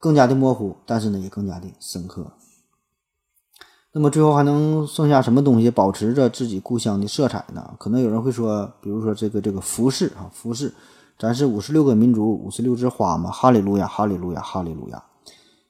[0.00, 2.26] 更加的模糊，但是呢，也更加的深刻。
[3.92, 7.72] 那么最后还能剩下什么东西保持着自己故乡的色彩呢？
[7.78, 10.74] 可能有人会说，比如说这个这个服饰啊，服饰，
[11.16, 15.04] 咱是五十六个民族，五十六枝花嘛，哈利路亚，哈利路亚，哈利路亚。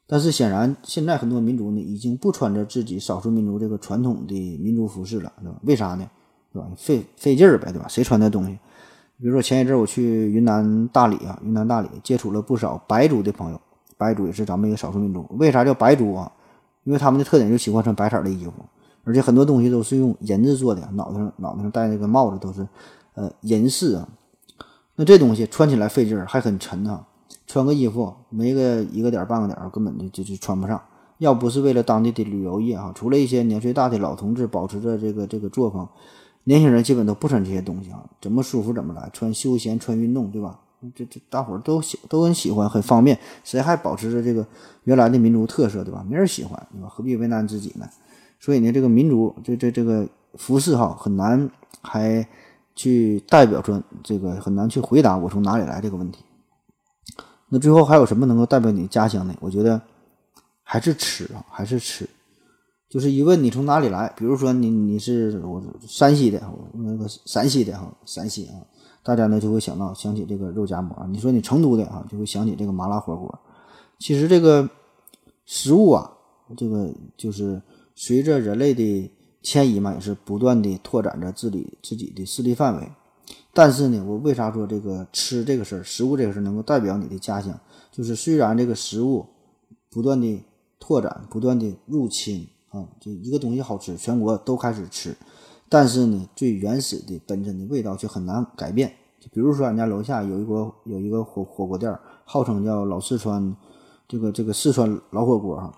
[0.07, 5.59] 但是显然，现在很多民族呢，已经不穿着自己少数民族这个传统的民族服饰了，对吧？
[5.63, 6.07] 为啥呢？
[6.53, 6.69] 对吧？
[6.77, 7.87] 费费劲儿呗，对吧？
[7.89, 8.59] 谁穿那东西？
[9.19, 13.61] 比如说前一阵我去云南大理啊，云南大理接触了不少白族的朋友，
[13.97, 15.25] 白族也是咱们一个少数民族。
[15.39, 16.31] 为啥叫白族啊？
[16.85, 18.53] 因为他们的特点就喜欢穿白色的衣服，
[19.05, 22.67] 而且很多东西都是用银子做的，脑袋上脑袋上戴那个帽子都是
[23.15, 24.09] 呃银饰啊。
[24.97, 27.07] 那这东西穿起来费劲儿，还很沉啊。
[27.53, 30.81] 穿个衣服没个一个点半个点，根本就就就穿不上。
[31.19, 35.87] 要不是为了当地的旅游业哈，除了一些年岁大的老同志保持着这个这个作风，
[36.45, 38.03] 年轻人基本都不穿这些东西啊。
[38.23, 40.61] 怎么舒服怎么来，穿休闲穿运动，对吧？
[40.95, 43.19] 这这大伙儿都喜都很喜欢，很方便。
[43.45, 44.47] 谁还保持着这个
[44.85, 46.03] 原来的民族特色，对吧？
[46.09, 46.89] 没人喜欢，对吧？
[46.89, 47.87] 何必为难自己呢？
[48.41, 51.51] 所以呢，这个民族这这这个服饰哈，很难
[51.83, 52.27] 还
[52.75, 56.25] 去代表出这个，很难去回答我从哪里来这个问题。
[57.55, 59.35] 那最后还有什么能够代表你家乡呢？
[59.39, 59.79] 我觉得
[60.63, 62.09] 还是吃啊，还是吃。
[62.89, 66.43] 就是一问你从哪里来，比如说你你是我山西的，
[66.73, 68.57] 那个陕西的哈，陕西啊，
[69.03, 71.07] 大家呢就会想到想起这个肉夹馍。
[71.11, 73.39] 你说你成都的啊，就会想起这个麻辣火锅。
[73.99, 74.67] 其实这个
[75.45, 76.11] 食物啊，
[76.57, 77.61] 这个就是
[77.95, 79.11] 随着人类的
[79.43, 82.91] 迁移嘛，也是不断的拓展着自己自己的势力范围。
[83.55, 87.53] 但是呢，我为啥说这个吃这个事儿，食物这个事儿能够代表你的家乡？
[87.91, 89.27] 就是虽然这个食物
[89.91, 90.43] 不断的
[90.81, 95.15] 拓展，不断的入侵啊，就一个东西好吃，全国都开始吃，
[95.69, 98.91] 但是呢，最原始的本真的味道却很难改变。
[99.21, 103.55] 就比如说，俺家楼下有一锅有一个火火锅店，号称叫老四川，
[104.09, 105.71] 这个这个四川老火锅哈，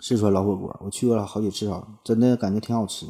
[0.00, 3.06] 四川老火锅，我去过了好几次啊，真的感觉挺好吃。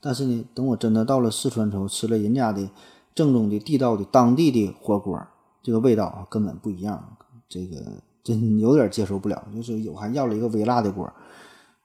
[0.00, 2.66] 但是呢，等我真的到了四川之后，吃了人家的。
[3.14, 5.20] 正宗的、地道的、当地的火锅，
[5.62, 7.16] 这个味道啊根本不一样，
[7.48, 7.76] 这个
[8.24, 9.46] 真有点接受不了。
[9.54, 11.12] 就是有还要了一个微辣的锅，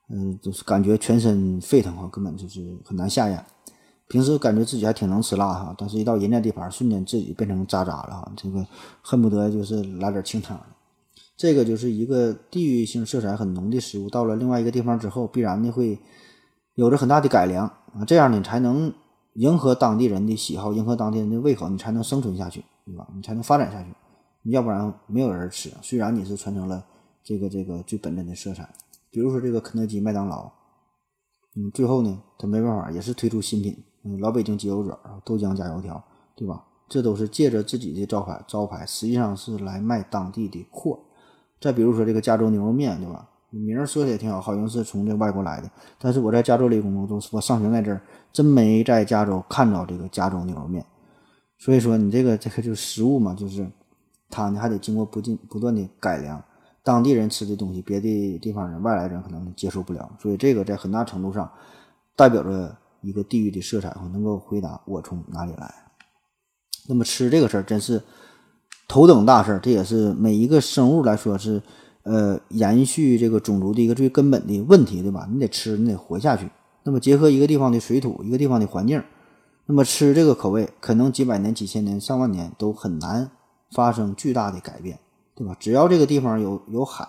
[0.10, 3.46] 嗯，就是感觉全身沸腾啊，根本就是很难下咽。
[4.08, 8.66] 平时感觉自己还挺能吃辣哈，但是一到人家地盘，瞬间自己变成渣渣了哈，这个
[9.02, 10.58] 恨不得就是来点清汤。
[11.36, 16.00] 这个就是一个地域性色彩很浓的食物，到了另外一个地方之后，必然的会
[16.76, 18.94] 有着很大的改良啊，这样呢才能。
[19.38, 23.08] 迎合当地人的喜好，迎合当地人的胃口，你才能生存下去，对吧？
[23.16, 23.90] 你才能发展下去，
[24.52, 25.72] 要不然没有人吃。
[25.82, 26.84] 虽然你是传承了
[27.24, 28.68] 这个这个最本真的色彩，
[29.12, 30.52] 比如说这个肯德基、麦当劳，
[31.56, 36.04] 嗯，最后呢，他没办法，也是推出新品，嗯，老北京鸡肉卷、豆浆加油条，
[36.36, 36.64] 对吧？
[36.90, 41.00] 这都是借着自己的招牌，招牌实际上是来卖当地的货。
[41.62, 43.30] 再比如说这个加州牛肉面，对吧？
[43.50, 45.72] 名儿说的也挺好，好像是从这外国来的。
[45.98, 48.02] 但是我在加州里工作，我上学在这儿，
[48.34, 50.86] 真没在加州看到这个加州牛肉面。
[51.58, 53.66] 所以说，你这个这个就是食物嘛，就是
[54.30, 56.44] 它呢还得经过不进不断的改良，
[56.84, 60.12] 当地人吃的东西，别的地方人、外来人可能接受不了。
[60.22, 61.50] 所以这个在很大程度上
[62.18, 65.74] 代表着一个地域的色彩，能够回答我从哪里来。
[66.90, 68.04] 那么吃这个事儿真是
[68.90, 71.62] 头等大事儿，这也是每一个生物来说是。
[72.08, 75.28] 呃，延续这个种族的一个最根本的问题，对吧？
[75.30, 76.50] 你得吃，你得活下去。
[76.84, 79.04] 那么结合一个地方的水土，一个地方的环境，
[79.66, 83.30] 那么吃这个口味，可能几百年、几千年、上万年都很难
[83.74, 84.98] 发生巨大的改变，
[85.36, 85.54] 对吧？
[85.60, 87.06] 只要这个地方有有海，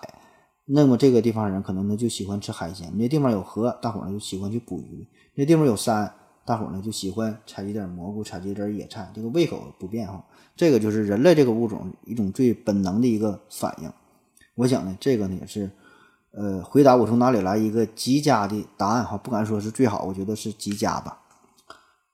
[0.64, 5.06] 那么这个地方人可能呢就喜欢吃海鲜；那地方有河，大伙呢就喜欢去捕鱼；
[5.36, 6.12] 那地方有山，
[6.44, 9.08] 大伙呢就喜欢采集点蘑菇，采集点野菜。
[9.14, 10.24] 这个胃口不变哈，
[10.56, 13.88] 这个就是人类这个物种一种最本能的一个反应。
[14.58, 15.70] 我想呢，这个呢也是，
[16.32, 21.16] 呃，回答我从哪里来一个极佳的答案哈，不敢说是最好，我觉得是极佳吧。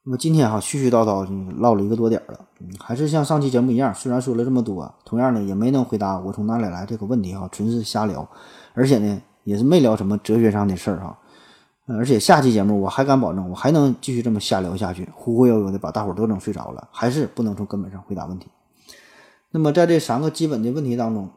[0.02, 1.26] 那么今天哈絮絮叨叨
[1.58, 2.38] 唠了一个多点了，
[2.78, 8.28] 还是像上期节目一样，虽然说了这么多，同样呢也没能回答我从哪里来这个问题哈，纯是瞎聊，
[8.74, 11.18] 而且呢也是没聊什么哲学上的事儿哈，
[11.86, 18.48] 而且下期节目我还敢保证，我还能继续这么瞎聊下去，忽忽悠悠的把大伙儿都整睡着了，还是不能从根本上回答问题。
[19.50, 21.30] 那么在这三个基本的问题当中。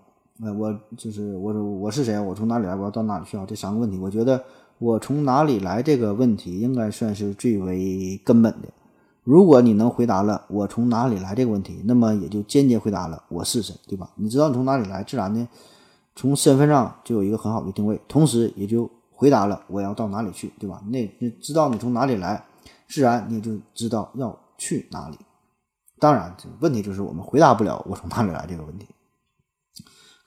[0.44, 2.20] 呃，我就是我，我是谁？
[2.20, 2.76] 我从哪里来？
[2.76, 3.46] 我要到哪里去啊？
[3.48, 4.44] 这三个问题，我觉得
[4.78, 8.68] 我从哪里来这个问题应该算是最为根本的。
[9.24, 14.10] 如果你能回答了我从哪里来这个问题，那么也就间接回答了我是谁，对吧？
[14.16, 15.48] 你知道你从哪里来，自然呢，
[16.16, 20.82] 从身份上就有一个很好的定位，同时也就回答了我要到哪里去，对吧？
[20.90, 22.44] 那你知道你从哪里来，
[22.88, 25.18] 自然你就知道要去哪里。
[26.00, 28.86] 当然，问题就是我们回答不了我从哪里来这个问题。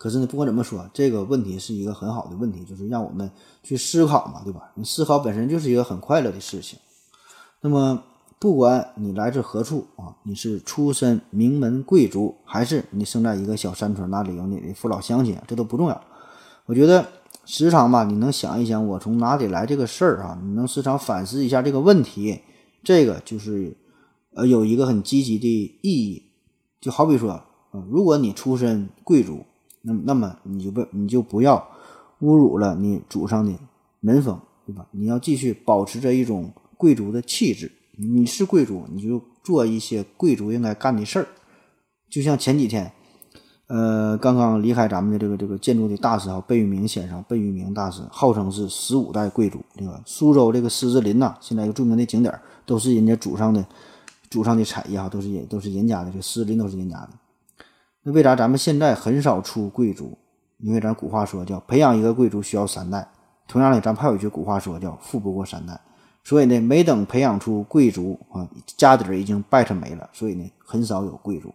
[0.01, 3.31] 可是呢，不管怎么说，这个问题是一个很好的问题，就是让我们
[3.63, 4.73] 去思考嘛，对吧？
[4.75, 6.79] 你思考本身就是一个很快乐的事情。
[7.61, 8.03] 那么，
[8.39, 16.03] 不管你来自何处啊，你是出身名门贵族，还是你生在一个小山村，那里有你的父老乡亲，这都不重要。
[16.65, 17.07] 我觉得
[17.45, 22.41] 时常吧，你能想一想我从哪里来这个事儿啊，你能时常反思一下这个问题，
[22.83, 23.77] 这个就是
[24.35, 26.23] 呃有一个很积极的意义。
[26.81, 27.45] 就好比说，啊，
[27.91, 29.45] 如果你出身贵族，
[29.83, 31.57] 那那么你就不你就不要
[32.21, 33.53] 侮辱了你祖上的
[34.01, 34.87] 门风，对吧？
[34.91, 37.71] 你要继续保持着一种贵族的气质。
[37.97, 41.27] 你是贵族，你就做一些贵族应该干的事儿。
[42.09, 42.91] 就像前几天，
[43.67, 52.35] 呃，刚刚离开咱们的这个这个建筑的大师哈，贝聿铭先生，贝聿铭大师号称是十五代贵族，对吧苏州这个狮子林呐，现在一个著名的景点，
[52.65, 53.63] 都是人家祖上的
[54.31, 57.11] 祖上的产业哈，都是人都是人家的，这狮子林都是人家的。
[58.03, 60.17] 那为啥咱们现在很少出贵族？
[60.59, 63.07] 因为咱古话说叫培养一个贵族需要三代。
[63.47, 65.79] 同样的，咱还有一句古话说叫富不过三代。
[66.23, 70.09] 所以呢，没等培养出贵族啊，家底儿已经败成没了。
[70.13, 71.53] 所以呢，很少有贵族。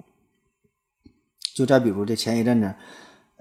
[1.55, 2.75] 就再比如这前一阵子，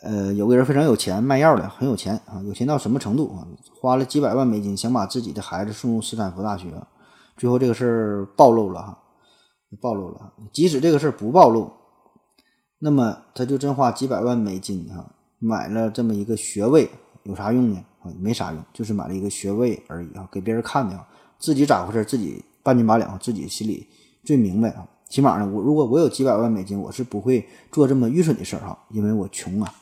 [0.03, 3.45] 呃，有个人非常有钱，卖药的很有钱啊，有钱到什么程度啊？
[3.81, 6.73] 花了几百万美金想把自己的孩子送入斯坦福大学，
[7.37, 8.99] 最后这个事儿暴露了哈，
[9.81, 10.33] 暴露了。
[10.53, 11.71] 即使这个事儿不暴露。
[12.85, 16.91] 那么他就真花几百万美金啊，买了这么一个学位，
[17.23, 17.83] 有啥用呢？
[18.21, 21.09] 没啥用，就是买了一个学位而已啊，给别人看的啊，
[21.39, 22.05] 自己咋回事？
[22.05, 23.87] 自己半斤八两，自己心里
[24.23, 24.87] 最明白啊。
[25.09, 29.75] 起码呢，我如果我有几百万美金，我是不会做这么愚蠢的事儿哈，因为我穷啊。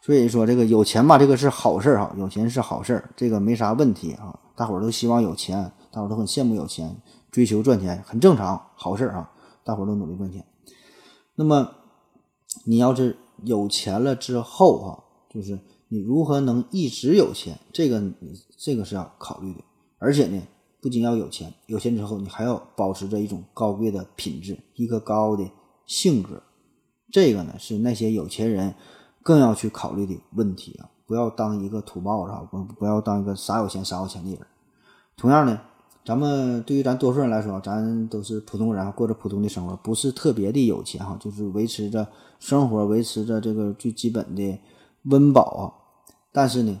[0.00, 4.36] 所以说这个有钱吧，这个是好事儿哈，有钱是好事，这个没啥问题啊。
[4.56, 6.96] 大伙儿都希望有钱，大伙都很羡慕有钱，
[7.30, 9.30] 追求赚钱很正常，好事儿啊，
[9.62, 10.44] 大伙儿都努力赚钱。
[11.36, 11.70] 那么。
[12.64, 14.88] 你要是有钱了之后啊，
[15.28, 15.58] 就是
[15.88, 19.60] 你如何能一直有钱，这个你这个是要考虑的。
[19.98, 20.42] 而且呢，
[20.80, 25.48] 不仅要有钱，有钱之后你还要保持着一种高贵的品质，一个高傲的
[25.86, 26.42] 性格。
[27.10, 28.74] 这个呢是那些有钱人
[29.22, 30.90] 更要去考虑的问题啊！
[31.06, 34.40] 不要当一个土包子啊，不不要当一个傻有钱傻有钱的人。
[35.16, 35.60] 同样呢。
[36.04, 42.06] 咱们对于咱多数人来说，咱都是普通人，过着普通的生活，不是特别的有钱哈，就是维持着
[42.40, 44.58] 生活，维持着这个最基本的
[45.04, 45.62] 温饱啊。
[46.32, 46.80] 但是呢，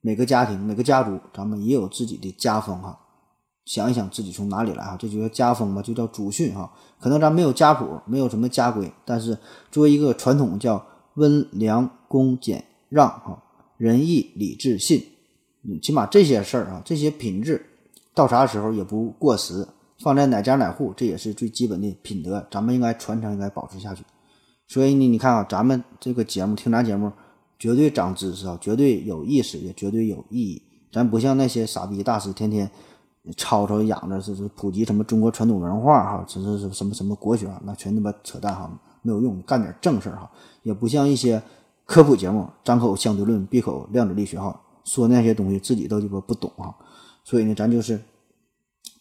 [0.00, 2.98] 每个家庭、每个家族，咱们也有自己的家风哈。
[3.66, 6.72] 想一想自己从哪里来哈，这就叫家风吧，就叫祖训哈。
[6.98, 9.36] 可能咱没有家谱，没有什么家规，但是
[9.70, 13.42] 作为一个传统，叫温良恭俭让哈，
[13.76, 15.04] 仁义礼智信，
[15.82, 17.66] 起码这些事儿啊，这些品质
[18.18, 19.64] 到啥时候也不过时，
[20.00, 24.02] 放在哪家哪户，这也是最基本的品德，咱们应该传承，应该保持下去。
[24.66, 27.12] 所以呢，你看啊，咱们这个节目听咱节目，
[27.60, 30.60] 绝对长知识啊，绝对有意思，也绝对有意义。
[30.90, 32.68] 咱不像那些傻逼大师，天天
[33.36, 38.68] 吵吵嚷着是是普及什么中国传统文化哈，这是什么什么国学，那全他妈扯淡哈，
[39.02, 40.28] 没有用，干点正事儿哈。
[40.64, 41.40] 也不像一些
[41.84, 46.74] 科普节目，张口相对论，闭口量子力学哈，说那些东西自己都鸡巴不懂哈。
[47.28, 48.00] 所以呢，咱就是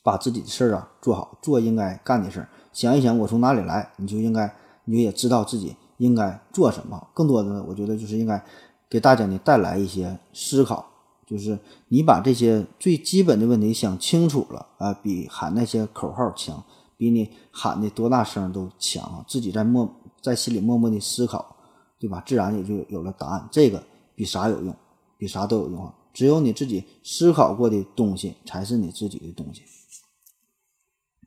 [0.03, 4.53] 把自己的事儿啊做好，做应该干的事儿，想一想我从哪里来，你就应该。
[4.89, 8.41] 你也知道自己应该做什么，更多的我觉得就是应该
[8.89, 10.85] 给大家呢带来一些思考，
[11.25, 11.59] 就是
[11.89, 16.63] 你把这些最基本的问题想清楚了啊，比喊那些口号强，
[16.95, 19.25] 比你喊的多大声都强！
[19.27, 21.57] 自己在默在心里默默的思考，
[21.99, 22.23] 对吧？
[22.25, 23.45] 自然也就有了答案。
[23.51, 23.83] 这个
[24.15, 24.73] 比啥有用，
[25.17, 25.93] 比啥都有用啊！
[26.17, 29.61] 只有你自己思考过的东西才是你自己的东西。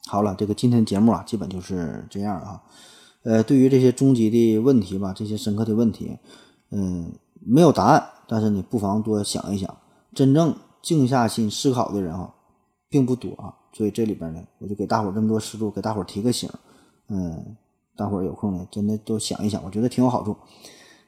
[0.09, 2.61] 好了，这个今天节目啊，基本就是这样啊。
[3.23, 6.19] 呃，对于这些终极的问题吧，这些深刻的问题，
[6.73, 9.79] 嗯，没有答案，但是你不妨多想一想。
[10.13, 10.53] 真正
[10.83, 12.35] 静下心思考的人啊，
[12.89, 13.55] 并不多啊。
[13.73, 16.51] 所以这里边呢，我就给大伙这么多思路，给大伙提个醒。
[17.07, 17.57] 嗯，
[17.95, 20.37] 大伙有空呢，真的都想一想，我觉得挺有好处。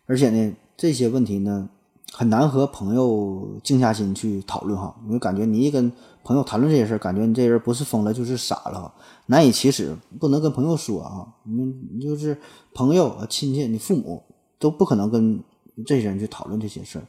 [0.06, 1.68] 而且呢，这些问题呢。
[2.12, 5.90] 很难和朋友静下心去讨论哈，因为感觉你一跟
[6.22, 8.92] 朋友谈论这些事儿，感觉你这人不是疯了就是傻了，
[9.26, 11.26] 难以启齿，不能跟朋友说啊。
[11.44, 11.64] 你
[11.94, 12.38] 你就是
[12.74, 14.22] 朋友、亲戚、你父母
[14.58, 15.42] 都不可能跟
[15.86, 17.04] 这些人去讨论这些事儿，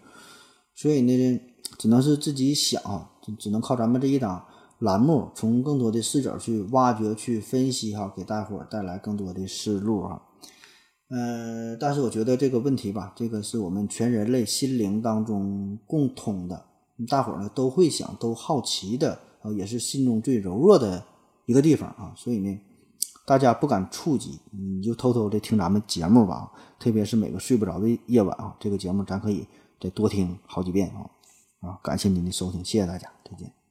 [0.73, 1.41] 所以呢，
[1.77, 2.81] 只能是自己想，
[3.21, 4.43] 只只能靠咱们这一档
[4.79, 10.21] 栏目，从更多的视角去挖掘、去分析哈，给大伙儿带来更多的思路啊。
[11.15, 16.65] 嗯，但是我觉得这个问题吧，这个是我们全人类心灵当中共通的，
[17.07, 19.13] 大伙儿呢都会想，都好奇的，
[19.43, 21.05] 啊，也是心中最柔弱的
[21.45, 22.11] 一个地方啊。
[22.17, 22.59] 所以呢，
[23.27, 29.45] 大家不敢触及，你就偷偷的听咱们节目吧，特别是每个睡不着的夜晚啊，这个节目咱可以
[29.79, 31.05] 再多听好几遍啊。
[31.59, 33.62] 啊，感谢您的收听，谢谢大家，再见。